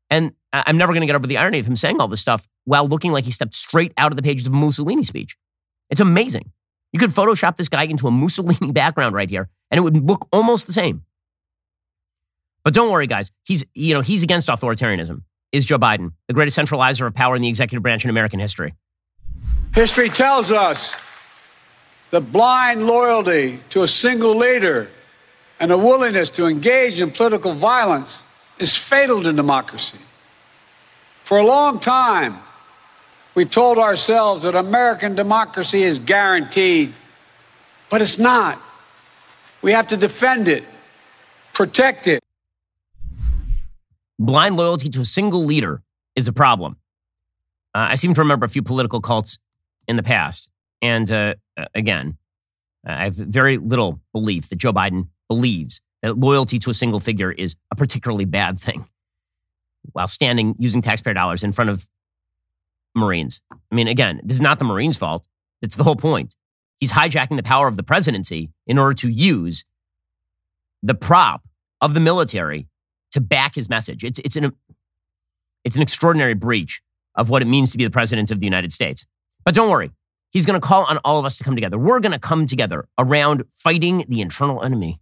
And 0.08 0.32
I'm 0.52 0.78
never 0.78 0.92
going 0.92 1.02
to 1.02 1.06
get 1.06 1.16
over 1.16 1.26
the 1.26 1.36
irony 1.36 1.58
of 1.58 1.66
him 1.66 1.76
saying 1.76 2.00
all 2.00 2.08
this 2.08 2.20
stuff 2.20 2.48
while 2.64 2.88
looking 2.88 3.12
like 3.12 3.24
he 3.24 3.30
stepped 3.30 3.54
straight 3.54 3.92
out 3.96 4.12
of 4.12 4.16
the 4.16 4.22
pages 4.22 4.46
of 4.46 4.52
a 4.52 4.56
Mussolini 4.56 5.04
speech. 5.04 5.36
It's 5.90 6.00
amazing. 6.00 6.52
You 6.92 6.98
could 6.98 7.10
Photoshop 7.10 7.56
this 7.56 7.68
guy 7.68 7.84
into 7.84 8.08
a 8.08 8.10
Mussolini 8.10 8.72
background 8.72 9.14
right 9.14 9.28
here, 9.28 9.48
and 9.70 9.78
it 9.78 9.82
would 9.82 10.08
look 10.08 10.26
almost 10.32 10.66
the 10.66 10.72
same. 10.72 11.02
But 12.64 12.74
don't 12.74 12.90
worry, 12.90 13.06
guys. 13.06 13.30
He's, 13.44 13.64
you 13.74 13.94
know, 13.94 14.00
he's 14.00 14.22
against 14.22 14.48
authoritarianism. 14.48 15.22
Is 15.52 15.64
Joe 15.64 15.78
Biden, 15.78 16.12
the 16.26 16.34
greatest 16.34 16.58
centralizer 16.58 17.06
of 17.06 17.14
power 17.14 17.36
in 17.36 17.42
the 17.42 17.48
executive 17.48 17.82
branch 17.82 18.04
in 18.04 18.10
American 18.10 18.40
history? 18.40 18.74
History 19.74 20.10
tells 20.10 20.50
us 20.50 20.94
the 22.10 22.20
blind 22.20 22.86
loyalty 22.86 23.60
to 23.70 23.82
a 23.82 23.88
single 23.88 24.34
leader 24.34 24.90
and 25.60 25.72
a 25.72 25.78
willingness 25.78 26.30
to 26.30 26.46
engage 26.46 27.00
in 27.00 27.10
political 27.10 27.52
violence 27.52 28.22
is 28.58 28.76
fatal 28.76 29.22
to 29.22 29.32
democracy. 29.32 29.98
For 31.28 31.36
a 31.36 31.44
long 31.44 31.78
time, 31.78 32.38
we've 33.34 33.50
told 33.50 33.76
ourselves 33.76 34.44
that 34.44 34.54
American 34.54 35.14
democracy 35.14 35.82
is 35.82 35.98
guaranteed, 35.98 36.94
but 37.90 38.00
it's 38.00 38.18
not. 38.18 38.58
We 39.60 39.72
have 39.72 39.88
to 39.88 39.98
defend 39.98 40.48
it, 40.48 40.64
protect 41.52 42.06
it. 42.06 42.22
Blind 44.18 44.56
loyalty 44.56 44.88
to 44.88 45.02
a 45.02 45.04
single 45.04 45.44
leader 45.44 45.82
is 46.16 46.28
a 46.28 46.32
problem. 46.32 46.78
Uh, 47.74 47.88
I 47.90 47.96
seem 47.96 48.14
to 48.14 48.22
remember 48.22 48.46
a 48.46 48.48
few 48.48 48.62
political 48.62 49.02
cults 49.02 49.38
in 49.86 49.96
the 49.96 50.02
past. 50.02 50.48
And 50.80 51.12
uh, 51.12 51.34
again, 51.74 52.16
I 52.86 53.04
have 53.04 53.16
very 53.16 53.58
little 53.58 54.00
belief 54.14 54.48
that 54.48 54.56
Joe 54.56 54.72
Biden 54.72 55.08
believes 55.28 55.82
that 56.00 56.16
loyalty 56.16 56.58
to 56.60 56.70
a 56.70 56.74
single 56.74 57.00
figure 57.00 57.30
is 57.30 57.54
a 57.70 57.76
particularly 57.76 58.24
bad 58.24 58.58
thing 58.58 58.88
while 59.92 60.06
standing 60.06 60.54
using 60.58 60.82
taxpayer 60.82 61.14
dollars 61.14 61.42
in 61.42 61.52
front 61.52 61.70
of 61.70 61.88
Marines. 62.94 63.40
I 63.52 63.74
mean, 63.74 63.88
again, 63.88 64.20
this 64.24 64.36
is 64.36 64.40
not 64.40 64.58
the 64.58 64.64
Marines' 64.64 64.96
fault. 64.96 65.26
It's 65.62 65.76
the 65.76 65.84
whole 65.84 65.96
point. 65.96 66.34
He's 66.76 66.92
hijacking 66.92 67.36
the 67.36 67.42
power 67.42 67.66
of 67.68 67.76
the 67.76 67.82
presidency 67.82 68.50
in 68.66 68.78
order 68.78 68.94
to 68.94 69.08
use 69.08 69.64
the 70.82 70.94
prop 70.94 71.42
of 71.80 71.94
the 71.94 72.00
military 72.00 72.68
to 73.10 73.20
back 73.20 73.54
his 73.54 73.68
message. 73.68 74.04
It's, 74.04 74.18
it's, 74.20 74.36
an, 74.36 74.52
it's 75.64 75.76
an 75.76 75.82
extraordinary 75.82 76.34
breach 76.34 76.82
of 77.14 77.30
what 77.30 77.42
it 77.42 77.46
means 77.46 77.72
to 77.72 77.78
be 77.78 77.84
the 77.84 77.90
president 77.90 78.30
of 78.30 78.38
the 78.38 78.46
United 78.46 78.72
States. 78.72 79.04
But 79.44 79.54
don't 79.54 79.70
worry, 79.70 79.90
he's 80.30 80.46
going 80.46 80.60
to 80.60 80.66
call 80.66 80.84
on 80.84 80.98
all 80.98 81.18
of 81.18 81.24
us 81.24 81.36
to 81.36 81.44
come 81.44 81.56
together. 81.56 81.78
We're 81.78 82.00
going 82.00 82.12
to 82.12 82.18
come 82.18 82.46
together 82.46 82.86
around 82.96 83.44
fighting 83.56 84.04
the 84.08 84.20
internal 84.20 84.62
enemy. 84.62 85.00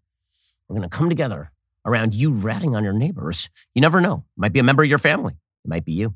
We're 0.68 0.76
going 0.76 0.88
to 0.88 0.96
come 0.96 1.10
together 1.10 1.50
around 1.86 2.12
you 2.14 2.32
ratting 2.32 2.76
on 2.76 2.84
your 2.84 2.92
neighbors. 2.92 3.48
You 3.74 3.80
never 3.80 4.00
know. 4.00 4.24
It 4.36 4.40
might 4.40 4.52
be 4.52 4.58
a 4.58 4.64
member 4.64 4.82
of 4.82 4.88
your 4.88 4.98
family. 4.98 5.34
It 5.64 5.68
might 5.68 5.84
be 5.84 5.92
you. 5.92 6.14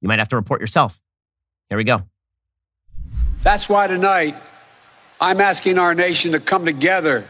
You 0.00 0.08
might 0.08 0.18
have 0.20 0.28
to 0.28 0.36
report 0.36 0.60
yourself. 0.60 1.02
Here 1.68 1.76
we 1.76 1.84
go. 1.84 2.02
That's 3.42 3.68
why 3.68 3.86
tonight 3.86 4.36
I'm 5.20 5.40
asking 5.40 5.78
our 5.78 5.94
nation 5.94 6.32
to 6.32 6.40
come 6.40 6.64
together, 6.64 7.26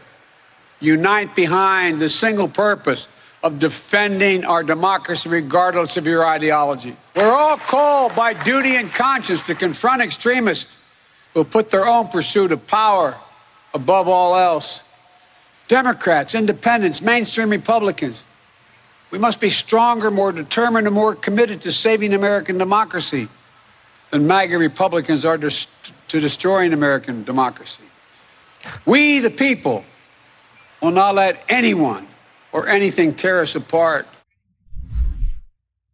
unite 0.79 1.35
behind 1.35 1.99
the 1.99 2.09
single 2.09 2.47
purpose 2.47 3.07
of 3.43 3.59
defending 3.59 4.45
our 4.45 4.63
democracy 4.63 5.29
regardless 5.29 5.97
of 5.97 6.05
your 6.05 6.25
ideology. 6.25 6.95
We're 7.15 7.31
all 7.31 7.57
called 7.57 8.15
by 8.15 8.33
duty 8.33 8.75
and 8.75 8.91
conscience 8.91 9.45
to 9.47 9.55
confront 9.55 10.01
extremists 10.01 10.77
who 11.33 11.43
put 11.43 11.71
their 11.71 11.87
own 11.87 12.07
pursuit 12.07 12.51
of 12.51 12.65
power 12.67 13.17
above 13.73 14.07
all 14.07 14.35
else. 14.35 14.81
Democrats, 15.71 16.35
independents, 16.35 17.01
mainstream 17.01 17.49
Republicans. 17.49 18.25
We 19.09 19.19
must 19.19 19.39
be 19.39 19.49
stronger, 19.49 20.11
more 20.11 20.33
determined, 20.33 20.85
and 20.85 20.93
more 20.93 21.15
committed 21.15 21.61
to 21.61 21.71
saving 21.71 22.13
American 22.13 22.57
democracy 22.57 23.29
than 24.09 24.27
MAGA 24.27 24.57
Republicans 24.57 25.23
are 25.23 25.37
to, 25.37 25.49
to 26.09 26.19
destroying 26.19 26.73
American 26.73 27.23
democracy. 27.23 27.83
We, 28.85 29.19
the 29.19 29.29
people, 29.29 29.85
will 30.81 30.91
not 30.91 31.15
let 31.15 31.41
anyone 31.47 32.05
or 32.51 32.67
anything 32.67 33.15
tear 33.15 33.39
us 33.39 33.55
apart. 33.55 34.09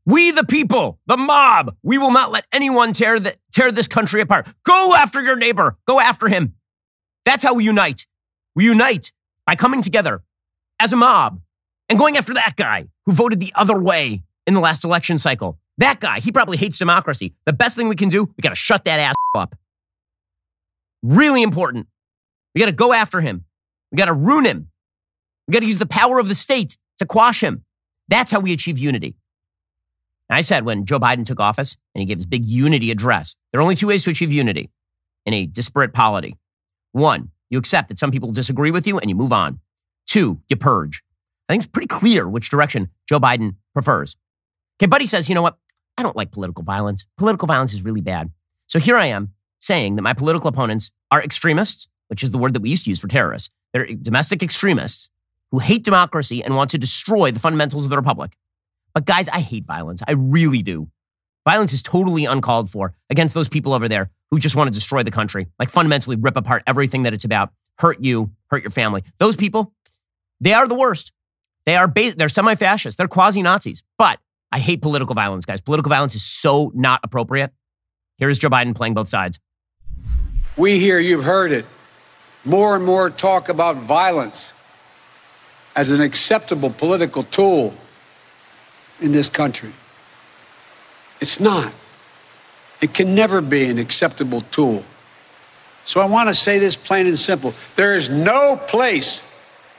We, 0.07 0.31
the 0.31 0.43
people, 0.43 0.97
the 1.05 1.17
mob, 1.17 1.75
we 1.83 1.99
will 1.99 2.09
not 2.09 2.31
let 2.31 2.47
anyone 2.51 2.93
tear, 2.93 3.19
the, 3.19 3.35
tear 3.51 3.71
this 3.71 3.87
country 3.87 4.21
apart. 4.21 4.51
Go 4.63 4.95
after 4.95 5.21
your 5.21 5.35
neighbor. 5.35 5.77
Go 5.85 5.99
after 5.99 6.27
him. 6.27 6.55
That's 7.25 7.43
how 7.43 7.53
we 7.53 7.63
unite. 7.63 8.07
We 8.55 8.65
unite 8.65 9.11
by 9.47 9.55
coming 9.55 9.81
together 9.81 10.21
as 10.79 10.93
a 10.93 10.95
mob 10.95 11.41
and 11.89 11.97
going 11.97 12.17
after 12.17 12.35
that 12.35 12.55
guy 12.55 12.87
who 13.05 13.13
voted 13.13 13.39
the 13.39 13.51
other 13.55 13.79
way 13.79 14.21
in 14.45 14.53
the 14.53 14.59
last 14.59 14.83
election 14.83 15.17
cycle. 15.17 15.57
That 15.79 15.99
guy, 15.99 16.19
he 16.19 16.31
probably 16.31 16.57
hates 16.57 16.77
democracy. 16.77 17.33
The 17.45 17.53
best 17.53 17.77
thing 17.77 17.87
we 17.87 17.95
can 17.95 18.09
do, 18.09 18.25
we 18.25 18.41
got 18.41 18.49
to 18.49 18.55
shut 18.55 18.83
that 18.85 18.99
ass 18.99 19.15
up. 19.33 19.55
Really 21.01 21.41
important. 21.41 21.87
We 22.53 22.59
got 22.59 22.65
to 22.65 22.71
go 22.73 22.93
after 22.93 23.21
him. 23.21 23.45
We 23.91 23.97
got 23.97 24.05
to 24.05 24.13
ruin 24.13 24.45
him. 24.45 24.69
We 25.47 25.53
got 25.53 25.61
to 25.61 25.65
use 25.65 25.77
the 25.77 25.85
power 25.85 26.19
of 26.19 26.27
the 26.27 26.35
state 26.35 26.77
to 26.97 27.05
quash 27.05 27.41
him. 27.41 27.63
That's 28.09 28.31
how 28.31 28.39
we 28.39 28.53
achieve 28.53 28.77
unity. 28.77 29.15
I 30.29 30.41
said 30.41 30.65
when 30.65 30.85
Joe 30.85 30.99
Biden 30.99 31.23
took 31.23 31.39
office 31.39 31.77
and 31.95 32.01
he 32.01 32.05
gave 32.05 32.17
his 32.17 32.25
big 32.25 32.43
unity 32.43 32.91
address, 32.91 33.37
there 33.51 33.59
are 33.59 33.63
only 33.63 33.75
two 33.75 33.87
ways 33.87 34.03
to 34.03 34.09
achieve 34.09 34.33
unity 34.33 34.69
in 35.25 35.33
a 35.33 35.45
disparate 35.45 35.93
polity. 35.93 36.35
One, 36.91 37.31
you 37.49 37.57
accept 37.57 37.89
that 37.89 37.99
some 37.99 38.11
people 38.11 38.31
disagree 38.31 38.71
with 38.71 38.87
you 38.87 38.99
and 38.99 39.09
you 39.09 39.15
move 39.15 39.31
on. 39.31 39.59
Two, 40.05 40.41
you 40.49 40.55
purge. 40.55 41.03
I 41.47 41.53
think 41.53 41.63
it's 41.63 41.71
pretty 41.71 41.87
clear 41.87 42.27
which 42.27 42.49
direction 42.49 42.89
Joe 43.07 43.19
Biden 43.19 43.55
prefers. 43.73 44.17
Okay, 44.79 44.87
Buddy 44.87 45.05
says, 45.05 45.29
you 45.29 45.35
know 45.35 45.41
what? 45.41 45.57
I 45.97 46.03
don't 46.03 46.15
like 46.15 46.31
political 46.31 46.63
violence. 46.63 47.05
Political 47.17 47.47
violence 47.47 47.73
is 47.73 47.83
really 47.83 48.01
bad. 48.01 48.31
So 48.67 48.79
here 48.79 48.97
I 48.97 49.07
am 49.07 49.33
saying 49.59 49.95
that 49.95 50.01
my 50.01 50.13
political 50.13 50.49
opponents 50.49 50.91
are 51.09 51.23
extremists, 51.23 51.87
which 52.09 52.23
is 52.23 52.31
the 52.31 52.37
word 52.37 52.53
that 52.53 52.61
we 52.61 52.69
used 52.69 52.83
to 52.83 52.89
use 52.89 52.99
for 52.99 53.07
terrorists. 53.07 53.49
They're 53.73 53.87
domestic 53.87 54.43
extremists 54.43 55.09
who 55.51 55.59
hate 55.59 55.83
democracy 55.83 56.43
and 56.43 56.55
want 56.55 56.69
to 56.71 56.77
destroy 56.77 57.31
the 57.31 57.39
fundamentals 57.39 57.85
of 57.85 57.89
the 57.89 57.97
republic. 57.97 58.37
But 58.93 59.05
guys, 59.05 59.29
I 59.29 59.39
hate 59.39 59.65
violence. 59.65 60.03
I 60.07 60.13
really 60.13 60.61
do. 60.61 60.89
Violence 61.47 61.71
is 61.71 61.81
totally 61.81 62.25
uncalled 62.25 62.69
for 62.69 62.93
against 63.09 63.33
those 63.33 63.47
people 63.47 63.71
over 63.71 63.87
there 63.87 64.11
who 64.31 64.37
just 64.37 64.57
want 64.57 64.67
to 64.67 64.77
destroy 64.77 65.01
the 65.01 65.11
country, 65.11 65.47
like 65.57 65.69
fundamentally 65.69 66.17
rip 66.17 66.35
apart 66.35 66.61
everything 66.67 67.03
that 67.03 67.13
it's 67.13 67.23
about, 67.23 67.53
hurt 67.79 68.03
you, 68.03 68.31
hurt 68.47 68.63
your 68.63 68.69
family. 68.69 69.01
Those 69.17 69.37
people, 69.37 69.73
they 70.41 70.51
are 70.51 70.67
the 70.67 70.75
worst. 70.75 71.13
They 71.65 71.77
are 71.77 71.87
they're 71.87 72.27
semi-fascists. 72.27 72.97
They're 72.97 73.07
quasi-Nazis. 73.07 73.81
But 73.97 74.19
I 74.51 74.59
hate 74.59 74.81
political 74.81 75.15
violence, 75.15 75.45
guys. 75.45 75.61
Political 75.61 75.89
violence 75.89 76.15
is 76.15 76.25
so 76.25 76.73
not 76.75 76.99
appropriate. 77.01 77.53
Here 78.17 78.27
is 78.27 78.37
Joe 78.37 78.49
Biden 78.49 78.75
playing 78.75 78.95
both 78.95 79.07
sides. 79.07 79.39
We 80.57 80.79
hear 80.79 80.99
you've 80.99 81.23
heard 81.23 81.53
it. 81.53 81.65
More 82.43 82.75
and 82.75 82.83
more 82.83 83.09
talk 83.09 83.47
about 83.47 83.77
violence 83.77 84.51
as 85.77 85.91
an 85.91 86.01
acceptable 86.01 86.71
political 86.71 87.23
tool 87.23 87.73
in 88.99 89.13
this 89.13 89.29
country. 89.29 89.71
It's 91.19 91.39
not. 91.39 91.73
It 92.81 92.93
can 92.93 93.15
never 93.15 93.41
be 93.41 93.65
an 93.65 93.79
acceptable 93.79 94.41
tool. 94.51 94.83
So 95.83 96.01
I 96.01 96.05
want 96.05 96.29
to 96.29 96.33
say 96.33 96.59
this 96.59 96.75
plain 96.75 97.07
and 97.07 97.17
simple. 97.17 97.53
There 97.75 97.95
is 97.95 98.09
no 98.09 98.57
place 98.67 99.21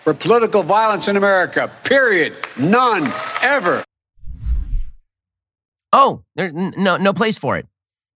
for 0.03 0.15
political 0.15 0.63
violence 0.63 1.07
in 1.07 1.17
America, 1.17 1.71
period. 1.85 2.35
None, 2.57 3.13
ever. 3.43 3.85
Oh, 5.93 6.23
there's 6.35 6.53
no, 6.53 6.97
no 6.97 7.13
place 7.13 7.39
for 7.39 7.57
it. 7.57 7.67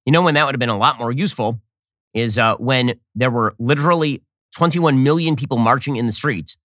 You 0.06 0.12
know 0.12 0.22
when 0.22 0.34
that 0.34 0.46
would 0.46 0.54
have 0.54 0.60
been 0.60 0.68
a 0.68 0.76
lot 0.76 0.98
more 0.98 1.12
useful 1.12 1.60
is 2.14 2.38
uh, 2.38 2.56
when 2.56 2.98
there 3.14 3.30
were 3.30 3.54
literally 3.58 4.22
21 4.56 5.02
million 5.02 5.36
people 5.36 5.58
marching 5.58 5.96
in 5.96 6.06
the 6.06 6.12
streets 6.12 6.56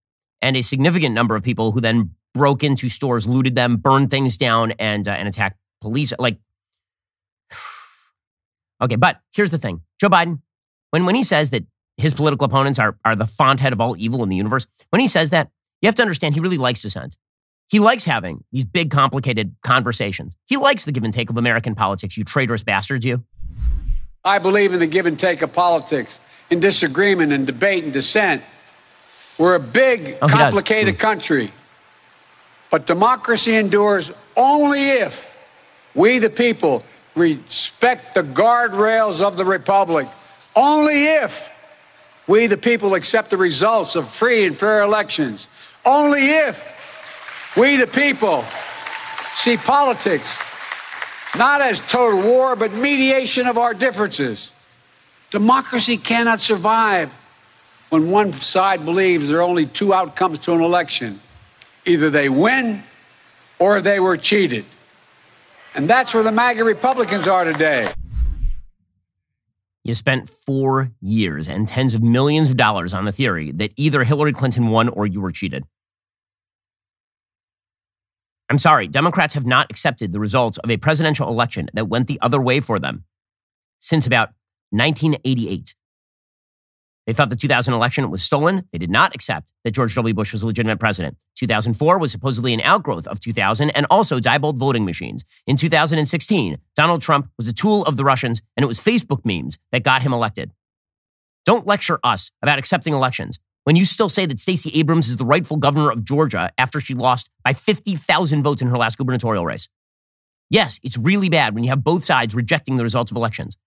and 0.42 0.58
a 0.58 0.62
significant 0.62 1.14
number 1.14 1.36
of 1.36 1.44
people 1.44 1.72
who 1.72 1.82
then 1.82 2.12
broke 2.34 2.64
into 2.64 2.90
stores, 2.90 3.28
looted 3.28 3.56
them, 3.56 3.78
burned 3.78 4.10
things 4.10 4.38
down, 4.38 4.72
and 4.80 5.08
uh, 5.08 5.12
and 5.12 5.28
attacked 5.28 5.58
police. 5.82 6.14
Like, 6.20 6.38
okay, 8.82 8.96
but 8.96 9.20
here's 9.34 9.52
the 9.52 9.58
thing: 9.58 9.82
Joe 10.00 10.10
Biden, 10.10 10.42
when 10.92 11.06
when 11.06 11.16
he 11.16 11.24
says 11.24 11.50
that 11.52 11.66
his 11.98 12.14
political 12.14 12.46
opponents 12.46 12.80
are 12.80 12.98
are 13.04 13.16
the 13.16 13.26
font 13.26 13.60
head 13.60 13.74
of 13.74 13.82
all 13.82 13.96
evil 13.98 14.24
in 14.24 14.30
the 14.30 14.36
universe, 14.36 14.68
when 14.90 15.00
he 15.00 15.08
says 15.08 15.32
that, 15.32 15.50
you 15.82 15.88
have 15.88 15.96
to 15.96 16.02
understand 16.02 16.36
he 16.36 16.42
really 16.42 16.58
likes 16.58 16.82
dissent. 16.82 17.18
He 17.70 17.80
likes 17.80 18.06
having 18.06 18.44
these 18.52 18.64
big, 18.64 18.92
complicated 18.92 19.56
conversations. 19.62 20.36
He 20.46 20.56
likes 20.56 20.86
the 20.86 20.94
give 20.94 21.04
and 21.04 21.14
take 21.14 21.30
of 21.30 21.38
American 21.38 21.76
politics. 21.76 22.16
You 22.18 22.24
traitorous 22.24 22.64
bastards, 22.64 23.06
you. 23.06 23.24
I 24.24 24.40
believe 24.40 24.74
in 24.74 24.80
the 24.80 24.88
give 24.88 25.06
and 25.06 25.20
take 25.20 25.42
of 25.42 25.52
politics, 25.52 26.20
in 26.50 26.60
disagreement 26.60 27.34
and 27.34 27.46
debate 27.46 27.84
and 27.84 27.92
dissent. 27.92 28.42
We're 29.38 29.56
a 29.56 29.60
big, 29.60 30.18
oh, 30.22 30.28
complicated 30.28 30.96
mm. 30.96 31.00
country. 31.00 31.52
But 32.70 32.86
democracy 32.86 33.56
endures 33.56 34.12
only 34.36 34.90
if 34.90 35.36
we, 35.94 36.20
the 36.20 36.30
people, 36.30 36.84
respect 37.18 38.14
the 38.16 38.24
guardrails 38.24 39.22
of 39.22 39.38
the 39.38 39.46
Republic. 39.46 40.08
Only 40.56 41.06
if 41.06 41.50
we, 42.28 42.48
the 42.48 42.58
people, 42.58 42.94
accept 42.94 43.30
the 43.30 43.38
results 43.38 43.96
of 43.96 44.08
free 44.08 44.46
and 44.46 44.58
fair 44.58 44.82
elections. 44.82 45.48
Only 45.86 46.30
if 46.30 47.56
we, 47.58 47.78
the 47.78 47.88
people, 47.88 48.46
see 49.36 49.58
politics 49.58 50.42
not 51.36 51.62
as 51.62 51.80
total 51.82 52.22
war, 52.22 52.56
but 52.56 52.74
mediation 52.74 53.48
of 53.48 53.58
our 53.58 53.74
differences. 53.74 54.52
Democracy 55.30 55.98
cannot 55.98 56.42
survive 56.42 57.12
when 57.90 58.10
one 58.10 58.34
side 58.34 58.86
believes 58.86 59.28
there 59.28 59.38
are 59.38 59.44
only 59.44 59.66
two 59.66 59.94
outcomes 59.94 60.40
to 60.40 60.54
an 60.54 60.62
election 60.62 61.20
either 61.86 62.10
they 62.10 62.28
win 62.28 62.84
or 63.60 63.82
they 63.82 64.00
were 64.00 64.18
cheated. 64.18 64.66
And 65.78 65.88
that's 65.88 66.12
where 66.12 66.24
the 66.24 66.32
MAGA 66.32 66.64
Republicans 66.64 67.28
are 67.28 67.46
today. 67.46 67.88
You 69.84 69.94
spent 69.94 70.28
four 70.28 70.92
years 71.00 71.48
and 71.48 71.68
tens 71.68 71.94
of 71.94 72.02
millions 72.02 72.50
of 72.50 72.58
dollars 72.58 72.96
on 72.96 73.06
the 73.06 73.12
theory 73.12 73.52
that 73.52 73.72
either 73.78 74.04
Hillary 74.04 74.34
Clinton 74.34 74.70
won 74.70 74.90
or 74.90 75.06
you 75.06 75.22
were 75.22 75.32
cheated. 75.32 75.66
I'm 78.50 78.58
sorry, 78.58 78.88
Democrats 78.88 79.36
have 79.36 79.46
not 79.46 79.70
accepted 79.70 80.14
the 80.14 80.20
results 80.20 80.58
of 80.58 80.72
a 80.72 80.78
presidential 80.78 81.30
election 81.30 81.70
that 81.74 81.88
went 81.88 82.08
the 82.08 82.20
other 82.22 82.42
way 82.42 82.60
for 82.60 82.80
them 82.80 83.04
since 83.80 84.08
about 84.08 84.30
1988. 84.72 85.76
They 87.08 87.14
thought 87.14 87.30
the 87.30 87.38
2000 87.38 87.74
election 87.74 88.12
was 88.12 88.22
stolen. 88.22 88.68
They 88.74 88.78
did 88.78 88.92
not 88.92 89.16
accept 89.16 89.54
that 89.64 89.72
George 89.72 89.96
W. 89.96 90.14
Bush 90.14 90.34
was 90.34 90.44
a 90.44 90.46
legitimate 90.46 90.78
president. 90.78 91.18
2004 91.36 91.98
was 91.98 92.12
supposedly 92.12 92.54
an 92.54 92.60
outgrowth 92.62 93.08
of 93.08 93.22
2000 93.22 93.70
and 93.70 93.88
also 93.90 94.20
Diebold 94.20 94.58
voting 94.58 94.84
machines. 94.84 95.24
In 95.48 95.56
2016, 95.56 96.58
Donald 96.76 97.02
Trump 97.02 97.30
was 97.38 97.48
a 97.48 97.54
tool 97.54 97.86
of 97.86 97.96
the 97.96 98.04
Russians, 98.04 98.42
and 98.58 98.64
it 98.64 98.68
was 98.68 98.78
Facebook 98.78 99.22
memes 99.24 99.58
that 99.72 99.84
got 99.84 100.02
him 100.02 100.12
elected. 100.12 100.52
Don't 101.46 101.66
lecture 101.66 101.98
us 102.04 102.30
about 102.42 102.60
accepting 102.60 102.94
elections 102.94 103.40
when 103.64 103.78
you 103.78 103.86
still 103.86 104.10
say 104.10 104.26
that 104.26 104.40
Stacey 104.40 104.70
Abrams 104.78 105.08
is 105.08 105.16
the 105.16 105.26
rightful 105.26 105.56
governor 105.56 105.90
of 105.90 106.04
Georgia 106.04 106.52
after 106.58 106.82
she 106.82 106.94
lost 106.94 107.30
by 107.44 107.54
50,000 107.54 108.44
votes 108.44 108.62
in 108.62 108.68
her 108.68 108.78
last 108.78 108.98
gubernatorial 108.98 109.46
race. 109.46 109.70
Yes, 110.50 110.80
it's 110.84 110.98
really 110.98 111.30
bad 111.30 111.56
when 111.56 111.64
you 111.64 111.70
have 111.70 111.84
both 111.86 112.04
sides 112.04 112.36
rejecting 112.36 112.76
the 112.76 112.84
results 112.84 113.12
of 113.12 113.18
elections. 113.18 113.58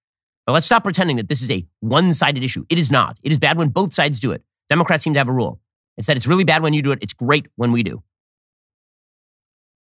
But 0.47 0.53
let's 0.53 0.66
stop 0.66 0.84
pretending 0.84 1.16
that 1.16 1.28
this 1.28 1.43
is 1.43 1.51
a 1.51 1.66
one 1.80 2.12
sided 2.14 2.43
issue. 2.43 2.64
It 2.68 2.78
is 2.78 2.91
not. 2.91 3.18
It 3.22 3.32
is 3.32 3.38
bad 3.38 3.59
when 3.59 3.68
both 3.68 3.93
sides 3.93 4.20
do 4.20 4.32
it. 4.32 4.43
Democrats 4.68 5.05
seem 5.05 5.14
to 5.14 5.20
have 5.20 5.28
a 5.28 5.32
rule. 5.32 5.61
It's 5.97 6.07
that 6.07 6.16
it's 6.16 6.26
really 6.26 6.45
bad 6.45 6.62
when 6.62 6.72
you 6.72 6.82
do 6.82 6.93
it, 6.93 6.99
it's 7.03 7.12
great 7.12 7.47
when 7.57 7.72
we 7.72 7.82
do. 7.82 8.03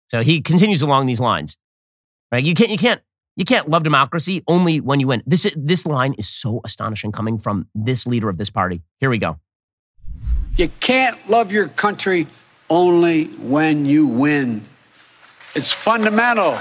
So 0.08 0.22
he 0.22 0.41
continues 0.41 0.82
along 0.82 1.06
these 1.06 1.22
lines. 1.22 1.56
Right? 2.32 2.43
You 2.43 2.54
can't, 2.54 2.70
you 2.70 2.78
can't, 2.78 3.02
you 3.36 3.45
can't 3.45 3.70
love 3.70 3.84
democracy 3.84 4.43
only 4.47 4.82
when 4.82 4.99
you 4.99 5.08
win. 5.08 5.24
This, 5.26 5.52
this 5.56 5.86
line 5.86 6.14
is 6.18 6.28
so 6.28 6.62
astonishing 6.66 7.12
coming 7.12 7.38
from 7.38 7.68
this 7.74 8.06
leader 8.06 8.28
of 8.28 8.38
this 8.38 8.49
party. 8.49 8.82
Here 8.99 9.10
we 9.10 9.18
go. 9.18 9.39
You 10.58 10.68
can't 10.80 11.18
love 11.30 11.52
your 11.52 11.70
country 11.70 12.28
only 12.70 13.26
when 13.26 13.86
you 13.86 14.06
win. 14.06 14.66
It's 15.56 15.72
fundamental. 15.72 16.60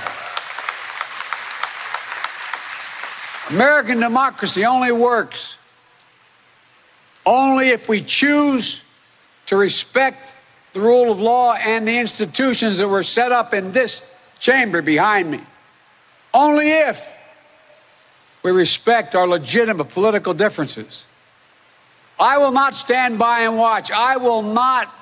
American 3.51 4.01
democracy 4.01 4.65
only 4.65 4.93
works 4.93 5.59
only 7.27 7.69
if 7.69 7.89
we 7.89 8.01
choose 8.01 8.81
to 9.47 9.57
respect 9.57 10.33
the 10.73 10.81
rule 10.81 11.11
of 11.11 11.21
law 11.21 11.55
and 11.55 11.87
the 11.87 11.99
institutions 11.99 12.79
that 12.79 12.89
were 12.89 13.03
set 13.03 13.33
up 13.33 13.53
in 13.53 13.73
this 13.73 14.03
chamber 14.39 14.83
behind 14.83 15.31
me. 15.31 15.41
Only 16.33 16.71
if 16.71 17.07
we 18.43 18.53
respect 18.53 19.15
our 19.15 19.27
legitimate 19.27 19.87
political 19.87 20.33
differences. 20.33 21.05
I 22.19 22.39
will 22.39 22.53
not 22.53 22.75
stand 22.75 23.19
by 23.19 23.41
and 23.41 23.57
watch. 23.57 23.91
I 23.91 24.17
will 24.17 24.43
not 24.43 24.95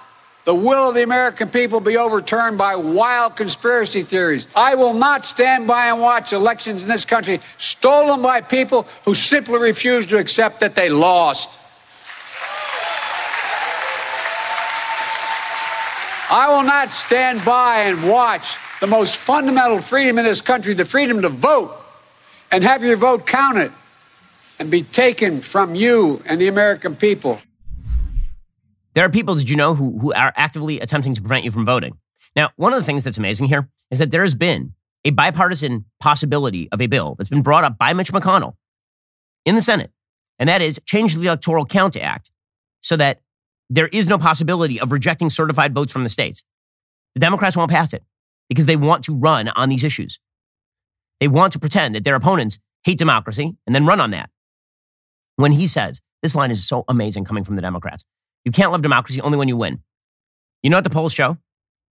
the 0.48 0.54
will 0.54 0.88
of 0.88 0.94
the 0.94 1.02
American 1.02 1.50
people 1.50 1.78
be 1.78 1.98
overturned 1.98 2.56
by 2.56 2.74
wild 2.74 3.36
conspiracy 3.36 4.02
theories. 4.02 4.48
I 4.56 4.76
will 4.76 4.94
not 4.94 5.26
stand 5.26 5.66
by 5.66 5.88
and 5.88 6.00
watch 6.00 6.32
elections 6.32 6.82
in 6.82 6.88
this 6.88 7.04
country 7.04 7.42
stolen 7.58 8.22
by 8.22 8.40
people 8.40 8.88
who 9.04 9.14
simply 9.14 9.58
refuse 9.58 10.06
to 10.06 10.16
accept 10.16 10.60
that 10.60 10.74
they 10.74 10.88
lost. 10.88 11.50
I 16.30 16.46
will 16.48 16.62
not 16.62 16.88
stand 16.88 17.44
by 17.44 17.80
and 17.80 18.08
watch 18.08 18.56
the 18.80 18.86
most 18.86 19.18
fundamental 19.18 19.82
freedom 19.82 20.18
in 20.18 20.24
this 20.24 20.40
country, 20.40 20.72
the 20.72 20.86
freedom 20.86 21.20
to 21.20 21.28
vote, 21.28 21.78
and 22.50 22.64
have 22.64 22.82
your 22.82 22.96
vote 22.96 23.26
counted 23.26 23.70
and 24.58 24.70
be 24.70 24.82
taken 24.82 25.42
from 25.42 25.74
you 25.74 26.22
and 26.24 26.40
the 26.40 26.48
American 26.48 26.96
people. 26.96 27.38
There 28.94 29.04
are 29.04 29.10
people, 29.10 29.34
did 29.34 29.50
you 29.50 29.56
know, 29.56 29.74
who, 29.74 29.98
who 29.98 30.12
are 30.12 30.32
actively 30.36 30.80
attempting 30.80 31.14
to 31.14 31.20
prevent 31.20 31.44
you 31.44 31.50
from 31.50 31.64
voting. 31.64 31.98
Now, 32.34 32.50
one 32.56 32.72
of 32.72 32.78
the 32.78 32.84
things 32.84 33.04
that's 33.04 33.18
amazing 33.18 33.48
here 33.48 33.68
is 33.90 33.98
that 33.98 34.10
there 34.10 34.22
has 34.22 34.34
been 34.34 34.74
a 35.04 35.10
bipartisan 35.10 35.84
possibility 36.00 36.68
of 36.72 36.80
a 36.80 36.86
bill 36.86 37.14
that's 37.16 37.30
been 37.30 37.42
brought 37.42 37.64
up 37.64 37.78
by 37.78 37.92
Mitch 37.92 38.12
McConnell 38.12 38.54
in 39.44 39.54
the 39.54 39.60
Senate, 39.60 39.90
and 40.38 40.48
that 40.48 40.60
is 40.60 40.80
change 40.84 41.14
the 41.14 41.26
Electoral 41.26 41.64
Count 41.64 41.96
Act 41.96 42.30
so 42.80 42.96
that 42.96 43.20
there 43.70 43.88
is 43.88 44.08
no 44.08 44.18
possibility 44.18 44.80
of 44.80 44.92
rejecting 44.92 45.30
certified 45.30 45.74
votes 45.74 45.92
from 45.92 46.02
the 46.02 46.08
states. 46.08 46.42
The 47.14 47.20
Democrats 47.20 47.56
won't 47.56 47.70
pass 47.70 47.92
it 47.92 48.02
because 48.48 48.66
they 48.66 48.76
want 48.76 49.04
to 49.04 49.14
run 49.14 49.48
on 49.48 49.68
these 49.68 49.84
issues. 49.84 50.18
They 51.20 51.28
want 51.28 51.52
to 51.52 51.58
pretend 51.58 51.94
that 51.94 52.04
their 52.04 52.14
opponents 52.14 52.58
hate 52.84 52.98
democracy 52.98 53.56
and 53.66 53.74
then 53.74 53.86
run 53.86 54.00
on 54.00 54.10
that. 54.12 54.30
When 55.36 55.52
he 55.52 55.66
says, 55.66 56.00
this 56.22 56.34
line 56.34 56.50
is 56.50 56.66
so 56.66 56.84
amazing 56.88 57.24
coming 57.24 57.44
from 57.44 57.56
the 57.56 57.62
Democrats. 57.62 58.04
You 58.48 58.52
can't 58.52 58.72
love 58.72 58.80
democracy 58.80 59.20
only 59.20 59.36
when 59.36 59.48
you 59.48 59.58
win. 59.58 59.82
You 60.62 60.70
know 60.70 60.78
what 60.78 60.84
the 60.84 60.88
polls 60.88 61.12
show? 61.12 61.36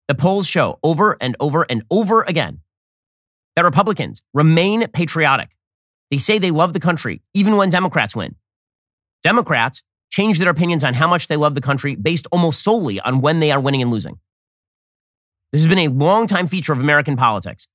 The 0.08 0.14
polls 0.14 0.48
show 0.48 0.78
over 0.82 1.14
and 1.20 1.36
over 1.38 1.66
and 1.68 1.82
over 1.90 2.22
again 2.22 2.60
that 3.56 3.64
Republicans 3.66 4.22
remain 4.32 4.88
patriotic. 4.88 5.50
They 6.10 6.16
say 6.16 6.38
they 6.38 6.50
love 6.50 6.72
the 6.72 6.80
country 6.80 7.20
even 7.34 7.58
when 7.58 7.68
Democrats 7.68 8.16
win. 8.16 8.36
Democrats 9.22 9.82
change 10.08 10.38
their 10.38 10.48
opinions 10.48 10.82
on 10.82 10.94
how 10.94 11.06
much 11.06 11.26
they 11.26 11.36
love 11.36 11.54
the 11.54 11.60
country 11.60 11.94
based 11.94 12.26
almost 12.32 12.64
solely 12.64 13.00
on 13.00 13.20
when 13.20 13.40
they 13.40 13.50
are 13.50 13.60
winning 13.60 13.82
and 13.82 13.90
losing. 13.90 14.18
This 15.52 15.62
has 15.62 15.68
been 15.68 15.86
a 15.86 15.88
long-time 15.88 16.46
feature 16.46 16.72
of 16.72 16.80
American 16.80 17.16
politics. 17.16 17.68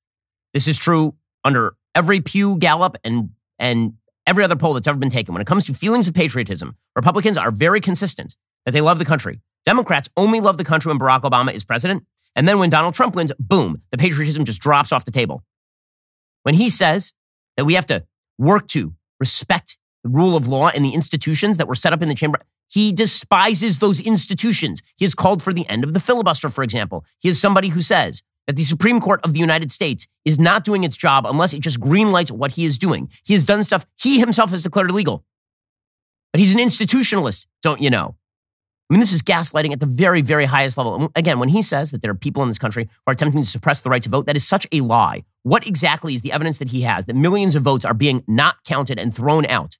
This 0.56 0.68
is 0.68 0.76
true 0.76 1.14
under 1.44 1.76
every 1.94 2.20
Pew 2.20 2.58
Gallup 2.58 2.98
and, 3.04 3.30
and 3.60 3.94
every 4.26 4.44
other 4.44 4.56
poll 4.56 4.74
that's 4.74 4.88
ever 4.88 4.98
been 4.98 5.12
taken. 5.12 5.36
When 5.36 5.42
it 5.44 5.48
comes 5.48 5.66
to 5.66 5.76
feelings 5.76 6.08
of 6.08 6.16
patriotism, 6.16 6.76
Republicans 6.96 7.38
are 7.38 7.52
very 7.52 7.80
consistent 7.80 8.36
that 8.66 8.72
they 8.72 8.82
love 8.82 9.00
the 9.00 9.06
country. 9.06 9.42
Democrats 9.64 10.10
only 10.18 10.40
love 10.40 10.58
the 10.58 10.64
country 10.64 10.90
when 10.90 11.00
Barack 11.00 11.22
Obama 11.22 11.54
is 11.54 11.64
president. 11.64 12.06
And 12.36 12.48
then 12.48 12.60
when 12.60 12.70
Donald 12.70 12.94
Trump 12.94 13.16
wins, 13.16 13.32
boom, 13.40 13.82
the 13.92 13.98
patriotism 13.98 14.46
just 14.46 14.62
drops 14.62 14.92
off 14.92 15.06
the 15.06 15.12
table. 15.12 15.44
When 16.44 16.56
he 16.56 16.70
says 16.70 17.14
that 17.58 17.66
we 17.66 17.76
have 17.76 17.86
to 17.88 18.06
work 18.38 18.68
to 18.70 18.94
respect 19.20 19.78
the 20.04 20.10
rule 20.10 20.36
of 20.36 20.48
law 20.48 20.70
and 20.70 20.84
the 20.84 20.94
institutions 20.94 21.58
that 21.58 21.68
were 21.68 21.76
set 21.76 21.94
up 21.94 22.02
in 22.02 22.10
the 22.10 22.16
chamber, 22.16 22.40
he 22.68 22.92
despises 22.92 23.80
those 23.80 24.00
institutions. 24.00 24.82
He 24.98 25.06
has 25.06 25.14
called 25.14 25.44
for 25.44 25.54
the 25.54 25.68
end 25.68 25.84
of 25.84 25.94
the 25.94 26.00
filibuster, 26.00 26.50
for 26.50 26.64
example. 26.64 27.06
He 27.20 27.30
is 27.30 27.40
somebody 27.40 27.68
who 27.68 27.82
says 27.82 28.24
that 28.48 28.56
the 28.56 28.64
Supreme 28.64 29.02
Court 29.02 29.20
of 29.24 29.34
the 29.34 29.40
United 29.40 29.72
States 29.72 30.08
is 30.26 30.40
not 30.40 30.64
doing 30.64 30.84
its 30.84 30.98
job 30.98 31.26
unless 31.26 31.54
it 31.54 31.60
just 31.60 31.80
greenlights 31.80 32.32
what 32.32 32.54
he 32.54 32.66
is 32.66 32.78
doing. 32.78 33.12
He 33.24 33.34
has 33.34 33.44
done 33.44 33.64
stuff 33.64 33.86
he 33.98 34.20
himself 34.20 34.52
has 34.52 34.64
declared 34.64 34.90
illegal. 34.90 35.26
But 36.32 36.40
he's 36.40 36.54
an 36.54 36.60
institutionalist, 36.60 37.46
don't 37.62 37.82
you 37.82 37.90
know? 37.90 38.16
I 38.92 38.94
mean, 38.94 39.00
this 39.00 39.14
is 39.14 39.22
gaslighting 39.22 39.72
at 39.72 39.80
the 39.80 39.86
very, 39.86 40.20
very 40.20 40.44
highest 40.44 40.78
level. 40.78 41.10
Again, 41.16 41.40
when 41.40 41.48
he 41.48 41.62
says 41.62 41.92
that 41.92 42.02
there 42.02 42.12
are 42.12 42.14
people 42.14 42.44
in 42.44 42.50
this 42.50 42.60
country 42.60 42.90
who 42.92 43.00
are 43.08 43.14
attempting 43.14 43.42
to 43.42 43.50
suppress 43.50 43.80
the 43.80 43.90
right 43.90 44.04
to 44.04 44.10
vote, 44.10 44.26
that 44.26 44.36
is 44.36 44.46
such 44.46 44.68
a 44.74 44.82
lie. 44.82 45.24
What 45.44 45.66
exactly 45.66 46.14
is 46.14 46.24
the 46.24 46.34
evidence 46.34 46.58
that 46.58 46.68
he 46.68 46.82
has 46.82 47.06
that 47.06 47.16
millions 47.16 47.56
of 47.56 47.64
votes 47.64 47.86
are 47.86 47.94
being 47.94 48.22
not 48.28 48.62
counted 48.66 49.00
and 49.00 49.16
thrown 49.16 49.46
out? 49.46 49.78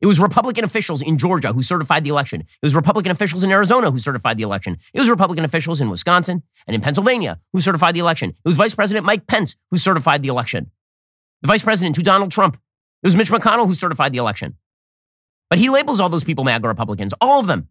It 0.00 0.06
was 0.06 0.18
Republican 0.18 0.64
officials 0.64 1.02
in 1.02 1.18
Georgia 1.18 1.52
who 1.52 1.62
certified 1.62 2.02
the 2.02 2.10
election. 2.10 2.40
It 2.40 2.48
was 2.62 2.74
Republican 2.74 3.12
officials 3.12 3.44
in 3.44 3.52
Arizona 3.52 3.92
who 3.92 3.98
certified 4.00 4.38
the 4.38 4.42
election. 4.42 4.76
It 4.92 4.98
was 4.98 5.08
Republican 5.08 5.44
officials 5.44 5.80
in 5.80 5.88
Wisconsin 5.88 6.42
and 6.66 6.74
in 6.74 6.80
Pennsylvania 6.80 7.38
who 7.52 7.60
certified 7.60 7.94
the 7.94 8.00
election. 8.00 8.30
It 8.30 8.48
was 8.48 8.56
Vice 8.56 8.74
President 8.74 9.06
Mike 9.06 9.28
Pence 9.28 9.54
who 9.70 9.76
certified 9.76 10.22
the 10.22 10.28
election. 10.28 10.72
The 11.42 11.46
Vice 11.46 11.62
President 11.62 11.94
to 11.94 12.02
Donald 12.02 12.32
Trump. 12.32 12.56
It 13.04 13.06
was 13.06 13.14
Mitch 13.14 13.30
McConnell 13.30 13.66
who 13.66 13.74
certified 13.74 14.12
the 14.12 14.18
election. 14.18 14.56
But 15.48 15.60
he 15.60 15.70
labels 15.70 16.00
all 16.00 16.08
those 16.08 16.24
people 16.24 16.42
MAGA 16.42 16.66
Republicans, 16.66 17.14
all 17.20 17.38
of 17.38 17.46
them. 17.46 17.68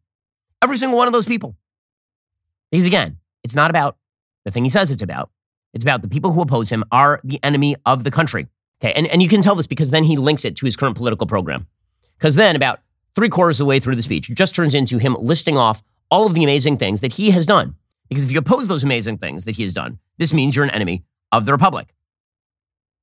Every 0.66 0.78
single 0.78 0.98
one 0.98 1.06
of 1.06 1.14
those 1.14 1.28
people. 1.28 1.56
Because 2.72 2.88
again, 2.88 3.18
it's 3.44 3.56
not 3.56 3.70
about 3.70 3.98
the 4.46 4.50
thing 4.50 4.64
he 4.64 4.70
says 4.72 4.90
it's 4.90 5.04
about. 5.04 5.30
It's 5.76 5.84
about 5.84 6.02
the 6.02 6.08
people 6.08 6.32
who 6.32 6.42
oppose 6.42 6.72
him 6.72 6.84
are 6.92 7.22
the 7.24 7.40
enemy 7.44 7.76
of 7.86 8.04
the 8.04 8.10
country. 8.10 8.48
Okay, 8.82 8.92
and, 8.94 9.06
and 9.06 9.22
you 9.22 9.30
can 9.30 9.42
tell 9.42 9.54
this 9.54 9.68
because 9.68 9.92
then 9.92 10.04
he 10.04 10.18
links 10.18 10.44
it 10.44 10.56
to 10.56 10.66
his 10.66 10.76
current 10.76 10.98
political 10.98 11.28
program. 11.28 11.68
Because 12.18 12.34
then, 12.34 12.56
about 12.56 12.80
three 13.14 13.30
quarters 13.30 13.60
of 13.60 13.66
the 13.66 13.70
way 13.70 13.80
through 13.80 13.96
the 13.96 14.02
speech, 14.02 14.28
it 14.28 14.34
just 14.34 14.56
turns 14.56 14.74
into 14.74 14.98
him 14.98 15.16
listing 15.20 15.56
off 15.56 15.84
all 16.10 16.26
of 16.26 16.34
the 16.34 16.44
amazing 16.44 16.78
things 16.78 17.02
that 17.02 17.14
he 17.14 17.30
has 17.30 17.46
done. 17.46 17.76
Because 18.10 18.24
if 18.24 18.32
you 18.32 18.40
oppose 18.40 18.68
those 18.68 18.84
amazing 18.84 19.20
things 19.20 19.46
that 19.46 19.56
he 19.58 19.62
has 19.62 19.72
done, 19.72 20.00
this 20.18 20.34
means 20.34 20.56
you're 20.56 20.66
an 20.66 20.72
enemy 20.72 21.04
of 21.32 21.46
the 21.46 21.52
Republic. 21.52 21.94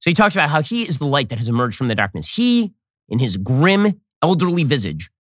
So 0.01 0.11
he 0.11 0.15
talks 0.15 0.35
about 0.35 0.51
how 0.51 0.63
he 0.63 0.83
is 0.83 0.99
the 0.99 1.07
light 1.07 1.29
that 1.29 1.39
has 1.39 1.49
emerged 1.49 1.79
from 1.79 1.87
the 1.87 1.95
darkness. 1.95 2.35
He, 2.35 2.73
in 3.09 3.21
his 3.21 3.37
grim, 3.37 4.01
elderly 4.21 4.65
visage, 4.65 5.13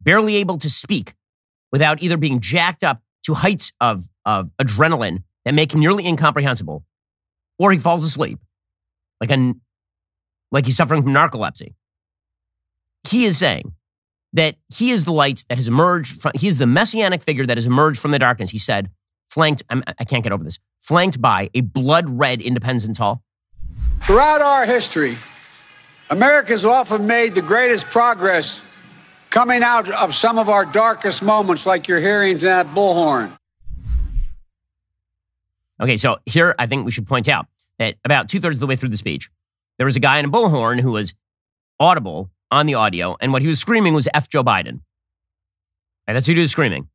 barely 0.00 0.36
able 0.36 0.58
to 0.58 0.70
speak 0.70 1.14
without 1.72 2.02
either 2.02 2.16
being 2.16 2.40
jacked 2.40 2.84
up 2.84 3.02
to 3.24 3.34
heights 3.34 3.72
of, 3.80 4.08
of 4.24 4.50
adrenaline 4.58 5.22
that 5.44 5.54
make 5.54 5.72
him 5.72 5.80
nearly 5.80 6.06
incomprehensible, 6.06 6.84
or 7.58 7.72
he 7.72 7.78
falls 7.78 8.04
asleep, 8.04 8.38
like, 9.20 9.30
a, 9.30 9.54
like 10.52 10.64
he's 10.64 10.76
suffering 10.76 11.02
from 11.02 11.12
narcolepsy. 11.12 11.74
He 13.08 13.24
is 13.24 13.38
saying 13.38 13.72
that 14.32 14.56
he 14.68 14.90
is 14.90 15.04
the 15.04 15.12
light 15.12 15.44
that 15.48 15.56
has 15.56 15.68
emerged 15.68 16.20
from, 16.20 16.32
he 16.34 16.48
is 16.48 16.58
the 16.58 16.66
messianic 16.66 17.22
figure 17.22 17.46
that 17.46 17.56
has 17.56 17.66
emerged 17.66 18.00
from 18.00 18.10
the 18.10 18.18
darkness. 18.18 18.50
He 18.50 18.58
said, 18.58 18.90
flanked, 19.28 19.62
I'm, 19.70 19.82
I 19.86 20.04
can 20.04 20.18
not 20.18 20.24
get 20.24 20.32
over 20.32 20.44
this, 20.44 20.58
flanked 20.80 21.20
by 21.20 21.50
a 21.54 21.60
blood 21.62 22.08
red 22.08 22.40
Independence 22.40 22.98
Hall. 22.98 23.22
Throughout 24.02 24.42
our 24.42 24.66
history, 24.66 25.16
America 26.10 26.52
has 26.52 26.64
often 26.64 27.06
made 27.06 27.34
the 27.34 27.42
greatest 27.42 27.86
progress 27.86 28.62
coming 29.36 29.62
out 29.62 29.90
of 29.90 30.14
some 30.14 30.38
of 30.38 30.48
our 30.48 30.64
darkest 30.64 31.22
moments, 31.22 31.66
like 31.66 31.86
you're 31.86 32.00
hearing 32.00 32.38
that 32.38 32.66
bullhorn. 32.68 33.30
Okay, 35.78 35.98
so 35.98 36.16
here 36.24 36.54
I 36.58 36.66
think 36.66 36.86
we 36.86 36.90
should 36.90 37.06
point 37.06 37.28
out 37.28 37.46
that 37.78 37.96
about 38.02 38.30
two 38.30 38.40
thirds 38.40 38.56
of 38.56 38.60
the 38.60 38.66
way 38.66 38.76
through 38.76 38.88
the 38.88 38.96
speech, 38.96 39.28
there 39.76 39.84
was 39.84 39.94
a 39.94 40.00
guy 40.00 40.18
in 40.18 40.24
a 40.24 40.30
bullhorn 40.30 40.80
who 40.80 40.90
was 40.90 41.14
audible 41.78 42.30
on 42.50 42.64
the 42.64 42.76
audio, 42.76 43.14
and 43.20 43.30
what 43.30 43.42
he 43.42 43.48
was 43.48 43.58
screaming 43.58 43.92
was 43.92 44.08
F 44.14 44.30
Joe 44.30 44.42
Biden. 44.42 44.80
Right, 46.08 46.14
that's 46.14 46.24
who 46.24 46.32
he 46.32 46.40
was 46.40 46.50
screaming. 46.50 46.88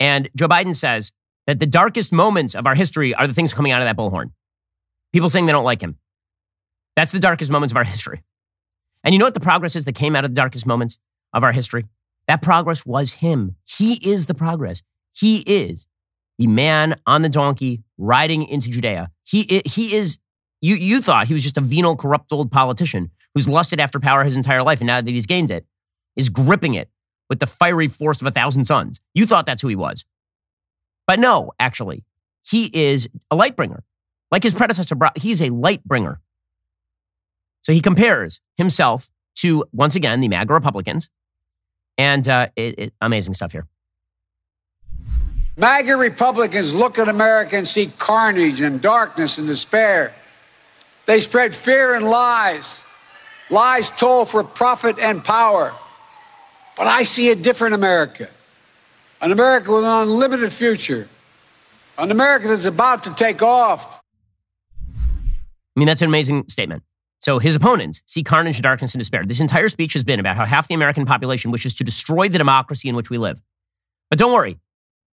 And 0.00 0.30
Joe 0.34 0.48
Biden 0.48 0.74
says 0.74 1.12
that 1.46 1.60
the 1.60 1.66
darkest 1.66 2.10
moments 2.10 2.54
of 2.54 2.66
our 2.66 2.74
history 2.74 3.14
are 3.14 3.26
the 3.26 3.34
things 3.34 3.52
coming 3.52 3.70
out 3.70 3.82
of 3.82 3.86
that 3.86 3.98
bullhorn. 3.98 4.30
People 5.12 5.28
saying 5.28 5.44
they 5.44 5.52
don't 5.52 5.66
like 5.66 5.82
him. 5.82 5.98
That's 6.96 7.12
the 7.12 7.20
darkest 7.20 7.50
moments 7.50 7.74
of 7.74 7.76
our 7.76 7.84
history. 7.84 8.22
And 9.04 9.14
you 9.14 9.18
know 9.18 9.26
what 9.26 9.34
the 9.34 9.40
progress 9.40 9.76
is 9.76 9.84
that 9.84 9.94
came 9.94 10.16
out 10.16 10.24
of 10.24 10.30
the 10.30 10.36
darkest 10.36 10.66
moments 10.66 10.96
of 11.32 11.44
our 11.44 11.52
history? 11.52 11.86
That 12.28 12.42
progress 12.42 12.86
was 12.86 13.14
him. 13.14 13.56
He 13.64 13.94
is 13.94 14.26
the 14.26 14.34
progress. 14.34 14.82
He 15.12 15.38
is 15.40 15.86
the 16.38 16.46
man 16.46 17.00
on 17.06 17.22
the 17.22 17.28
donkey 17.28 17.82
riding 17.98 18.46
into 18.46 18.70
Judea. 18.70 19.10
He, 19.24 19.62
he 19.66 19.94
is, 19.94 20.18
you, 20.60 20.76
you 20.76 21.00
thought 21.00 21.26
he 21.26 21.34
was 21.34 21.42
just 21.42 21.58
a 21.58 21.60
venal, 21.60 21.96
corrupt 21.96 22.32
old 22.32 22.50
politician 22.50 23.10
who's 23.34 23.48
lusted 23.48 23.80
after 23.80 23.98
power 23.98 24.24
his 24.24 24.36
entire 24.36 24.62
life, 24.62 24.80
and 24.80 24.86
now 24.86 25.00
that 25.00 25.10
he's 25.10 25.26
gained 25.26 25.50
it, 25.50 25.66
is 26.16 26.28
gripping 26.28 26.74
it 26.74 26.90
with 27.28 27.40
the 27.40 27.46
fiery 27.46 27.88
force 27.88 28.20
of 28.20 28.26
a 28.26 28.30
thousand 28.30 28.64
suns. 28.66 29.00
You 29.14 29.26
thought 29.26 29.46
that's 29.46 29.62
who 29.62 29.68
he 29.68 29.76
was. 29.76 30.04
But 31.06 31.18
no, 31.18 31.52
actually, 31.58 32.04
he 32.46 32.70
is 32.72 33.08
a 33.30 33.36
light 33.36 33.56
bringer. 33.56 33.84
Like 34.30 34.42
his 34.42 34.54
predecessor, 34.54 34.96
he's 35.16 35.42
a 35.42 35.50
light 35.50 35.84
bringer. 35.84 36.20
So 37.62 37.72
he 37.72 37.80
compares 37.80 38.40
himself 38.56 39.08
to, 39.36 39.64
once 39.72 39.94
again, 39.94 40.20
the 40.20 40.28
MAGA 40.28 40.52
Republicans. 40.52 41.08
And 41.98 42.26
uh, 42.28 42.48
it, 42.56 42.78
it, 42.78 42.94
amazing 43.00 43.34
stuff 43.34 43.52
here. 43.52 43.66
MAGA 45.56 45.96
Republicans 45.96 46.72
look 46.72 46.98
at 46.98 47.08
America 47.08 47.56
and 47.56 47.68
see 47.68 47.92
carnage 47.98 48.60
and 48.60 48.80
darkness 48.80 49.38
and 49.38 49.46
despair. 49.46 50.14
They 51.06 51.20
spread 51.20 51.54
fear 51.54 51.94
and 51.94 52.06
lies, 52.06 52.80
lies 53.50 53.90
told 53.90 54.30
for 54.30 54.42
profit 54.42 54.98
and 54.98 55.22
power. 55.22 55.74
But 56.76 56.86
I 56.86 57.02
see 57.02 57.30
a 57.30 57.34
different 57.34 57.74
America 57.74 58.28
an 59.22 59.30
America 59.30 59.72
with 59.72 59.84
an 59.84 60.08
unlimited 60.08 60.52
future, 60.52 61.08
an 61.96 62.10
America 62.10 62.48
that's 62.48 62.64
about 62.64 63.04
to 63.04 63.14
take 63.14 63.40
off. 63.40 64.00
I 64.74 65.80
mean, 65.80 65.86
that's 65.86 66.02
an 66.02 66.08
amazing 66.08 66.48
statement. 66.48 66.82
So 67.22 67.38
his 67.38 67.54
opponents 67.54 68.02
see 68.04 68.24
carnage, 68.24 68.60
darkness, 68.60 68.94
and 68.94 69.00
despair. 69.00 69.22
This 69.24 69.40
entire 69.40 69.68
speech 69.68 69.92
has 69.92 70.02
been 70.02 70.18
about 70.18 70.36
how 70.36 70.44
half 70.44 70.66
the 70.66 70.74
American 70.74 71.06
population 71.06 71.52
wishes 71.52 71.72
to 71.74 71.84
destroy 71.84 72.28
the 72.28 72.36
democracy 72.36 72.88
in 72.88 72.96
which 72.96 73.10
we 73.10 73.18
live. 73.18 73.40
But 74.10 74.18
don't 74.18 74.32
worry, 74.32 74.58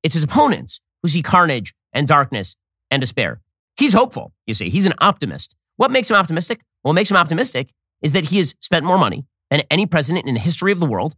it's 0.02 0.14
his 0.14 0.24
opponents 0.24 0.80
who 1.02 1.08
see 1.08 1.22
carnage 1.22 1.74
and 1.92 2.08
darkness 2.08 2.56
and 2.90 3.00
despair. 3.00 3.42
He's 3.76 3.92
hopeful, 3.92 4.32
you 4.46 4.54
see. 4.54 4.70
He's 4.70 4.86
an 4.86 4.94
optimist. 5.00 5.54
What 5.76 5.90
makes 5.90 6.08
him 6.08 6.16
optimistic? 6.16 6.62
What 6.80 6.94
makes 6.94 7.10
him 7.10 7.18
optimistic 7.18 7.74
is 8.00 8.12
that 8.12 8.24
he 8.24 8.38
has 8.38 8.54
spent 8.58 8.86
more 8.86 8.98
money 8.98 9.26
than 9.50 9.62
any 9.70 9.84
president 9.84 10.26
in 10.26 10.32
the 10.32 10.40
history 10.40 10.72
of 10.72 10.80
the 10.80 10.86
world. 10.86 11.14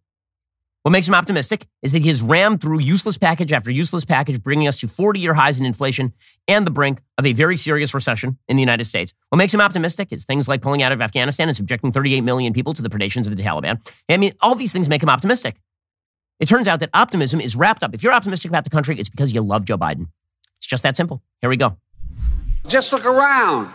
What 0.83 0.93
makes 0.93 1.07
him 1.07 1.14
optimistic 1.14 1.66
is 1.83 1.93
that 1.93 2.01
he 2.01 2.09
has 2.09 2.22
rammed 2.22 2.62
through 2.62 2.81
useless 2.81 3.18
package 3.18 3.53
after 3.53 3.70
useless 3.70 4.07
package, 4.07 4.43
bringing 4.43 4.66
us 4.66 4.78
to 4.78 4.89
40 4.89 5.20
year 5.20 5.35
highs 5.35 5.61
in 5.61 5.66
inflation 5.66 6.14
and 6.49 6.66
the 6.66 6.70
brink 6.70 7.03
of 7.18 7.26
a 7.26 7.35
very 7.35 7.59
serious 7.59 7.93
recession 7.93 8.39
in 8.49 8.57
the 8.57 8.62
United 8.62 8.85
States. 8.85 9.12
What 9.28 9.37
makes 9.37 9.53
him 9.53 9.61
optimistic 9.61 10.11
is 10.11 10.24
things 10.24 10.49
like 10.49 10.62
pulling 10.62 10.83
out 10.83 10.93
of 10.93 11.03
Afghanistan 11.03 11.49
and 11.49 11.57
subjecting 11.57 11.93
38 11.93 12.22
million 12.22 12.55
people 12.55 12.72
to 12.72 12.83
the 12.83 12.89
predations 12.89 13.26
of 13.26 13.37
the 13.37 13.43
Taliban. 13.43 13.78
I 14.09 14.16
mean, 14.16 14.33
all 14.41 14.55
these 14.55 14.72
things 14.72 14.89
make 14.89 15.03
him 15.03 15.11
optimistic. 15.11 15.57
It 16.39 16.47
turns 16.47 16.66
out 16.66 16.81
that 16.81 16.91
optimism 16.95 17.43
is 17.43 17.55
wrapped 17.55 17.83
up. 17.83 17.95
If 17.95 18.03
you're 18.03 18.14
optimistic 18.14 18.51
about 18.51 18.64
the 18.64 18.70
country, 18.70 18.99
it's 18.99 19.11
because 19.11 19.35
you 19.35 19.43
love 19.43 19.66
Joe 19.66 19.76
Biden. 19.76 20.07
It's 20.57 20.66
just 20.66 20.83
that 20.85 20.97
simple. 20.97 21.22
Here 21.43 21.51
we 21.51 21.59
go. 21.59 21.76
Just 22.66 22.93
look 22.93 23.05
around. 23.05 23.70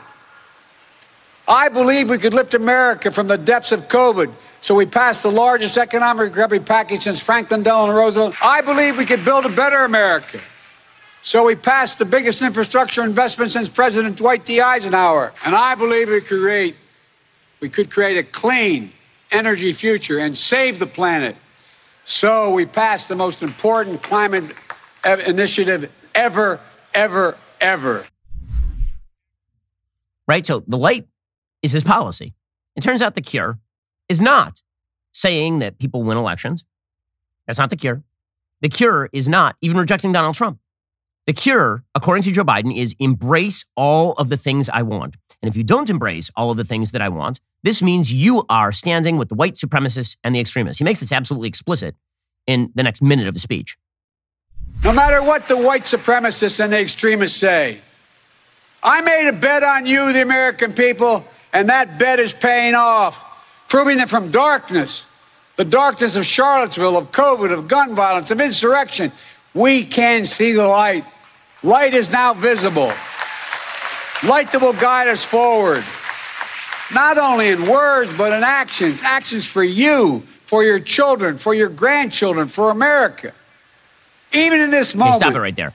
I 1.48 1.70
believe 1.70 2.10
we 2.10 2.18
could 2.18 2.34
lift 2.34 2.54
America 2.54 3.12
from 3.12 3.28
the 3.28 3.38
depths 3.38 3.72
of 3.72 3.88
COVID 3.88 4.34
so 4.62 4.74
we 4.74 4.88
passed 4.88 5.22
the 5.22 5.32
largest 5.32 5.78
economic 5.78 6.36
recovery 6.36 6.60
package 6.60 7.04
since 7.04 7.20
Franklin 7.20 7.62
Delano 7.62 7.94
Roosevelt. 7.94 8.36
I 8.42 8.62
believe 8.62 8.98
we 8.98 9.06
could 9.06 9.24
build 9.24 9.46
a 9.46 9.50
better 9.50 9.84
America. 9.84 10.40
So 11.22 11.46
we 11.46 11.56
passed 11.56 12.00
the 12.00 12.06
biggest 12.06 12.42
infrastructure 12.42 13.04
investment 13.04 13.52
since 13.52 13.70
President 13.70 14.16
Dwight 14.16 14.44
D. 14.44 14.62
Eisenhower. 14.62 15.34
And 15.46 15.54
I 15.54 15.76
believe 15.76 16.10
we 16.10 16.22
could 16.22 16.42
create, 16.42 16.76
we 17.60 17.70
could 17.70 17.92
create 17.92 18.18
a 18.18 18.24
clean 18.24 18.92
energy 19.32 19.72
future 19.74 20.18
and 20.18 20.36
save 20.36 20.80
the 20.80 20.88
planet. 20.88 21.36
So 22.06 22.52
we 22.52 22.66
passed 22.66 23.08
the 23.08 23.16
most 23.16 23.44
important 23.44 24.02
climate 24.02 24.46
initiative 25.04 25.92
ever, 26.16 26.60
ever, 26.94 27.38
ever. 27.62 28.06
Right? 30.28 30.44
So 30.44 30.64
the 30.68 30.78
light 30.78 31.08
is 31.66 31.72
his 31.74 31.84
policy. 31.84 32.34
It 32.76 32.82
turns 32.82 33.02
out 33.02 33.16
the 33.16 33.22
cure 33.22 33.60
is 34.08 34.22
not 34.22 34.62
saying 35.12 35.60
that 35.60 35.80
people 35.80 36.04
win 36.04 36.18
elections. 36.18 36.64
That's 37.48 37.60
not 37.60 37.70
the 37.70 37.76
cure. 37.76 38.04
The 38.62 38.70
cure 38.70 39.10
is 39.12 39.28
not 39.28 39.58
even 39.62 39.78
rejecting 39.78 40.12
Donald 40.12 40.36
Trump. 40.36 40.60
The 41.28 41.34
cure, 41.34 41.84
according 41.96 42.24
to 42.24 42.32
Joe 42.32 42.44
Biden, 42.44 42.76
is 42.76 42.96
embrace 43.00 43.66
all 43.76 44.14
of 44.14 44.30
the 44.30 44.38
things 44.38 44.70
I 44.70 44.84
want. 44.84 45.18
And 45.42 45.50
if 45.50 45.58
you 45.58 45.64
don't 45.64 45.90
embrace 45.90 46.32
all 46.36 46.52
of 46.52 46.58
the 46.58 46.64
things 46.64 46.92
that 46.92 47.02
I 47.02 47.10
want, 47.10 47.40
this 47.64 47.82
means 47.82 48.14
you 48.14 48.44
are 48.48 48.72
standing 48.72 49.18
with 49.18 49.30
the 49.30 49.36
white 49.36 49.56
supremacists 49.56 50.18
and 50.24 50.36
the 50.36 50.40
extremists. 50.40 50.80
He 50.80 50.86
makes 50.86 51.00
this 51.00 51.12
absolutely 51.12 51.50
explicit 51.50 51.96
in 52.46 52.72
the 52.76 52.84
next 52.84 53.02
minute 53.02 53.28
of 53.28 53.34
the 53.34 53.40
speech. 53.40 53.78
No 54.84 54.94
matter 54.94 55.24
what 55.24 55.48
the 55.48 55.58
white 55.58 55.84
supremacists 55.84 56.64
and 56.64 56.72
the 56.72 56.80
extremists 56.80 57.40
say, 57.40 57.82
I 58.84 59.02
made 59.02 59.28
a 59.28 59.34
bet 59.34 59.64
on 59.64 59.88
you, 59.88 60.14
the 60.14 60.22
American 60.22 60.74
people, 60.74 61.26
and 61.56 61.70
that 61.70 61.98
bet 61.98 62.20
is 62.20 62.34
paying 62.34 62.76
off 62.76 63.24
proving 63.70 63.98
that 63.98 64.10
from 64.10 64.32
darkness, 64.32 65.08
the 65.56 65.66
darkness 65.66 66.16
of 66.16 66.26
Charlottesville, 66.26 66.98
of 66.98 67.12
COVID, 67.12 67.52
of 67.52 67.68
gun 67.68 67.96
violence, 67.96 68.32
of 68.32 68.40
insurrection, 68.40 69.12
we 69.54 69.86
can 69.86 70.26
see 70.26 70.52
the 70.52 70.68
light. 70.68 71.06
Light 71.64 71.94
is 71.94 72.12
now 72.12 72.34
visible. 72.34 72.92
Light 74.24 74.52
that 74.52 74.60
will 74.62 74.74
guide 74.74 75.08
us 75.08 75.24
forward, 75.24 75.84
not 76.94 77.18
only 77.18 77.50
in 77.50 77.68
words, 77.68 78.14
but 78.14 78.34
in 78.34 78.44
actions. 78.44 79.02
Actions 79.02 79.46
for 79.46 79.64
you, 79.64 80.24
for 80.42 80.64
your 80.64 80.80
children, 80.80 81.38
for 81.38 81.54
your 81.54 81.70
grandchildren, 81.70 82.48
for 82.48 82.70
America. 82.70 83.34
Even 84.34 84.60
in 84.60 84.72
this 84.72 84.94
moment. 84.94 85.16
stop 85.16 85.34
it 85.34 85.40
right 85.40 85.56
there. 85.56 85.74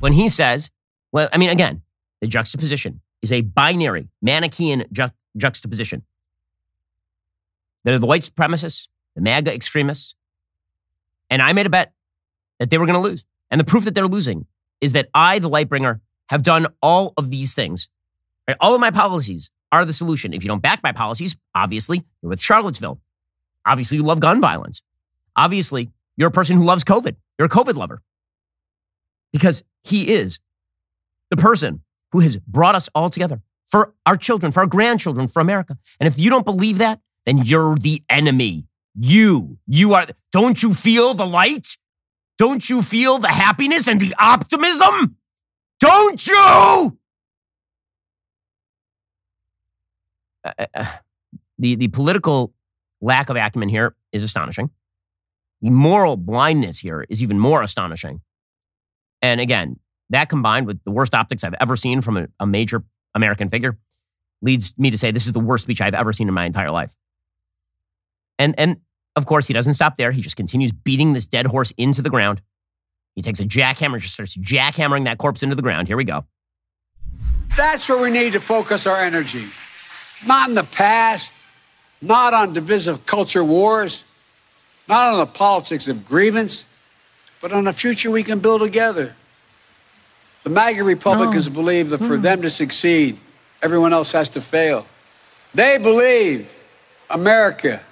When 0.00 0.12
he 0.12 0.28
says, 0.28 0.70
well, 1.12 1.28
I 1.32 1.38
mean, 1.38 1.50
again, 1.50 1.82
the 2.20 2.26
juxtaposition 2.26 3.00
is 3.22 3.32
a 3.32 3.40
binary, 3.40 4.08
Manichaean 4.22 4.84
ju- 4.92 5.10
juxtaposition. 5.36 6.02
They're 7.84 7.98
the 7.98 8.06
white 8.06 8.22
supremacists, 8.22 8.88
the 9.14 9.22
MAGA 9.22 9.54
extremists. 9.54 10.14
And 11.30 11.40
I 11.40 11.52
made 11.52 11.66
a 11.66 11.70
bet 11.70 11.92
that 12.58 12.70
they 12.70 12.78
were 12.78 12.86
going 12.86 13.00
to 13.00 13.08
lose. 13.08 13.24
And 13.50 13.60
the 13.60 13.64
proof 13.64 13.84
that 13.84 13.94
they're 13.94 14.06
losing 14.06 14.46
is 14.80 14.92
that 14.92 15.08
I, 15.14 15.38
the 15.38 15.50
Lightbringer, 15.50 16.00
have 16.28 16.42
done 16.42 16.66
all 16.82 17.12
of 17.16 17.30
these 17.30 17.54
things. 17.54 17.88
Right? 18.48 18.56
All 18.60 18.74
of 18.74 18.80
my 18.80 18.90
policies 18.90 19.50
are 19.72 19.84
the 19.84 19.92
solution. 19.92 20.32
If 20.32 20.42
you 20.42 20.48
don't 20.48 20.62
back 20.62 20.82
my 20.82 20.92
policies, 20.92 21.36
obviously, 21.54 22.04
you're 22.22 22.30
with 22.30 22.40
Charlottesville. 22.40 23.00
Obviously, 23.64 23.98
you 23.98 24.02
love 24.02 24.20
gun 24.20 24.40
violence. 24.40 24.82
Obviously, 25.36 25.90
you're 26.16 26.28
a 26.28 26.32
person 26.32 26.56
who 26.56 26.64
loves 26.64 26.84
COVID. 26.84 27.16
You're 27.38 27.46
a 27.46 27.50
COVID 27.50 27.74
lover. 27.74 28.02
Because 29.32 29.64
he 29.84 30.08
is 30.08 30.40
the 31.30 31.36
person 31.36 31.82
who 32.12 32.20
has 32.20 32.36
brought 32.36 32.74
us 32.74 32.88
all 32.94 33.10
together 33.10 33.40
for 33.66 33.94
our 34.04 34.16
children, 34.16 34.52
for 34.52 34.60
our 34.60 34.66
grandchildren, 34.66 35.28
for 35.28 35.40
America. 35.40 35.76
And 36.00 36.06
if 36.06 36.18
you 36.18 36.30
don't 36.30 36.44
believe 36.44 36.78
that, 36.78 37.00
then 37.24 37.38
you're 37.38 37.76
the 37.76 38.02
enemy. 38.08 38.66
You, 38.98 39.58
you 39.66 39.94
are, 39.94 40.06
don't 40.32 40.62
you 40.62 40.72
feel 40.72 41.14
the 41.14 41.26
light? 41.26 41.76
Don't 42.38 42.68
you 42.68 42.82
feel 42.82 43.18
the 43.18 43.28
happiness 43.28 43.88
and 43.88 44.00
the 44.00 44.14
optimism? 44.18 45.16
Don't 45.80 46.26
you? 46.26 46.96
uh, 50.46 50.66
uh, 50.74 50.84
the, 51.58 51.74
the 51.74 51.88
political 51.88 52.52
lack 53.00 53.30
of 53.30 53.36
acumen 53.36 53.68
here 53.68 53.94
is 54.12 54.22
astonishing. 54.22 54.70
The 55.62 55.70
moral 55.70 56.16
blindness 56.16 56.78
here 56.78 57.06
is 57.08 57.22
even 57.22 57.38
more 57.38 57.62
astonishing. 57.62 58.20
And 59.22 59.40
again, 59.40 59.78
that 60.10 60.28
combined 60.28 60.66
with 60.66 60.82
the 60.84 60.90
worst 60.90 61.14
optics 61.14 61.44
I've 61.44 61.54
ever 61.60 61.76
seen 61.76 62.00
from 62.00 62.16
a, 62.16 62.28
a 62.40 62.46
major 62.46 62.84
American 63.14 63.48
figure 63.48 63.76
leads 64.42 64.76
me 64.78 64.90
to 64.90 64.98
say 64.98 65.10
this 65.10 65.26
is 65.26 65.32
the 65.32 65.40
worst 65.40 65.64
speech 65.64 65.80
I've 65.80 65.94
ever 65.94 66.12
seen 66.12 66.28
in 66.28 66.34
my 66.34 66.44
entire 66.44 66.70
life. 66.70 66.94
And, 68.38 68.54
and 68.58 68.78
of 69.16 69.26
course, 69.26 69.46
he 69.46 69.54
doesn't 69.54 69.74
stop 69.74 69.96
there. 69.96 70.12
He 70.12 70.20
just 70.20 70.36
continues 70.36 70.72
beating 70.72 71.12
this 71.12 71.26
dead 71.26 71.46
horse 71.46 71.72
into 71.76 72.02
the 72.02 72.10
ground. 72.10 72.42
He 73.14 73.22
takes 73.22 73.40
a 73.40 73.44
jackhammer 73.44 73.94
and 73.94 74.02
just 74.02 74.14
starts 74.14 74.36
jackhammering 74.36 75.04
that 75.04 75.18
corpse 75.18 75.42
into 75.42 75.56
the 75.56 75.62
ground. 75.62 75.88
Here 75.88 75.96
we 75.96 76.04
go. 76.04 76.26
That's 77.56 77.88
where 77.88 77.98
we 77.98 78.10
need 78.10 78.34
to 78.34 78.40
focus 78.40 78.86
our 78.86 79.02
energy. 79.02 79.46
Not 80.26 80.50
in 80.50 80.54
the 80.54 80.64
past, 80.64 81.34
not 82.02 82.34
on 82.34 82.52
divisive 82.52 83.06
culture 83.06 83.42
wars, 83.42 84.04
not 84.86 85.14
on 85.14 85.18
the 85.18 85.26
politics 85.26 85.88
of 85.88 86.04
grievance, 86.04 86.66
but 87.40 87.52
on 87.52 87.66
a 87.66 87.72
future 87.72 88.10
we 88.10 88.22
can 88.22 88.38
build 88.38 88.60
together. 88.60 89.14
The 90.46 90.50
MAGA 90.50 90.84
Republicans 90.84 91.48
no. 91.48 91.54
believe 91.54 91.90
that 91.90 91.98
for 91.98 92.16
mm. 92.16 92.22
them 92.22 92.42
to 92.42 92.50
succeed, 92.50 93.18
everyone 93.62 93.92
else 93.92 94.12
has 94.12 94.28
to 94.28 94.40
fail. 94.40 94.86
They 95.54 95.76
believe 95.76 96.56
America 97.10 97.82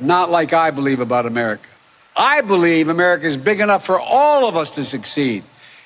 not 0.00 0.30
like 0.30 0.52
I 0.52 0.70
believe 0.70 1.00
about 1.00 1.26
America. 1.26 1.66
I 2.14 2.42
believe 2.42 2.88
America 2.88 3.26
is 3.26 3.36
big 3.36 3.58
enough 3.58 3.84
for 3.84 3.98
all 3.98 4.48
of 4.48 4.56
us 4.56 4.70
to 4.76 4.84
succeed. 4.84 5.42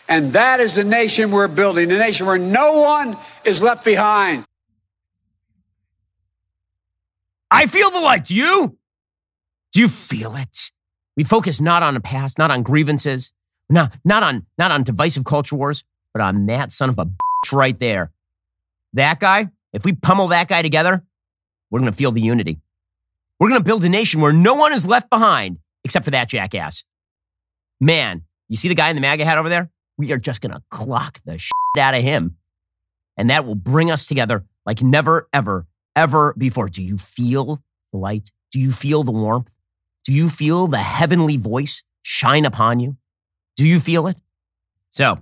And 0.07 0.35
that 0.35 0.61
is 0.61 0.75
the 0.75 0.85
nation 0.85 1.31
we're 1.31 1.49
building, 1.49 1.91
a 1.91 1.97
nation 1.97 2.27
where 2.27 2.37
no 2.37 2.83
one 2.83 3.17
is 3.47 3.63
left 3.63 3.83
behind. 3.83 4.45
I 7.51 7.65
feel 7.69 7.89
the 7.89 8.01
light. 8.01 8.27
Do 8.27 8.35
you? 8.35 8.77
Do 9.73 9.81
you 9.81 9.89
feel 9.89 10.37
it? 10.37 10.73
We 11.17 11.25
focus 11.25 11.59
not 11.59 11.83
on 11.83 11.95
the 11.95 12.01
past, 12.01 12.39
not 12.39 12.51
on 12.51 12.63
grievances, 12.63 13.33
not, 13.71 13.97
not 14.05 14.23
on 14.23 14.45
not 14.59 14.71
on 14.71 14.83
divisive 14.83 15.25
culture 15.25 15.57
wars, 15.57 15.85
but 16.13 16.23
on 16.23 16.47
that 16.47 16.73
son 16.73 16.89
of 16.89 16.99
a 16.99 17.07
bitch 17.07 17.53
right 17.53 17.79
there. 17.79 18.13
That 18.93 19.21
guy, 19.21 19.49
if 19.73 19.85
we 19.85 19.93
pummel 19.93 20.29
that 20.29 20.49
guy 20.49 20.63
together, 20.63 21.03
we're 21.71 21.81
going 21.81 21.91
to 21.91 21.97
feel 21.97 22.13
the 22.13 22.21
unity. 22.21 22.61
We're 23.41 23.49
going 23.49 23.61
to 23.61 23.65
build 23.65 23.85
a 23.85 23.89
nation 23.89 24.21
where 24.21 24.33
no 24.33 24.55
one 24.55 24.73
is 24.73 24.87
left 24.87 25.11
behind 25.11 25.59
except 25.85 26.05
for 26.05 26.11
that 26.13 26.29
jackass. 26.29 26.85
Man, 27.81 28.23
you 28.49 28.57
see 28.57 28.69
the 28.69 28.75
guy 28.75 28.91
in 28.91 28.97
the 28.97 29.03
MAGA 29.03 29.25
hat 29.25 29.39
over 29.39 29.49
there? 29.49 29.71
We 29.99 30.13
are 30.13 30.19
just 30.19 30.41
going 30.41 30.53
to 30.53 30.63
clock 30.71 31.21
the 31.25 31.39
shit 31.39 31.53
out 31.79 31.95
of 31.95 32.03
him. 32.03 32.37
And 33.17 33.31
that 33.31 33.45
will 33.45 33.55
bring 33.55 33.91
us 33.91 34.07
together 34.07 34.45
like 34.65 34.83
never, 34.83 35.29
ever, 35.33 35.67
ever 35.97 36.35
before. 36.37 36.69
Do 36.69 36.83
you 36.83 36.99
feel 36.99 37.61
the 37.93 37.99
light? 37.99 38.31
Do 38.51 38.61
you 38.61 38.71
feel 38.71 39.03
the 39.03 39.13
warmth? 39.13 39.51
Do 40.05 40.13
you 40.13 40.29
feel 40.29 40.67
the 40.67 40.79
heavenly 40.79 41.37
voice 41.37 41.83
shine 42.03 42.45
upon 42.45 42.81
you? 42.81 42.97
Do 43.57 43.67
you 43.67 43.81
feel 43.81 44.07
it? 44.07 44.17
So, 44.91 45.19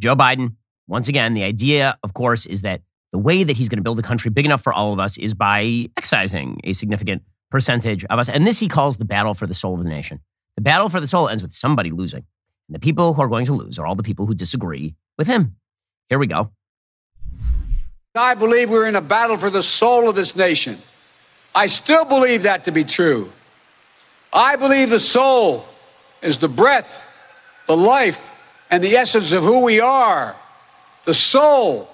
Joe 0.00 0.16
Biden, 0.16 0.56
once 0.88 1.08
again, 1.08 1.34
the 1.34 1.44
idea, 1.44 1.96
of 2.02 2.14
course, 2.14 2.46
is 2.46 2.62
that 2.62 2.80
the 3.12 3.18
way 3.18 3.44
that 3.44 3.56
he's 3.56 3.68
going 3.68 3.76
to 3.76 3.82
build 3.82 3.98
a 3.98 4.02
country 4.02 4.30
big 4.30 4.46
enough 4.46 4.62
for 4.62 4.72
all 4.72 4.92
of 4.92 4.98
us 4.98 5.18
is 5.18 5.34
by 5.34 5.88
excising 5.96 6.60
a 6.64 6.72
significant 6.72 7.22
percentage 7.50 8.04
of 8.06 8.18
us. 8.18 8.28
And 8.28 8.46
this 8.46 8.58
he 8.58 8.68
calls 8.68 8.96
the 8.96 9.04
battle 9.04 9.34
for 9.34 9.46
the 9.46 9.54
soul 9.54 9.74
of 9.74 9.82
the 9.82 9.88
nation. 9.88 10.20
The 10.56 10.62
battle 10.62 10.88
for 10.88 11.00
the 11.00 11.06
soul 11.06 11.28
ends 11.28 11.42
with 11.42 11.52
somebody 11.52 11.90
losing. 11.90 12.24
And 12.68 12.74
the 12.74 12.78
people 12.78 13.14
who 13.14 13.22
are 13.22 13.28
going 13.28 13.46
to 13.46 13.52
lose 13.52 13.78
are 13.78 13.86
all 13.86 13.94
the 13.94 14.02
people 14.02 14.26
who 14.26 14.34
disagree 14.34 14.94
with 15.18 15.26
him. 15.26 15.56
Here 16.08 16.18
we 16.18 16.26
go. 16.26 16.50
I 18.14 18.34
believe 18.34 18.70
we're 18.70 18.88
in 18.88 18.96
a 18.96 19.00
battle 19.00 19.36
for 19.36 19.50
the 19.50 19.62
soul 19.62 20.08
of 20.08 20.14
this 20.14 20.34
nation. 20.34 20.78
I 21.54 21.66
still 21.66 22.04
believe 22.04 22.44
that 22.44 22.64
to 22.64 22.72
be 22.72 22.84
true. 22.84 23.30
I 24.32 24.56
believe 24.56 24.90
the 24.90 25.00
soul 25.00 25.66
is 26.22 26.38
the 26.38 26.48
breath, 26.48 27.06
the 27.66 27.76
life, 27.76 28.29
and 28.70 28.82
the 28.82 28.96
essence 28.96 29.32
of 29.32 29.42
who 29.42 29.60
we 29.60 29.80
are. 29.80 30.36
The 31.04 31.14
soul 31.14 31.88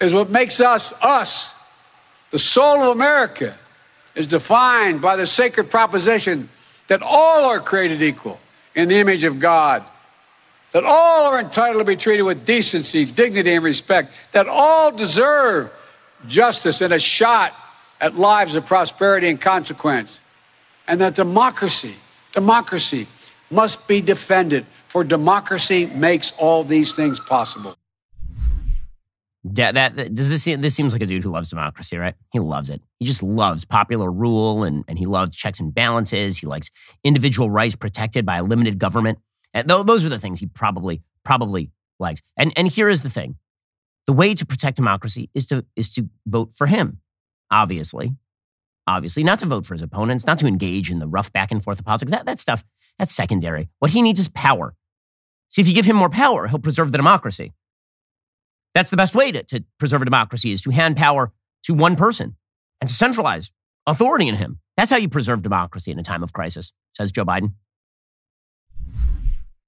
is 0.00 0.12
what 0.12 0.30
makes 0.30 0.60
us 0.60 0.92
us. 1.02 1.54
The 2.30 2.38
soul 2.38 2.82
of 2.82 2.88
America 2.88 3.56
is 4.14 4.26
defined 4.26 5.00
by 5.00 5.16
the 5.16 5.26
sacred 5.26 5.70
proposition 5.70 6.48
that 6.88 7.02
all 7.02 7.44
are 7.44 7.60
created 7.60 8.02
equal 8.02 8.40
in 8.74 8.88
the 8.88 8.96
image 8.96 9.24
of 9.24 9.38
God, 9.38 9.84
that 10.72 10.84
all 10.84 11.26
are 11.26 11.40
entitled 11.40 11.80
to 11.80 11.84
be 11.84 11.96
treated 11.96 12.22
with 12.22 12.44
decency, 12.44 13.04
dignity, 13.04 13.54
and 13.54 13.64
respect, 13.64 14.14
that 14.32 14.48
all 14.48 14.92
deserve 14.92 15.70
justice 16.26 16.80
and 16.80 16.92
a 16.92 16.98
shot 16.98 17.54
at 18.00 18.16
lives 18.16 18.54
of 18.54 18.66
prosperity 18.66 19.28
and 19.28 19.40
consequence, 19.40 20.20
and 20.86 21.00
that 21.00 21.14
democracy, 21.14 21.94
democracy 22.32 23.06
must 23.50 23.86
be 23.88 24.00
defended, 24.00 24.66
for 24.96 25.04
democracy 25.04 25.84
makes 25.84 26.32
all 26.38 26.64
these 26.64 26.94
things 26.94 27.20
possible 27.20 27.76
that, 29.44 29.74
that 29.74 30.14
does 30.14 30.30
this 30.30 30.46
this 30.46 30.74
seems 30.74 30.94
like 30.94 31.02
a 31.02 31.06
dude 31.06 31.22
who 31.22 31.30
loves 31.30 31.50
democracy, 31.50 31.98
right? 31.98 32.14
He 32.32 32.38
loves 32.38 32.70
it. 32.70 32.80
He 32.98 33.04
just 33.04 33.22
loves 33.22 33.66
popular 33.66 34.10
rule 34.10 34.64
and 34.64 34.84
and 34.88 34.98
he 34.98 35.04
loves 35.04 35.36
checks 35.36 35.60
and 35.60 35.72
balances. 35.72 36.38
He 36.38 36.46
likes 36.46 36.70
individual 37.04 37.50
rights 37.50 37.76
protected 37.76 38.24
by 38.24 38.38
a 38.38 38.42
limited 38.42 38.78
government. 38.78 39.18
And 39.52 39.68
th- 39.68 39.84
those 39.84 40.04
are 40.06 40.08
the 40.08 40.18
things 40.18 40.40
he 40.40 40.46
probably 40.46 41.02
probably 41.24 41.70
likes. 42.00 42.22
And 42.38 42.54
and 42.56 42.66
here 42.66 42.88
is 42.88 43.02
the 43.02 43.10
thing: 43.10 43.36
the 44.06 44.14
way 44.14 44.34
to 44.34 44.46
protect 44.46 44.76
democracy 44.76 45.28
is 45.34 45.46
to 45.48 45.64
is 45.76 45.90
to 45.90 46.08
vote 46.26 46.54
for 46.54 46.66
him. 46.66 47.00
Obviously, 47.50 48.16
obviously, 48.86 49.22
not 49.22 49.38
to 49.40 49.46
vote 49.46 49.66
for 49.66 49.74
his 49.74 49.82
opponents, 49.82 50.26
not 50.26 50.38
to 50.38 50.46
engage 50.46 50.90
in 50.90 50.98
the 50.98 51.06
rough 51.06 51.32
back 51.32 51.52
and 51.52 51.62
forth 51.62 51.78
of 51.78 51.84
politics. 51.84 52.10
That 52.10 52.24
that 52.24 52.40
stuff 52.40 52.64
that's 52.98 53.12
secondary. 53.12 53.68
What 53.78 53.90
he 53.90 54.02
needs 54.02 54.18
is 54.18 54.28
power. 54.28 54.74
See, 55.48 55.62
if 55.62 55.68
you 55.68 55.74
give 55.74 55.86
him 55.86 55.96
more 55.96 56.10
power, 56.10 56.48
he'll 56.48 56.58
preserve 56.58 56.92
the 56.92 56.98
democracy. 56.98 57.52
That's 58.74 58.90
the 58.90 58.96
best 58.96 59.14
way 59.14 59.32
to, 59.32 59.42
to 59.44 59.64
preserve 59.78 60.02
a 60.02 60.04
democracy 60.04 60.52
is 60.52 60.60
to 60.62 60.70
hand 60.70 60.96
power 60.96 61.32
to 61.64 61.74
one 61.74 61.96
person 61.96 62.36
and 62.80 62.88
to 62.88 62.94
centralize 62.94 63.52
authority 63.86 64.28
in 64.28 64.34
him. 64.34 64.60
That's 64.76 64.90
how 64.90 64.98
you 64.98 65.08
preserve 65.08 65.42
democracy 65.42 65.90
in 65.90 65.98
a 65.98 66.02
time 66.02 66.22
of 66.22 66.32
crisis, 66.32 66.72
says 66.92 67.10
Joe 67.10 67.24
Biden. 67.24 67.52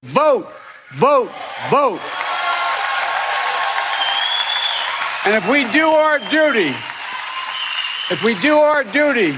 Vote, 0.03 0.51
vote, 0.93 1.31
vote. 1.69 1.99
And 5.25 5.35
if 5.35 5.49
we 5.49 5.69
do 5.71 5.87
our 5.87 6.19
duty, 6.29 6.73
if 8.09 8.23
we 8.23 8.35
do 8.35 8.57
our 8.57 8.83
duty 8.83 9.31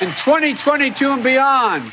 in 0.00 0.08
2022 0.10 1.10
and 1.10 1.24
beyond, 1.24 1.90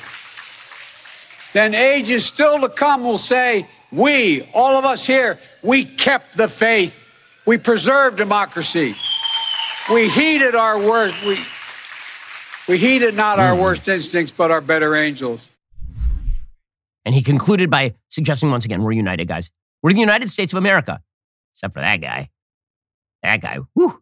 then 1.54 1.74
ages 1.74 2.26
still 2.26 2.60
to 2.60 2.70
come 2.70 3.04
will 3.04 3.18
say, 3.18 3.68
we, 3.92 4.50
all 4.54 4.78
of 4.78 4.86
us 4.86 5.06
here, 5.06 5.40
we 5.62 5.86
kept 5.86 6.38
the 6.38 6.48
faith. 6.48 6.98
We 7.46 7.58
preserved 7.58 8.18
democracy. 8.18 8.96
We 9.92 10.10
heeded 10.10 10.56
our 10.56 10.80
worst. 10.80 11.16
We, 11.24 11.40
we 12.68 12.78
heeded 12.78 13.16
not 13.16 13.40
our 13.40 13.56
hmm. 13.56 13.62
worst 13.62 13.88
instincts, 13.88 14.32
but 14.32 14.52
our 14.52 14.62
better 14.62 14.96
angels. 14.96 15.50
And 17.06 17.14
he 17.14 17.22
concluded 17.22 17.70
by 17.70 17.94
suggesting 18.08 18.50
once 18.50 18.66
again, 18.66 18.82
we're 18.82 18.94
united, 18.94 19.28
guys. 19.28 19.52
We're 19.84 19.94
the 19.94 20.00
United 20.00 20.30
States 20.30 20.52
of 20.52 20.58
America. 20.58 21.02
Except 21.54 21.74
for 21.74 21.82
that 21.82 21.98
guy. 21.98 22.32
That 23.22 23.42
guy, 23.42 23.60
whew, 23.74 24.02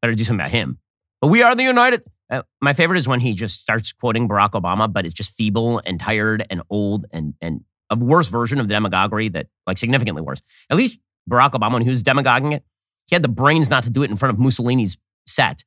better 0.00 0.14
do 0.14 0.24
something 0.24 0.40
about 0.40 0.52
him. 0.52 0.78
But 1.20 1.28
we 1.28 1.42
are 1.42 1.54
the 1.54 1.64
United. 1.64 2.04
Uh, 2.30 2.42
my 2.60 2.72
favorite 2.72 2.98
is 2.98 3.08
when 3.08 3.20
he 3.20 3.34
just 3.34 3.60
starts 3.60 3.92
quoting 3.92 4.28
Barack 4.28 4.50
Obama, 4.50 4.92
but 4.92 5.04
it's 5.04 5.14
just 5.14 5.34
feeble 5.34 5.80
and 5.84 5.98
tired 5.98 6.46
and 6.50 6.62
old 6.70 7.06
and, 7.12 7.34
and 7.40 7.64
a 7.90 7.96
worse 7.96 8.28
version 8.28 8.60
of 8.60 8.66
demagoguery 8.66 9.28
that, 9.30 9.46
like, 9.66 9.78
significantly 9.78 10.22
worse. 10.22 10.42
At 10.70 10.76
least 10.76 10.98
Barack 11.28 11.52
Obama, 11.52 11.74
when 11.74 11.82
he 11.82 11.88
was 11.88 12.02
demagoguing 12.02 12.52
it, 12.52 12.64
he 13.06 13.14
had 13.14 13.22
the 13.22 13.28
brains 13.28 13.70
not 13.70 13.84
to 13.84 13.90
do 13.90 14.02
it 14.02 14.10
in 14.10 14.16
front 14.16 14.34
of 14.34 14.38
Mussolini's 14.38 14.96
set. 15.26 15.64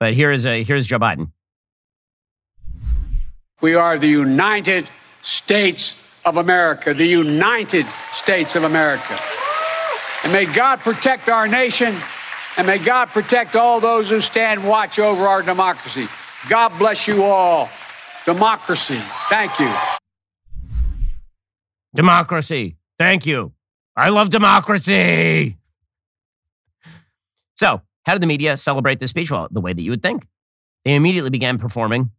But 0.00 0.14
here 0.14 0.30
is 0.30 0.46
a 0.46 0.62
here's 0.62 0.86
Joe 0.86 0.98
Biden. 0.98 1.30
We 3.60 3.74
are 3.74 3.98
the 3.98 4.08
United 4.08 4.88
States 5.22 5.94
of 6.24 6.36
America, 6.36 6.94
the 6.94 7.06
United 7.06 7.86
States 8.12 8.54
of 8.54 8.64
America. 8.64 9.18
And 10.22 10.32
may 10.32 10.44
God 10.44 10.80
protect 10.80 11.28
our 11.28 11.48
nation, 11.48 11.96
and 12.56 12.66
may 12.66 12.78
God 12.78 13.06
protect 13.08 13.56
all 13.56 13.80
those 13.80 14.08
who 14.08 14.20
stand 14.20 14.66
watch 14.66 14.98
over 14.98 15.26
our 15.26 15.42
democracy. 15.42 16.06
God 16.48 16.70
bless 16.78 17.08
you 17.08 17.24
all. 17.24 17.68
Democracy. 18.24 19.00
Thank 19.28 19.58
you. 19.58 19.72
Democracy. 21.94 22.76
Thank 22.98 23.26
you. 23.26 23.52
I 23.96 24.10
love 24.10 24.30
democracy. 24.30 25.56
So, 27.54 27.82
how 28.04 28.12
did 28.12 28.22
the 28.22 28.26
media 28.26 28.56
celebrate 28.56 29.00
this 29.00 29.10
speech? 29.10 29.30
Well, 29.30 29.48
the 29.50 29.60
way 29.60 29.72
that 29.72 29.82
you 29.82 29.90
would 29.90 30.02
think. 30.02 30.26
They 30.84 30.94
immediately 30.94 31.30
began 31.30 31.58
performing 31.58 32.12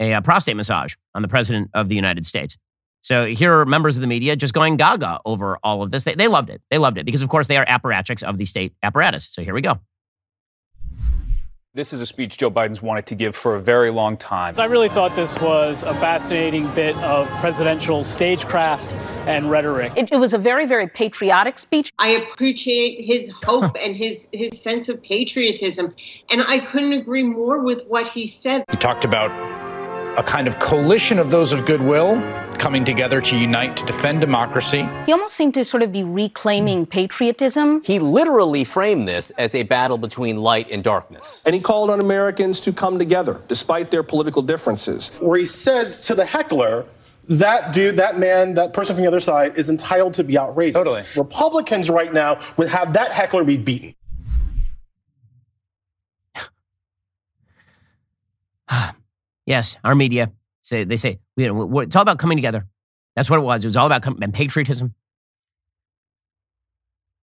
a, 0.00 0.12
a 0.12 0.22
prostate 0.22 0.56
massage 0.56 0.94
on 1.14 1.22
the 1.22 1.28
president 1.28 1.70
of 1.74 1.88
the 1.88 1.96
United 1.96 2.26
States. 2.26 2.56
So 3.00 3.26
here 3.26 3.60
are 3.60 3.66
members 3.66 3.96
of 3.96 4.00
the 4.00 4.06
media 4.06 4.34
just 4.34 4.54
going 4.54 4.76
gaga 4.76 5.20
over 5.26 5.58
all 5.62 5.82
of 5.82 5.90
this. 5.90 6.04
They, 6.04 6.14
they 6.14 6.28
loved 6.28 6.48
it. 6.48 6.62
They 6.70 6.78
loved 6.78 6.96
it 6.96 7.04
because, 7.04 7.20
of 7.20 7.28
course, 7.28 7.48
they 7.48 7.58
are 7.58 7.66
apparatchiks 7.66 8.22
of 8.22 8.38
the 8.38 8.46
state 8.46 8.72
apparatus. 8.82 9.26
So 9.28 9.42
here 9.42 9.52
we 9.52 9.60
go. 9.60 9.80
This 11.76 11.92
is 11.92 12.00
a 12.00 12.06
speech 12.06 12.36
Joe 12.36 12.52
Biden's 12.52 12.82
wanted 12.82 13.04
to 13.06 13.16
give 13.16 13.34
for 13.34 13.56
a 13.56 13.60
very 13.60 13.90
long 13.90 14.16
time. 14.16 14.54
I 14.58 14.66
really 14.66 14.88
thought 14.88 15.16
this 15.16 15.40
was 15.40 15.82
a 15.82 15.92
fascinating 15.92 16.72
bit 16.72 16.96
of 16.98 17.28
presidential 17.40 18.04
stagecraft 18.04 18.92
and 19.26 19.50
rhetoric. 19.50 19.92
It, 19.96 20.12
it 20.12 20.18
was 20.18 20.32
a 20.32 20.38
very, 20.38 20.66
very 20.66 20.86
patriotic 20.86 21.58
speech. 21.58 21.92
I 21.98 22.10
appreciate 22.10 23.00
his 23.00 23.28
hope 23.42 23.76
and 23.82 23.96
his, 23.96 24.28
his 24.32 24.62
sense 24.62 24.88
of 24.88 25.02
patriotism. 25.02 25.92
And 26.30 26.44
I 26.46 26.60
couldn't 26.60 26.92
agree 26.92 27.24
more 27.24 27.58
with 27.58 27.84
what 27.88 28.06
he 28.06 28.28
said. 28.28 28.64
He 28.70 28.76
talked 28.76 29.04
about 29.04 29.32
a 30.16 30.22
kind 30.22 30.46
of 30.46 30.58
coalition 30.60 31.18
of 31.18 31.30
those 31.30 31.50
of 31.50 31.66
goodwill 31.66 32.20
coming 32.52 32.84
together 32.84 33.20
to 33.20 33.36
unite 33.36 33.76
to 33.76 33.84
defend 33.84 34.20
democracy. 34.20 34.88
He 35.06 35.12
almost 35.12 35.34
seemed 35.34 35.54
to 35.54 35.64
sort 35.64 35.82
of 35.82 35.90
be 35.90 36.04
reclaiming 36.04 36.84
hmm. 36.84 36.90
patriotism. 36.90 37.82
He 37.82 37.98
literally 37.98 38.62
framed 38.64 39.08
this 39.08 39.30
as 39.32 39.54
a 39.54 39.64
battle 39.64 39.98
between 39.98 40.36
light 40.36 40.70
and 40.70 40.84
darkness. 40.84 41.42
And 41.44 41.54
he 41.54 41.60
called 41.60 41.90
on 41.90 42.00
Americans 42.00 42.60
to 42.60 42.72
come 42.72 42.98
together 42.98 43.40
despite 43.48 43.90
their 43.90 44.04
political 44.04 44.40
differences. 44.40 45.10
Where 45.20 45.38
he 45.38 45.46
says 45.46 46.00
to 46.02 46.14
the 46.14 46.24
heckler, 46.24 46.86
that 47.28 47.72
dude, 47.72 47.96
that 47.96 48.18
man, 48.18 48.54
that 48.54 48.72
person 48.72 48.94
from 48.94 49.02
the 49.02 49.08
other 49.08 49.20
side 49.20 49.58
is 49.58 49.68
entitled 49.68 50.14
to 50.14 50.24
be 50.24 50.38
outraged. 50.38 50.74
Totally. 50.74 51.02
Republicans 51.16 51.90
right 51.90 52.12
now 52.12 52.38
would 52.56 52.68
have 52.68 52.92
that 52.92 53.12
heckler 53.12 53.42
be 53.42 53.56
beaten. 53.56 53.94
Ah. 58.66 58.94
Yes, 59.46 59.76
our 59.84 59.94
media 59.94 60.32
say 60.62 60.84
they 60.84 60.96
say 60.96 61.20
it's 61.36 61.96
all 61.96 62.02
about 62.02 62.18
coming 62.18 62.36
together. 62.36 62.66
That's 63.16 63.30
what 63.30 63.38
it 63.38 63.42
was. 63.42 63.64
It 63.64 63.68
was 63.68 63.76
all 63.76 63.86
about 63.86 64.02
com- 64.02 64.18
and 64.22 64.32
patriotism. 64.32 64.94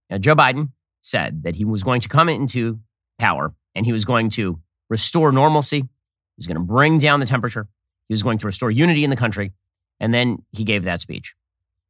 Now, 0.09 0.17
Joe 0.17 0.35
Biden 0.35 0.69
said 1.01 1.43
that 1.43 1.55
he 1.55 1.65
was 1.65 1.83
going 1.83 2.01
to 2.01 2.09
come 2.09 2.29
into 2.29 2.79
power 3.17 3.53
and 3.75 3.85
he 3.85 3.91
was 3.91 4.05
going 4.05 4.29
to 4.31 4.59
restore 4.89 5.31
normalcy. 5.31 5.79
He 5.79 5.87
was 6.37 6.47
going 6.47 6.57
to 6.57 6.63
bring 6.63 6.97
down 6.97 7.19
the 7.19 7.25
temperature. 7.25 7.67
He 8.07 8.13
was 8.13 8.23
going 8.23 8.37
to 8.39 8.45
restore 8.45 8.71
unity 8.71 9.03
in 9.03 9.09
the 9.09 9.15
country. 9.15 9.53
And 9.99 10.13
then 10.13 10.43
he 10.51 10.63
gave 10.63 10.83
that 10.83 11.01
speech. 11.01 11.33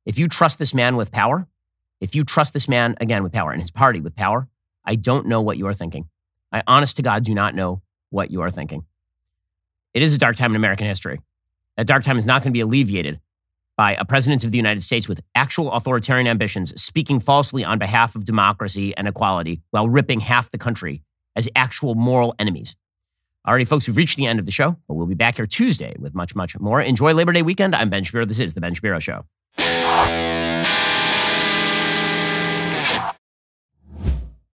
If 0.05 0.19
you 0.19 0.27
trust 0.27 0.59
this 0.59 0.73
man 0.73 0.95
with 0.95 1.11
power, 1.11 1.47
if 1.99 2.15
you 2.15 2.23
trust 2.23 2.53
this 2.53 2.67
man 2.67 2.95
again 2.99 3.23
with 3.23 3.31
power 3.31 3.51
and 3.51 3.61
his 3.61 3.71
party 3.71 4.01
with 4.01 4.15
power, 4.15 4.47
I 4.85 4.95
don't 4.95 5.27
know 5.27 5.41
what 5.41 5.57
you 5.57 5.67
are 5.67 5.73
thinking. 5.73 6.09
I 6.51 6.63
honest 6.67 6.95
to 6.97 7.01
God 7.01 7.23
do 7.23 7.33
not 7.33 7.55
know 7.55 7.81
what 8.09 8.31
you 8.31 8.41
are 8.41 8.51
thinking. 8.51 8.85
It 9.93 10.01
is 10.01 10.13
a 10.13 10.17
dark 10.17 10.37
time 10.37 10.51
in 10.51 10.55
American 10.55 10.87
history. 10.87 11.19
That 11.75 11.87
dark 11.87 12.03
time 12.03 12.17
is 12.17 12.25
not 12.25 12.43
going 12.43 12.51
to 12.51 12.57
be 12.57 12.61
alleviated 12.61 13.19
by 13.75 13.95
a 13.95 14.05
president 14.05 14.43
of 14.43 14.51
the 14.51 14.57
United 14.57 14.81
States 14.81 15.07
with 15.07 15.21
actual 15.35 15.71
authoritarian 15.71 16.27
ambitions 16.27 16.79
speaking 16.81 17.19
falsely 17.19 17.63
on 17.65 17.77
behalf 17.77 18.15
of 18.15 18.23
democracy 18.23 18.95
and 18.95 19.07
equality 19.07 19.61
while 19.71 19.89
ripping 19.89 20.19
half 20.21 20.51
the 20.51 20.57
country 20.57 21.03
as 21.35 21.49
actual 21.55 21.95
moral 21.95 22.35
enemies. 22.39 22.75
Alrighty, 23.45 23.67
folks, 23.67 23.87
we've 23.87 23.97
reached 23.97 24.17
the 24.17 24.27
end 24.27 24.39
of 24.39 24.45
the 24.45 24.51
show, 24.51 24.77
but 24.87 24.93
we'll 24.93 25.07
be 25.07 25.15
back 25.15 25.37
here 25.37 25.47
Tuesday 25.47 25.95
with 25.97 26.13
much, 26.13 26.35
much 26.35 26.57
more. 26.59 26.79
Enjoy 26.79 27.13
Labor 27.13 27.33
Day 27.33 27.41
weekend. 27.41 27.75
I'm 27.75 27.89
Ben 27.89 28.03
Shapiro. 28.03 28.25
This 28.25 28.39
is 28.39 28.53
The 28.53 28.61
Ben 28.61 28.73
Shapiro 28.73 28.99
Show. 28.99 29.25